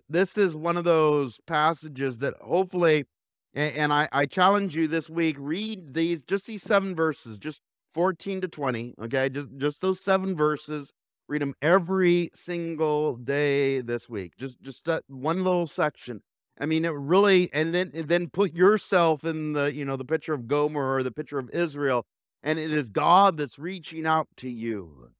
This 0.09 0.37
is 0.37 0.55
one 0.55 0.77
of 0.77 0.83
those 0.83 1.39
passages 1.45 2.17
that 2.19 2.33
hopefully, 2.41 3.05
and 3.53 3.93
I, 3.93 4.09
I 4.11 4.25
challenge 4.25 4.75
you 4.75 4.87
this 4.87 5.09
week, 5.09 5.35
read 5.39 5.93
these, 5.93 6.23
just 6.23 6.47
these 6.47 6.63
seven 6.63 6.95
verses, 6.95 7.37
just 7.37 7.61
14 7.93 8.41
to 8.41 8.47
20. 8.47 8.95
Okay. 9.03 9.29
Just, 9.29 9.47
just 9.57 9.81
those 9.81 10.03
seven 10.03 10.35
verses. 10.35 10.91
Read 11.27 11.41
them 11.41 11.53
every 11.61 12.29
single 12.33 13.15
day 13.15 13.79
this 13.79 14.09
week. 14.09 14.33
Just, 14.37 14.61
just 14.61 14.83
that 14.85 15.03
one 15.07 15.43
little 15.43 15.67
section. 15.67 16.21
I 16.59 16.65
mean, 16.65 16.83
it 16.83 16.93
really, 16.93 17.49
and 17.53 17.73
then, 17.73 17.91
and 17.93 18.09
then 18.09 18.29
put 18.29 18.53
yourself 18.53 19.23
in 19.23 19.53
the, 19.53 19.73
you 19.73 19.85
know, 19.85 19.95
the 19.95 20.05
picture 20.05 20.33
of 20.33 20.47
Gomer 20.47 20.95
or 20.95 21.03
the 21.03 21.11
picture 21.11 21.39
of 21.39 21.49
Israel. 21.51 22.05
And 22.43 22.59
it 22.59 22.71
is 22.71 22.89
God 22.89 23.37
that's 23.37 23.57
reaching 23.57 24.05
out 24.05 24.27
to 24.37 24.49
you. 24.49 25.11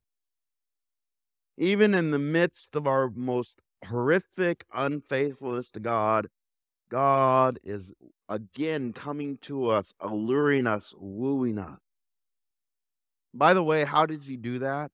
Even 1.57 1.93
in 1.93 2.11
the 2.11 2.19
midst 2.19 2.75
of 2.75 2.87
our 2.87 3.09
most 3.09 3.55
horrific 3.85 4.65
unfaithfulness 4.73 5.69
to 5.71 5.79
God, 5.79 6.27
God 6.89 7.59
is 7.63 7.91
again 8.27 8.93
coming 8.93 9.37
to 9.43 9.69
us, 9.69 9.93
alluring 9.99 10.67
us, 10.67 10.93
wooing 10.97 11.57
us. 11.57 11.79
By 13.33 13.53
the 13.53 13.63
way, 13.63 13.85
how 13.85 14.05
did 14.05 14.23
he 14.23 14.37
do 14.37 14.59
that? 14.59 14.91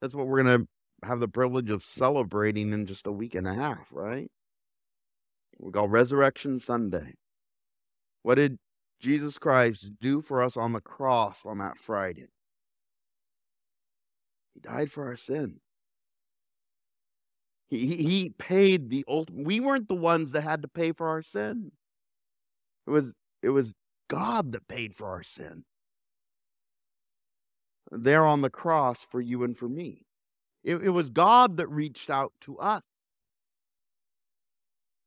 That's 0.00 0.14
what 0.14 0.26
we're 0.26 0.42
going 0.42 0.60
to 0.60 0.68
have 1.06 1.20
the 1.20 1.28
privilege 1.28 1.70
of 1.70 1.84
celebrating 1.84 2.72
in 2.72 2.86
just 2.86 3.06
a 3.06 3.12
week 3.12 3.34
and 3.34 3.46
a 3.46 3.54
half, 3.54 3.88
right? 3.90 4.30
We 5.58 5.72
call 5.72 5.88
Resurrection 5.88 6.60
Sunday. 6.60 7.14
What 8.22 8.36
did 8.36 8.58
Jesus 8.98 9.38
Christ 9.38 9.90
do 10.00 10.20
for 10.20 10.42
us 10.42 10.56
on 10.56 10.72
the 10.72 10.80
cross 10.80 11.46
on 11.46 11.58
that 11.58 11.78
Friday? 11.78 12.26
He 14.54 14.60
died 14.60 14.90
for 14.90 15.06
our 15.06 15.16
sin. 15.16 15.60
He, 17.68 17.96
he 17.96 18.30
paid 18.36 18.90
the 18.90 19.04
ultimate. 19.06 19.46
We 19.46 19.60
weren't 19.60 19.88
the 19.88 19.94
ones 19.94 20.32
that 20.32 20.42
had 20.42 20.62
to 20.62 20.68
pay 20.68 20.92
for 20.92 21.08
our 21.08 21.22
sin. 21.22 21.70
It 22.86 22.90
was 22.90 23.12
it 23.42 23.50
was 23.50 23.74
God 24.08 24.52
that 24.52 24.66
paid 24.66 24.94
for 24.94 25.08
our 25.08 25.22
sin 25.22 25.64
there 27.92 28.26
on 28.26 28.40
the 28.40 28.50
cross 28.50 29.06
for 29.08 29.20
you 29.20 29.44
and 29.44 29.56
for 29.56 29.68
me. 29.68 30.06
It, 30.62 30.76
it 30.76 30.90
was 30.90 31.10
God 31.10 31.56
that 31.56 31.68
reached 31.68 32.10
out 32.10 32.32
to 32.42 32.58
us. 32.58 32.82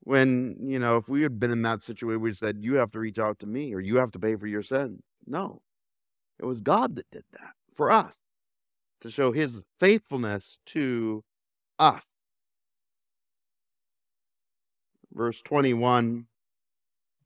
When, 0.02 0.58
you 0.62 0.80
know, 0.80 0.98
if 0.98 1.08
we 1.08 1.22
had 1.22 1.40
been 1.40 1.52
in 1.52 1.62
that 1.62 1.82
situation, 1.82 2.22
we 2.22 2.34
said, 2.34 2.58
You 2.62 2.76
have 2.76 2.92
to 2.92 3.00
reach 3.00 3.20
out 3.20 3.40
to 3.40 3.46
me 3.46 3.74
or 3.74 3.80
you 3.80 3.98
have 3.98 4.12
to 4.14 4.20
pay 4.20 4.36
for 4.36 4.48
your 4.48 4.64
sin. 4.64 5.02
No, 5.26 5.62
it 6.40 6.46
was 6.46 6.60
God 6.60 6.96
that 6.96 7.10
did 7.12 7.24
that 7.32 7.54
for 7.74 7.90
us 7.92 8.18
to 9.04 9.12
show 9.12 9.34
his 9.34 9.60
faithfulness 9.80 10.58
to 10.66 11.24
us. 11.78 12.06
Verse 15.14 15.42
21, 15.42 16.26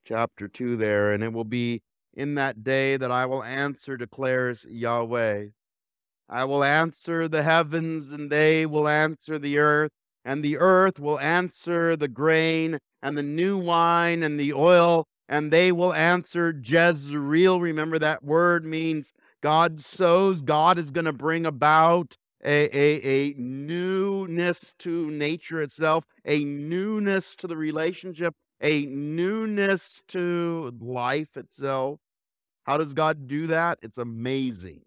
chapter 0.03 0.47
2 0.47 0.75
there, 0.75 1.13
and 1.13 1.23
it 1.23 1.31
will 1.31 1.45
be 1.45 1.81
in 2.15 2.33
that 2.35 2.63
day 2.63 2.97
that 2.97 3.11
I 3.11 3.27
will 3.27 3.43
answer, 3.43 3.95
declares 3.95 4.65
Yahweh. 4.67 5.45
I 6.27 6.45
will 6.45 6.63
answer 6.63 7.27
the 7.27 7.43
heavens, 7.43 8.11
and 8.11 8.31
they 8.31 8.65
will 8.65 8.87
answer 8.87 9.37
the 9.37 9.59
earth, 9.59 9.91
and 10.25 10.43
the 10.43 10.57
earth 10.57 10.99
will 10.99 11.19
answer 11.19 11.95
the 11.95 12.07
grain, 12.07 12.79
and 13.03 13.15
the 13.15 13.23
new 13.23 13.55
wine, 13.55 14.23
and 14.23 14.39
the 14.39 14.51
oil, 14.51 15.05
and 15.29 15.53
they 15.53 15.71
will 15.71 15.93
answer 15.93 16.59
Jezreel. 16.59 17.61
Remember 17.61 17.99
that 17.99 18.23
word 18.23 18.65
means 18.65 19.13
God 19.47 19.79
sows. 19.79 20.41
God 20.41 20.77
is 20.77 20.91
going 20.91 21.05
to 21.05 21.13
bring 21.13 21.45
about 21.45 22.17
a, 22.43 22.65
a, 22.77 23.01
a 23.01 23.33
newness 23.37 24.73
to 24.79 25.09
nature 25.09 25.61
itself, 25.61 26.03
a 26.25 26.43
newness 26.43 27.33
to 27.37 27.47
the 27.47 27.55
relationship, 27.55 28.35
a 28.61 28.85
newness 28.87 30.03
to 30.09 30.73
life 30.81 31.37
itself. 31.37 32.01
How 32.65 32.77
does 32.77 32.93
God 32.93 33.29
do 33.29 33.47
that? 33.47 33.79
It's 33.81 33.97
amazing. 33.97 34.81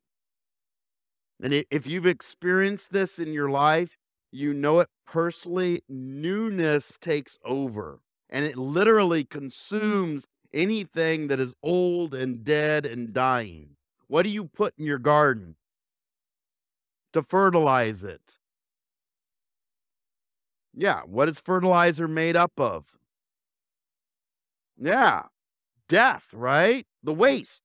And 1.42 1.64
if 1.70 1.86
you've 1.86 2.04
experienced 2.04 2.92
this 2.92 3.18
in 3.18 3.32
your 3.32 3.48
life, 3.48 3.96
you 4.30 4.52
know 4.52 4.80
it 4.80 4.88
personally, 5.06 5.82
newness 5.88 6.98
takes 7.00 7.38
over 7.46 8.00
and 8.28 8.44
it 8.44 8.58
literally 8.58 9.24
consumes 9.24 10.26
anything 10.52 11.28
that 11.28 11.40
is 11.40 11.54
old 11.62 12.12
and 12.12 12.44
dead 12.44 12.84
and 12.84 13.14
dying. 13.14 13.76
What 14.10 14.22
do 14.22 14.28
you 14.28 14.46
put 14.46 14.74
in 14.76 14.86
your 14.86 14.98
garden 14.98 15.54
to 17.12 17.22
fertilize 17.22 18.02
it? 18.02 18.38
Yeah, 20.74 21.02
what 21.02 21.28
is 21.28 21.38
fertilizer 21.38 22.08
made 22.08 22.34
up 22.34 22.50
of? 22.58 22.86
Yeah, 24.76 25.26
death, 25.88 26.26
right? 26.32 26.88
The 27.04 27.14
waste. 27.14 27.62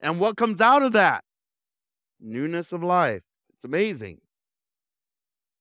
And 0.00 0.18
what 0.18 0.38
comes 0.38 0.62
out 0.62 0.82
of 0.82 0.92
that? 0.92 1.22
Newness 2.18 2.72
of 2.72 2.82
life. 2.82 3.24
It's 3.52 3.64
amazing. 3.64 4.22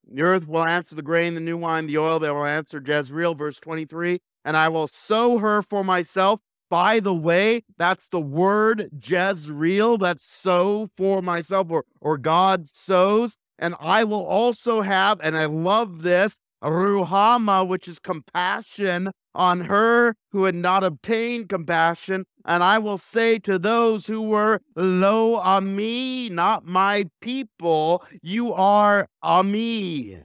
The 0.09 0.21
earth 0.21 0.47
will 0.47 0.65
answer 0.65 0.95
the 0.95 1.01
grain, 1.01 1.33
the 1.33 1.41
new 1.41 1.57
wine, 1.57 1.85
the 1.85 1.97
oil. 1.97 2.17
They 2.17 2.31
will 2.31 2.45
answer 2.45 2.81
Jezreel, 2.81 3.35
verse 3.35 3.59
23. 3.59 4.21
And 4.45 4.55
I 4.55 4.69
will 4.69 4.87
sow 4.87 5.39
her 5.39 5.61
for 5.61 5.83
myself. 5.83 6.39
By 6.69 6.99
the 6.99 7.13
way, 7.13 7.63
that's 7.77 8.09
the 8.09 8.19
word 8.19 8.89
Jezreel, 9.01 9.97
that's 9.97 10.25
sow 10.25 10.89
for 10.97 11.21
myself, 11.21 11.67
or, 11.69 11.85
or 12.01 12.17
God 12.17 12.69
sows. 12.69 13.37
And 13.59 13.75
I 13.79 14.03
will 14.03 14.25
also 14.25 14.81
have, 14.81 15.19
and 15.21 15.37
I 15.37 15.45
love 15.45 16.03
this, 16.03 16.37
Ruhamah, 16.63 17.67
which 17.67 17.87
is 17.87 17.99
compassion 17.99 19.11
on 19.33 19.61
her 19.61 20.15
who 20.31 20.45
had 20.45 20.55
not 20.55 20.83
obtained 20.83 21.49
compassion. 21.49 22.25
And 22.45 22.63
I 22.63 22.79
will 22.79 22.97
say 22.97 23.39
to 23.39 23.59
those 23.59 24.07
who 24.07 24.21
were 24.21 24.61
lo 24.75 25.39
Ammi, 25.39 26.31
not 26.31 26.65
my 26.65 27.05
people, 27.21 28.03
you 28.21 28.53
are 28.53 29.07
Ammi. 29.23 30.23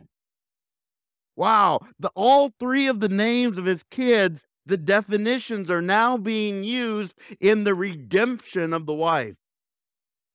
Wow. 1.36 1.80
The, 1.98 2.10
all 2.14 2.50
three 2.58 2.86
of 2.86 3.00
the 3.00 3.08
names 3.08 3.58
of 3.58 3.64
his 3.64 3.82
kids, 3.90 4.44
the 4.64 4.76
definitions 4.76 5.70
are 5.70 5.82
now 5.82 6.16
being 6.16 6.62
used 6.62 7.16
in 7.40 7.64
the 7.64 7.74
redemption 7.74 8.72
of 8.72 8.86
the 8.86 8.94
wife, 8.94 9.36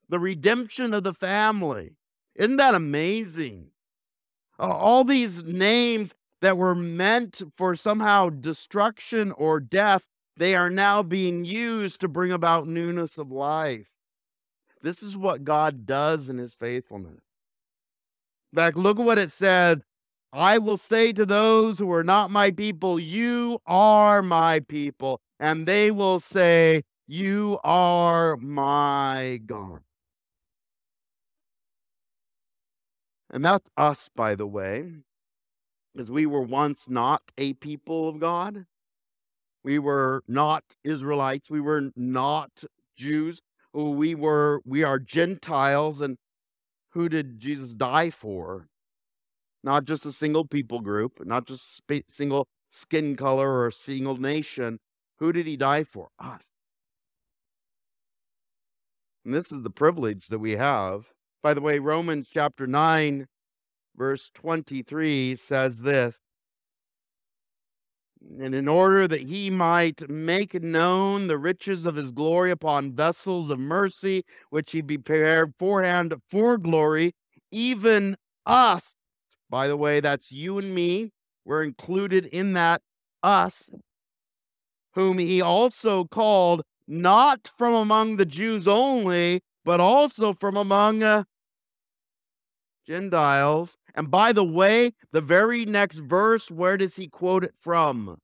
the 0.09 0.19
redemption 0.19 0.93
of 0.93 1.03
the 1.03 1.13
family. 1.13 1.95
Isn't 2.36 2.57
that 2.57 2.75
amazing? 2.75 3.71
all 4.59 5.03
these 5.03 5.43
names 5.43 6.13
that 6.41 6.57
were 6.57 6.75
meant 6.75 7.41
for 7.57 7.75
somehow 7.75 8.30
destruction 8.30 9.32
or 9.34 9.59
death, 9.59 10.07
they 10.36 10.55
are 10.55 10.69
now 10.69 11.03
being 11.03 11.45
used 11.45 11.99
to 12.01 12.07
bring 12.07 12.32
about 12.32 12.67
newness 12.67 13.17
of 13.17 13.32
life. 13.32 13.89
This 14.82 15.01
is 15.01 15.17
what 15.17 15.43
God 15.43 15.86
does 15.86 16.30
in 16.30 16.38
his 16.38 16.53
faithfulness. 16.53 17.21
In 18.53 18.57
fact, 18.57 18.78
look 18.78 18.99
at 18.99 19.05
what 19.05 19.17
it 19.17 19.32
says. 19.32 19.82
I 20.38 20.59
will 20.59 20.77
say 20.77 21.13
to 21.13 21.25
those 21.25 21.79
who 21.79 21.91
are 21.91 22.03
not 22.03 22.29
my 22.29 22.51
people, 22.51 22.99
You 22.99 23.59
are 23.65 24.21
my 24.21 24.59
people. 24.59 25.19
And 25.39 25.65
they 25.65 25.89
will 25.89 26.19
say, 26.19 26.83
You 27.07 27.59
are 27.63 28.38
my 28.38 29.41
God. 29.43 29.79
And 33.31 33.43
that's 33.43 33.67
us, 33.75 34.09
by 34.15 34.35
the 34.35 34.45
way, 34.45 34.91
as 35.97 36.11
we 36.11 36.27
were 36.27 36.43
once 36.43 36.83
not 36.88 37.23
a 37.39 37.53
people 37.53 38.07
of 38.07 38.19
God. 38.19 38.67
We 39.63 39.79
were 39.79 40.21
not 40.27 40.63
Israelites. 40.83 41.49
We 41.49 41.61
were 41.61 41.89
not 41.95 42.63
Jews. 42.95 43.41
We 43.73 44.13
were, 44.13 44.61
we 44.65 44.83
are 44.83 44.99
Gentiles. 44.99 45.99
And 45.99 46.17
who 46.91 47.09
did 47.09 47.39
Jesus 47.39 47.73
die 47.73 48.11
for? 48.11 48.67
Not 49.68 49.84
just 49.84 50.05
a 50.05 50.13
single 50.13 50.45
people 50.45 50.80
group, 50.80 51.20
not 51.26 51.45
just 51.45 51.82
a 51.91 52.01
single 52.07 52.47
skin 52.72 53.18
color 53.18 53.49
or 53.49 53.68
a 53.68 53.72
single 53.74 54.15
nation. 54.15 54.80
Who 55.20 55.34
did 55.34 55.45
he 55.45 55.57
die 55.57 55.84
for? 55.84 56.07
Us. 56.18 56.51
And 59.26 59.34
this 59.34 59.51
is 59.51 59.63
the 59.63 59.70
privilege 59.70 60.28
that 60.28 60.39
we 60.39 60.53
have 60.53 61.07
by 61.43 61.53
the 61.53 61.61
way, 61.61 61.80
Romans 61.80 62.28
chapter 62.34 62.68
9, 62.68 63.28
verse 63.95 64.32
23 64.34 65.36
says 65.36 65.80
this 65.80 66.20
and 68.39 68.53
in 68.53 68.68
order 68.68 69.07
that 69.07 69.22
he 69.22 69.49
might 69.49 70.09
make 70.09 70.61
known 70.61 71.28
the 71.28 71.38
riches 71.38 71.86
of 71.86 71.95
his 71.95 72.11
glory 72.11 72.51
upon 72.51 72.95
vessels 72.95 73.49
of 73.49 73.59
mercy, 73.59 74.24
which 74.49 74.72
he 74.72 74.82
prepared 74.82 75.53
beforehand 75.57 76.13
for 76.30 76.57
glory, 76.57 77.13
even 77.51 78.18
us, 78.45 78.95
by 79.49 79.67
the 79.67 79.77
way, 79.77 79.99
that's 79.99 80.31
you 80.31 80.57
and 80.57 80.73
me, 80.73 81.11
we're 81.45 81.63
included 81.63 82.25
in 82.25 82.53
that 82.53 82.81
us, 83.23 83.69
whom 84.93 85.17
he 85.17 85.41
also 85.41 86.05
called 86.05 86.63
not 86.87 87.49
from 87.57 87.73
among 87.73 88.17
the 88.17 88.25
Jews 88.25 88.67
only, 88.67 89.41
but 89.63 89.79
also 89.79 90.33
from 90.33 90.57
among 90.57 91.03
uh, 91.03 91.23
Gentiles. 92.85 93.77
And 93.95 94.09
by 94.09 94.31
the 94.31 94.43
way, 94.43 94.93
the 95.11 95.21
very 95.21 95.65
next 95.65 95.97
verse, 95.97 96.49
where 96.51 96.77
does 96.77 96.95
he 96.95 97.07
quote 97.07 97.43
it 97.43 97.53
from? 97.59 98.17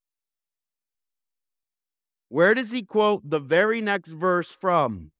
Where 2.28 2.54
does 2.54 2.70
he 2.70 2.82
quote 2.82 3.28
the 3.28 3.38
very 3.38 3.80
next 3.80 4.10
verse 4.10 4.50
from? 4.50 5.12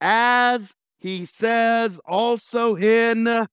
As 0.00 0.74
he 0.98 1.24
says 1.26 2.00
also 2.06 2.76
in 2.76 3.46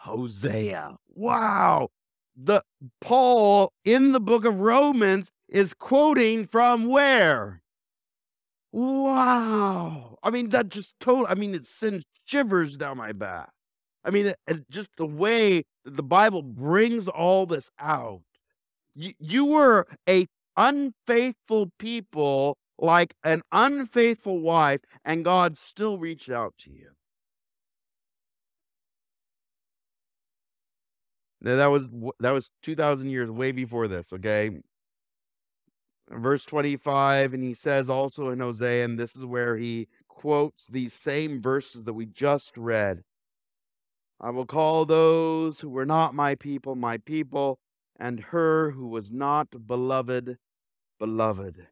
Hosea. 0.00 0.96
Wow. 1.08 1.90
The 2.36 2.62
Paul 3.00 3.72
in 3.84 4.12
the 4.12 4.20
book 4.20 4.44
of 4.44 4.60
Romans 4.60 5.30
is 5.48 5.74
quoting 5.74 6.46
from 6.46 6.86
where? 6.86 7.60
Wow. 8.72 10.18
I 10.22 10.30
mean, 10.30 10.50
that 10.50 10.68
just 10.68 10.94
total, 11.00 11.26
I 11.28 11.34
mean, 11.34 11.54
it 11.54 11.66
sends 11.66 12.04
shivers 12.24 12.76
down 12.76 12.96
my 12.96 13.12
back. 13.12 13.50
I 14.04 14.10
mean, 14.10 14.26
it, 14.26 14.70
just 14.70 14.88
the 14.96 15.06
way 15.06 15.64
that 15.84 15.96
the 15.96 16.02
Bible 16.02 16.42
brings 16.42 17.08
all 17.08 17.46
this 17.46 17.70
out. 17.78 18.22
You 18.94 19.44
were 19.44 19.86
a 20.08 20.26
unfaithful 20.56 21.70
people 21.78 22.56
like 22.78 23.14
an 23.24 23.42
unfaithful 23.52 24.40
wife, 24.40 24.80
and 25.04 25.24
God 25.24 25.58
still 25.58 25.98
reached 25.98 26.30
out 26.30 26.54
to 26.60 26.70
you. 26.70 26.90
That 31.42 31.66
was 31.66 31.86
that 32.20 32.32
was 32.32 32.50
2000 32.62 33.08
years 33.08 33.30
way 33.30 33.52
before 33.52 33.88
this, 33.88 34.06
okay? 34.12 34.60
verse 36.10 36.44
25, 36.44 37.34
and 37.34 37.42
he 37.42 37.54
says 37.54 37.88
also 37.88 38.30
in 38.30 38.40
Hosea, 38.40 38.84
and 38.84 38.98
this 38.98 39.14
is 39.14 39.24
where 39.24 39.56
he 39.56 39.88
quotes 40.08 40.66
these 40.66 40.92
same 40.92 41.40
verses 41.40 41.84
that 41.84 41.92
we 41.92 42.06
just 42.06 42.56
read. 42.56 43.02
I 44.20 44.30
will 44.30 44.46
call 44.46 44.84
those 44.84 45.60
who 45.60 45.70
were 45.70 45.86
not 45.86 46.14
my 46.14 46.34
people, 46.34 46.74
my 46.74 46.98
people, 46.98 47.58
and 47.98 48.20
her 48.20 48.70
who 48.72 48.88
was 48.88 49.10
not 49.10 49.66
beloved, 49.66 50.36
beloved. 50.98 51.66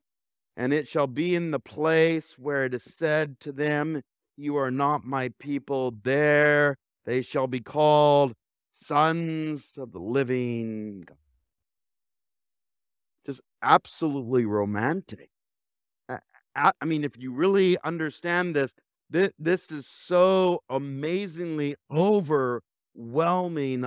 And 0.57 0.73
it 0.73 0.89
shall 0.89 1.07
be 1.07 1.35
in 1.35 1.51
the 1.51 1.61
place 1.61 2.37
where 2.39 2.65
it 2.65 2.75
is 2.75 2.85
said 2.85 3.39
to 3.41 3.53
them, 3.53 4.03
You 4.37 4.57
are 4.57 4.71
not 4.71 5.05
my 5.05 5.31
people, 5.39 5.95
there 6.03 6.77
they 7.05 7.23
shall 7.23 7.47
be 7.47 7.61
called 7.61 8.35
sons 8.81 9.71
of 9.77 9.93
the 9.93 9.99
living 9.99 11.05
God 11.07 11.17
just 13.29 13.43
absolutely 13.63 14.47
romantic. 14.47 15.29
I, 16.57 16.73
mean, 16.87 17.05
if 17.05 17.13
you 17.19 17.31
really 17.31 17.77
understand 17.85 18.57
this, 18.57 18.75
this, 19.11 19.31
this 19.39 19.71
is 19.71 19.87
so 19.87 20.63
amazingly 20.71 21.77
overwhelming 21.91 22.63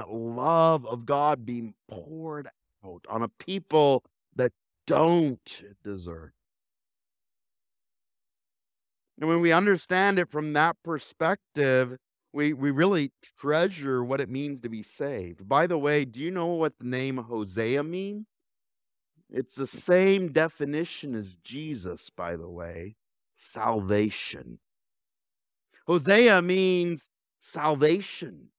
love 0.08 0.86
of 0.86 1.08
God 1.08 1.44
being 1.44 1.74
poured 1.90 2.50
out 2.86 3.04
on 3.10 3.24
a 3.24 3.28
people 3.28 4.04
that 4.36 4.52
don't 4.86 5.64
deserve. 5.84 6.30
And 9.20 9.28
when 9.28 9.42
we 9.42 9.52
understand 9.52 10.20
it 10.20 10.30
from 10.30 10.54
that 10.54 10.78
perspective, 10.84 11.98
we, 12.34 12.54
we 12.54 12.72
really 12.72 13.12
treasure 13.40 14.04
what 14.04 14.22
it 14.22 14.30
means 14.30 14.62
to 14.62 14.70
be 14.70 14.84
saved. 14.84 15.48
By 15.48 15.68
the 15.68 15.78
way, 15.78 16.06
do 16.06 16.20
you 16.20 16.32
know 16.32 16.48
what 16.48 16.78
the 16.80 16.86
name 16.86 17.18
Hosea 17.18 17.84
means? 17.84 18.26
It's 19.30 19.56
the 19.56 19.64
mm. 19.64 19.70
same 19.70 20.32
definition 20.32 21.16
as 21.16 21.36
Jesus, 21.44 22.10
by 22.10 22.36
the 22.36 22.50
way 22.50 22.96
salvation. 23.36 24.60
Hosea 25.88 26.42
means 26.42 27.10
salvation. 27.40 28.50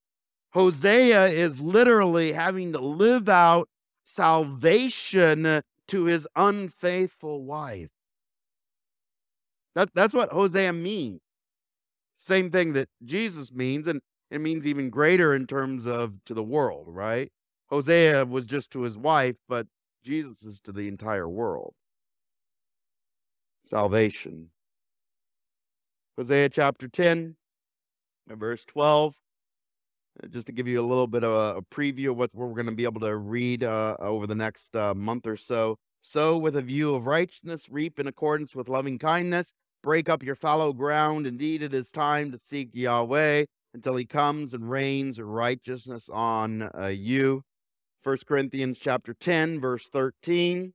Hosea 0.52 1.28
is 1.28 1.58
literally 1.60 2.32
having 2.32 2.72
to 2.72 2.80
live 2.80 3.28
out 3.28 3.68
salvation 4.02 5.62
to 5.88 6.04
his 6.04 6.26
unfaithful 6.34 7.44
wife. 7.44 7.90
That, 9.74 9.88
that's 9.94 10.12
what 10.12 10.30
Hosea 10.30 10.72
means. 10.72 11.20
Same 12.22 12.50
thing 12.50 12.72
that 12.74 12.88
Jesus 13.04 13.52
means. 13.52 13.88
And 13.88 14.00
It 14.30 14.40
means 14.40 14.64
even 14.64 14.90
greater 14.90 15.34
in 15.34 15.46
terms 15.46 15.86
of 15.86 16.14
to 16.26 16.34
the 16.34 16.42
world, 16.42 16.86
right? 16.88 17.32
Hosea 17.68 18.24
was 18.26 18.44
just 18.44 18.70
to 18.70 18.82
his 18.82 18.96
wife, 18.96 19.36
but 19.48 19.66
Jesus 20.04 20.42
is 20.44 20.60
to 20.60 20.72
the 20.72 20.86
entire 20.86 21.28
world. 21.28 21.74
Salvation. 23.64 24.50
Hosea 26.16 26.48
chapter 26.48 26.86
10, 26.86 27.34
verse 28.28 28.64
12. 28.66 29.16
Uh, 30.22 30.26
just 30.28 30.46
to 30.46 30.52
give 30.52 30.68
you 30.68 30.80
a 30.80 30.82
little 30.82 31.06
bit 31.08 31.24
of 31.24 31.56
a, 31.56 31.62
preview 31.74 32.10
of 32.10 32.18
what 32.18 32.30
we're 32.34 32.52
going 32.52 32.66
to 32.66 32.72
be 32.72 32.84
able 32.84 33.00
to 33.00 33.16
read 33.16 33.64
uh, 33.64 33.96
over 33.98 34.26
the 34.28 34.34
next 34.34 34.76
uh, 34.76 34.94
month 34.94 35.26
or 35.26 35.36
so. 35.36 35.76
Sow 36.02 36.36
with 36.38 36.56
a 36.56 36.62
view 36.62 36.94
of 36.94 37.06
righteousness, 37.06 37.68
reap 37.68 37.98
in 37.98 38.06
accordance 38.06 38.54
with 38.54 38.68
loving 38.68 38.98
kindness, 38.98 39.54
break 39.82 40.08
up 40.08 40.22
your 40.22 40.34
fallow 40.34 40.72
ground. 40.72 41.26
Indeed, 41.26 41.62
it 41.62 41.74
is 41.74 41.90
time 41.90 42.30
to 42.32 42.38
seek 42.38 42.70
Yahweh 42.72 43.44
until 43.74 43.96
he 43.96 44.04
comes 44.04 44.54
and 44.54 44.70
rains 44.70 45.20
righteousness 45.20 46.08
on 46.12 46.70
uh, 46.78 46.86
you. 46.86 47.42
1 48.04 48.18
Corinthians 48.26 48.78
chapter 48.80 49.14
10, 49.14 49.60
verse 49.60 49.88
13. 49.88 50.72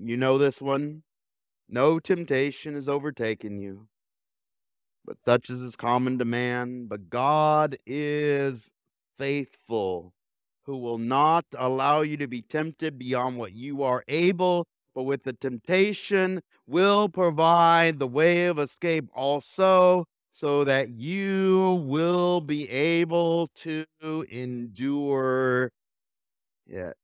You 0.00 0.16
know 0.16 0.38
this 0.38 0.60
one. 0.60 1.02
No 1.68 1.98
temptation 1.98 2.74
has 2.74 2.88
overtaken 2.88 3.58
you, 3.58 3.88
but 5.04 5.22
such 5.22 5.50
as 5.50 5.60
is 5.60 5.76
common 5.76 6.18
to 6.18 6.24
man. 6.24 6.86
But 6.86 7.10
God 7.10 7.76
is 7.86 8.70
faithful, 9.18 10.14
who 10.64 10.78
will 10.78 10.96
not 10.96 11.44
allow 11.58 12.00
you 12.00 12.16
to 12.16 12.26
be 12.26 12.40
tempted 12.40 12.98
beyond 12.98 13.36
what 13.36 13.52
you 13.52 13.82
are 13.82 14.02
able, 14.08 14.66
but 14.98 15.04
with 15.04 15.22
the 15.22 15.32
temptation 15.32 16.42
will 16.66 17.08
provide 17.08 18.00
the 18.00 18.06
way 18.08 18.46
of 18.46 18.58
escape 18.58 19.08
also, 19.14 20.04
so 20.32 20.64
that 20.64 20.88
you 20.90 21.84
will 21.86 22.40
be 22.40 22.68
able 22.68 23.46
to 23.54 23.86
endure 24.28 25.70
it. 26.66 26.96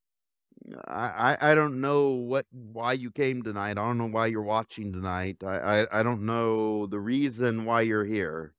I, 0.88 1.36
I 1.40 1.52
I 1.52 1.54
don't 1.54 1.80
know 1.80 2.08
what 2.08 2.46
why 2.50 2.94
you 2.94 3.12
came 3.12 3.44
tonight. 3.44 3.78
I 3.78 3.86
don't 3.86 3.98
know 3.98 4.08
why 4.08 4.26
you're 4.26 4.42
watching 4.42 4.92
tonight. 4.92 5.36
I, 5.44 5.82
I, 5.82 6.00
I 6.00 6.02
don't 6.02 6.26
know 6.26 6.86
the 6.86 6.98
reason 6.98 7.64
why 7.64 7.82
you're 7.82 8.04
here. 8.04 8.54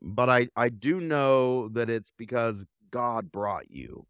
But 0.00 0.30
I, 0.30 0.48
I 0.54 0.68
do 0.68 1.00
know 1.00 1.66
that 1.70 1.90
it's 1.90 2.12
because 2.16 2.64
God 2.92 3.32
brought 3.32 3.72
you. 3.72 4.06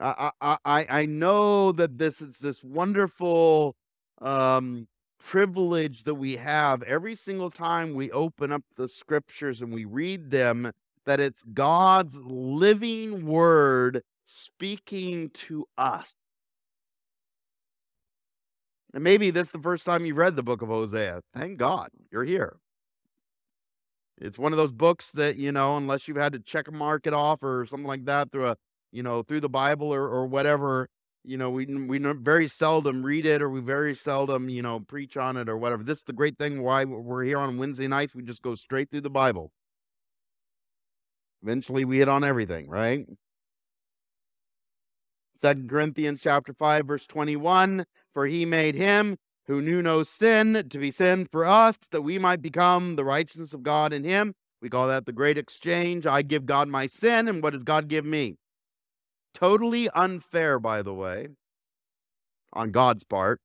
I 0.00 0.30
I 0.40 0.86
I, 0.88 1.06
know 1.06 1.72
that 1.72 1.98
this 1.98 2.20
is 2.20 2.38
this 2.38 2.64
wonderful 2.64 3.76
um 4.20 4.88
privilege 5.18 6.04
that 6.04 6.14
we 6.14 6.36
have 6.36 6.82
every 6.84 7.14
single 7.14 7.50
time 7.50 7.94
we 7.94 8.10
open 8.10 8.50
up 8.50 8.62
the 8.76 8.88
scriptures 8.88 9.60
and 9.60 9.72
we 9.72 9.84
read 9.84 10.30
them 10.30 10.72
that 11.04 11.20
it's 11.20 11.44
God's 11.44 12.16
living 12.16 13.26
word 13.26 14.02
speaking 14.26 15.30
to 15.30 15.66
us. 15.76 16.14
And 18.94 19.04
maybe 19.04 19.30
this 19.30 19.48
is 19.48 19.52
the 19.52 19.58
first 19.58 19.84
time 19.84 20.04
you 20.04 20.14
read 20.14 20.36
the 20.36 20.42
book 20.42 20.62
of 20.62 20.68
Hosea. 20.68 21.20
Thank 21.34 21.58
God 21.58 21.90
you're 22.10 22.24
here. 22.24 22.56
It's 24.20 24.38
one 24.38 24.52
of 24.52 24.58
those 24.58 24.72
books 24.72 25.10
that, 25.12 25.36
you 25.36 25.52
know, 25.52 25.76
unless 25.76 26.06
you've 26.06 26.16
had 26.16 26.32
to 26.34 26.40
check 26.40 26.68
a 26.68 26.72
mark 26.72 27.06
it 27.06 27.14
off 27.14 27.42
or 27.42 27.66
something 27.66 27.86
like 27.86 28.04
that 28.04 28.30
through 28.30 28.48
a, 28.48 28.56
you 28.92 29.02
know, 29.02 29.22
through 29.22 29.40
the 29.40 29.48
Bible 29.48 29.92
or, 29.92 30.08
or 30.08 30.26
whatever, 30.26 30.88
you 31.24 31.36
know, 31.36 31.50
we 31.50 31.66
we 31.66 31.98
very 31.98 32.48
seldom 32.48 33.04
read 33.04 33.26
it 33.26 33.42
or 33.42 33.50
we 33.50 33.60
very 33.60 33.94
seldom, 33.94 34.48
you 34.48 34.62
know, 34.62 34.80
preach 34.80 35.16
on 35.16 35.36
it 35.36 35.48
or 35.48 35.56
whatever. 35.56 35.82
This 35.82 35.98
is 35.98 36.04
the 36.04 36.12
great 36.12 36.38
thing 36.38 36.62
why 36.62 36.84
we're 36.84 37.24
here 37.24 37.38
on 37.38 37.58
Wednesday 37.58 37.88
nights. 37.88 38.14
We 38.14 38.22
just 38.22 38.42
go 38.42 38.54
straight 38.54 38.90
through 38.90 39.02
the 39.02 39.10
Bible. 39.10 39.52
Eventually 41.42 41.84
we 41.84 41.98
hit 41.98 42.08
on 42.08 42.24
everything, 42.24 42.68
right? 42.68 43.06
Second 45.40 45.70
Corinthians 45.70 46.20
chapter 46.22 46.52
5 46.52 46.86
verse 46.86 47.06
21 47.06 47.86
for 48.12 48.26
he 48.26 48.44
made 48.44 48.74
him 48.74 49.16
who 49.46 49.62
knew 49.62 49.80
no 49.80 50.02
sin 50.02 50.66
to 50.68 50.78
be 50.78 50.90
sin 50.90 51.26
for 51.32 51.46
us 51.46 51.78
that 51.92 52.02
we 52.02 52.18
might 52.18 52.42
become 52.42 52.96
the 52.96 53.04
righteousness 53.04 53.54
of 53.54 53.62
God 53.62 53.94
in 53.94 54.04
him 54.04 54.34
we 54.60 54.68
call 54.68 54.86
that 54.88 55.06
the 55.06 55.14
great 55.14 55.38
exchange 55.38 56.06
I 56.06 56.20
give 56.20 56.44
God 56.44 56.68
my 56.68 56.86
sin 56.86 57.26
and 57.26 57.42
what 57.42 57.54
does 57.54 57.62
God 57.62 57.88
give 57.88 58.04
me 58.04 58.36
totally 59.34 59.88
unfair 59.90 60.58
by 60.58 60.82
the 60.82 60.94
way 60.94 61.28
on 62.52 62.70
God's 62.70 63.04
part. 63.04 63.40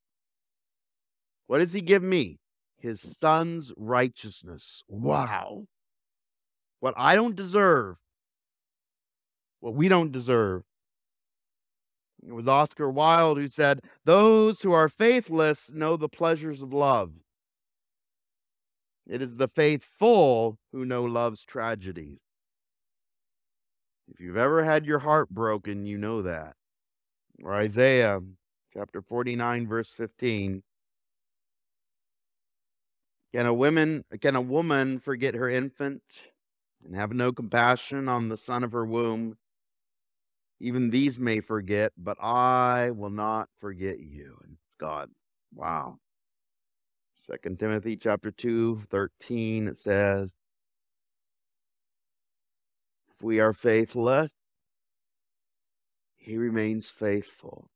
What 1.48 1.60
does 1.60 1.74
he 1.74 1.82
give 1.82 2.04
me? 2.04 2.40
His 2.78 3.02
son's 3.18 3.72
righteousness. 3.78 4.84
Wow. 4.88 5.66
What 6.80 6.94
I 6.98 7.16
don't 7.16 7.36
deserve 7.36 7.98
what 9.66 9.74
we 9.74 9.88
don't 9.88 10.12
deserve. 10.12 10.62
It 12.24 12.32
was 12.32 12.48
Oscar 12.48 12.88
Wilde 12.88 13.40
who 13.40 13.48
said, 13.48 13.80
Those 14.04 14.62
who 14.62 14.72
are 14.72 14.88
faithless 14.88 15.72
know 15.74 15.98
the 15.98 16.08
pleasures 16.08 16.62
of 16.62 16.72
love. 16.72 17.14
It 19.08 19.24
is 19.24 19.38
the 19.38 19.48
faithful 19.48 20.60
who 20.72 20.86
know 20.86 21.04
love's 21.04 21.44
tragedies. 21.44 22.20
If 24.08 24.20
you've 24.20 24.38
ever 24.38 24.64
had 24.64 24.86
your 24.86 25.00
heart 25.00 25.30
broken, 25.30 25.86
you 25.86 25.98
know 25.98 26.22
that. 26.22 26.56
Or 27.44 27.54
Isaiah 27.54 28.22
chapter 28.74 29.02
49, 29.02 29.68
verse 29.68 29.90
15. 29.90 30.64
Can 33.34 33.46
a 33.46 33.54
woman 33.54 34.06
can 34.22 34.36
a 34.36 34.42
woman 34.42 35.00
forget 35.00 35.36
her 35.36 35.50
infant 35.50 36.04
and 36.86 36.96
have 36.96 37.12
no 37.12 37.34
compassion 37.34 38.08
on 38.08 38.30
the 38.30 38.38
son 38.38 38.64
of 38.64 38.72
her 38.72 38.86
womb? 38.86 39.38
Even 40.62 40.90
these 40.90 41.20
may 41.20 41.42
forget, 41.42 41.92
but 41.98 42.18
I 42.22 42.92
will 42.92 43.10
not 43.10 43.50
forget 43.60 44.00
you. 44.00 44.38
And 44.44 44.58
God, 44.80 45.10
wow. 45.54 45.98
Second 47.30 47.60
Timothy 47.60 47.98
chapter 47.98 48.32
2, 48.32 48.84
13, 48.90 49.68
it 49.68 49.78
says, 49.78 50.36
If 53.18 53.24
we 53.24 53.40
are 53.40 53.54
faithless, 53.54 54.34
he 56.16 56.38
remains 56.38 56.90
faithful. 56.90 57.70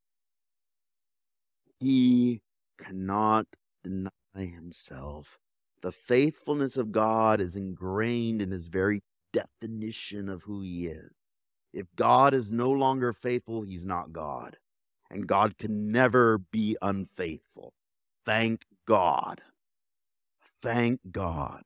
He 1.79 2.41
cannot 2.77 3.45
deny 3.83 4.09
himself. 4.35 5.37
The 5.81 5.91
faithfulness 5.91 6.75
of 6.75 6.91
God 6.91 7.39
is 7.39 7.55
ingrained 7.55 8.41
in 8.41 8.51
his 8.51 8.67
very 8.67 9.01
definition 9.31 10.27
of 10.27 10.43
who 10.43 10.61
he 10.61 10.87
is. 10.87 11.11
If 11.73 11.85
God 11.95 12.33
is 12.33 12.51
no 12.51 12.71
longer 12.71 13.13
faithful, 13.13 13.61
he's 13.61 13.85
not 13.85 14.11
God. 14.11 14.57
And 15.09 15.27
God 15.27 15.57
can 15.57 15.91
never 15.91 16.37
be 16.37 16.75
unfaithful. 16.81 17.73
Thank 18.25 18.65
God. 18.87 19.41
Thank 20.61 20.99
God. 21.11 21.63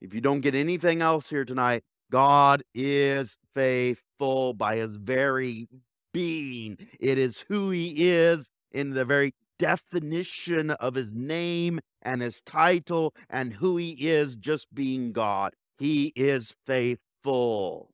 If 0.00 0.14
you 0.14 0.20
don't 0.20 0.40
get 0.40 0.54
anything 0.54 1.02
else 1.02 1.28
here 1.28 1.44
tonight, 1.44 1.82
God 2.10 2.62
is 2.74 3.36
faithful 3.54 4.54
by 4.54 4.76
his 4.76 4.96
very 4.96 5.68
being. 6.12 6.78
It 6.98 7.18
is 7.18 7.44
who 7.48 7.70
he 7.70 8.08
is 8.08 8.50
in 8.72 8.90
the 8.90 9.04
very 9.04 9.34
definition 9.58 10.70
of 10.70 10.94
his 10.94 11.12
name 11.12 11.80
and 12.02 12.22
his 12.22 12.40
title 12.42 13.14
and 13.28 13.52
who 13.52 13.76
he 13.76 14.08
is 14.08 14.34
just 14.36 14.72
being 14.74 15.12
God. 15.12 15.54
He 15.78 16.12
is 16.16 16.54
faithful. 16.66 17.90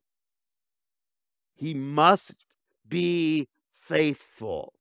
He 1.55 1.73
must 1.73 2.45
be 2.87 3.47
faithful. 3.71 4.73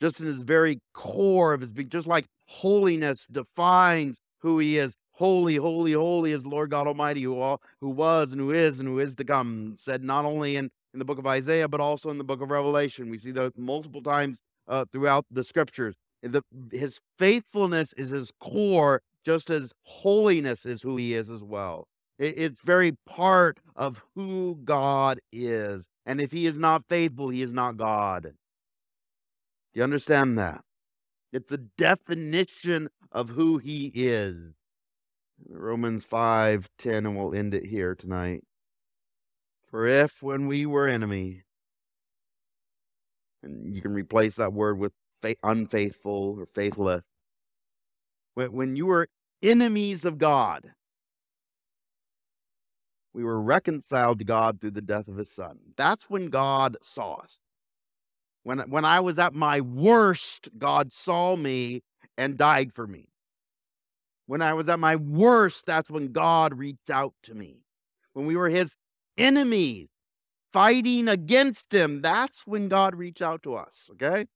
Just 0.00 0.20
in 0.20 0.26
his 0.26 0.38
very 0.38 0.80
core 0.92 1.54
of 1.54 1.60
his 1.60 1.70
being, 1.70 1.88
just 1.88 2.06
like 2.06 2.26
holiness 2.46 3.26
defines 3.30 4.20
who 4.40 4.58
he 4.58 4.78
is. 4.78 4.94
Holy, 5.16 5.54
holy, 5.56 5.92
holy 5.92 6.32
is 6.32 6.42
the 6.42 6.48
Lord 6.48 6.70
God 6.70 6.88
Almighty, 6.88 7.22
who, 7.22 7.38
all, 7.38 7.62
who 7.80 7.88
was 7.88 8.32
and 8.32 8.40
who 8.40 8.50
is 8.50 8.80
and 8.80 8.88
who 8.88 8.98
is 8.98 9.14
to 9.14 9.24
come. 9.24 9.76
Said 9.80 10.02
not 10.02 10.24
only 10.24 10.56
in, 10.56 10.70
in 10.92 10.98
the 10.98 11.04
book 11.04 11.18
of 11.18 11.26
Isaiah, 11.26 11.68
but 11.68 11.80
also 11.80 12.10
in 12.10 12.18
the 12.18 12.24
book 12.24 12.40
of 12.40 12.50
Revelation. 12.50 13.10
We 13.10 13.18
see 13.18 13.30
those 13.30 13.52
multiple 13.56 14.02
times 14.02 14.38
uh, 14.66 14.86
throughout 14.92 15.24
the 15.30 15.44
scriptures. 15.44 15.94
The, 16.22 16.42
his 16.72 16.98
faithfulness 17.16 17.92
is 17.96 18.10
his 18.10 18.32
core, 18.40 19.02
just 19.24 19.50
as 19.50 19.72
holiness 19.82 20.66
is 20.66 20.82
who 20.82 20.96
he 20.96 21.14
is 21.14 21.30
as 21.30 21.42
well. 21.42 21.86
It's 22.18 22.62
very 22.62 22.92
part 23.06 23.58
of 23.76 24.02
who 24.14 24.58
God 24.64 25.20
is. 25.32 25.88
And 26.06 26.20
if 26.20 26.32
he 26.32 26.46
is 26.46 26.56
not 26.56 26.84
faithful, 26.88 27.28
he 27.28 27.42
is 27.42 27.52
not 27.52 27.76
God. 27.76 28.22
Do 28.24 28.30
you 29.74 29.82
understand 29.82 30.38
that? 30.38 30.62
It's 31.32 31.50
the 31.50 31.58
definition 31.58 32.88
of 33.10 33.30
who 33.30 33.58
he 33.58 33.92
is. 33.94 34.54
Romans 35.48 36.04
5 36.04 36.68
10, 36.78 37.06
and 37.06 37.16
we'll 37.16 37.34
end 37.34 37.54
it 37.54 37.66
here 37.66 37.94
tonight. 37.94 38.42
For 39.68 39.86
if 39.86 40.22
when 40.22 40.46
we 40.46 40.66
were 40.66 40.86
enemy, 40.86 41.42
and 43.42 43.74
you 43.74 43.82
can 43.82 43.92
replace 43.92 44.36
that 44.36 44.52
word 44.52 44.78
with 44.78 44.92
unfaithful 45.42 46.36
or 46.38 46.46
faithless, 46.46 47.06
when 48.34 48.76
you 48.76 48.86
were 48.86 49.08
enemies 49.44 50.04
of 50.04 50.18
God. 50.18 50.72
We 53.12 53.22
were 53.22 53.40
reconciled 53.40 54.18
to 54.18 54.24
God 54.24 54.60
through 54.60 54.72
the 54.72 54.80
death 54.80 55.06
of 55.06 55.16
his 55.16 55.30
son. 55.30 55.58
That's 55.76 56.10
when 56.10 56.30
God 56.30 56.76
saw 56.82 57.16
us. 57.16 57.38
When, 58.42 58.58
when 58.70 58.84
I 58.84 59.00
was 59.00 59.18
at 59.18 59.34
my 59.34 59.60
worst, 59.60 60.48
God 60.58 60.92
saw 60.92 61.36
me 61.36 61.82
and 62.18 62.36
died 62.36 62.72
for 62.72 62.86
me. 62.86 63.08
When 64.26 64.40
I 64.40 64.54
was 64.54 64.68
at 64.68 64.78
my 64.78 64.96
worst, 64.96 65.66
that's 65.66 65.90
when 65.90 66.12
God 66.12 66.56
reached 66.56 66.90
out 66.90 67.14
to 67.24 67.34
me. 67.34 67.58
When 68.14 68.26
we 68.26 68.36
were 68.36 68.48
his 68.48 68.74
enemies, 69.18 69.88
fighting 70.52 71.08
against 71.08 71.74
him, 71.74 72.00
that's 72.00 72.46
when 72.46 72.68
God 72.68 72.94
reached 72.94 73.22
out 73.22 73.42
to 73.42 73.56
us, 73.56 73.88
okay? 73.92 74.26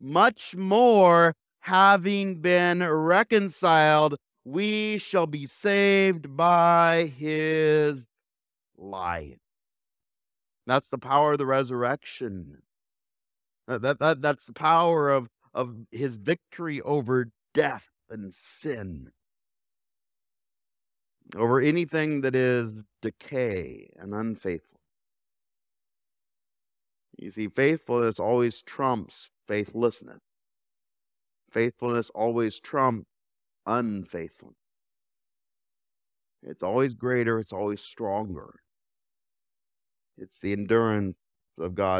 Much 0.00 0.54
more 0.56 1.34
having 1.60 2.40
been 2.40 2.86
reconciled, 2.86 4.16
we 4.44 4.98
shall 4.98 5.28
be 5.28 5.46
saved 5.46 6.36
by 6.36 7.12
his 7.16 8.04
life. 8.76 9.38
That's 10.66 10.88
the 10.88 10.98
power 10.98 11.32
of 11.32 11.38
the 11.38 11.46
resurrection. 11.46 12.58
That, 13.68 14.00
that, 14.00 14.20
that's 14.20 14.46
the 14.46 14.52
power 14.52 15.10
of, 15.10 15.28
of 15.54 15.76
his 15.90 16.16
victory 16.16 16.80
over 16.82 17.30
death 17.54 17.91
and 18.12 18.32
sin, 18.32 19.10
over 21.34 21.60
anything 21.60 22.20
that 22.20 22.36
is 22.36 22.82
decay 23.00 23.90
and 23.98 24.14
unfaithful. 24.14 24.80
You 27.18 27.30
see, 27.30 27.48
faithfulness 27.48 28.20
always 28.20 28.62
trumps 28.62 29.30
faithlessness. 29.48 30.20
Faithfulness 31.50 32.10
always 32.14 32.60
trumps 32.60 33.08
unfaithfulness. 33.66 34.56
It's 36.42 36.62
always 36.62 36.94
greater, 36.94 37.38
it's 37.38 37.52
always 37.52 37.80
stronger. 37.80 38.54
It's 40.18 40.38
the 40.40 40.52
endurance 40.52 41.16
of 41.58 41.74
God's 41.74 41.92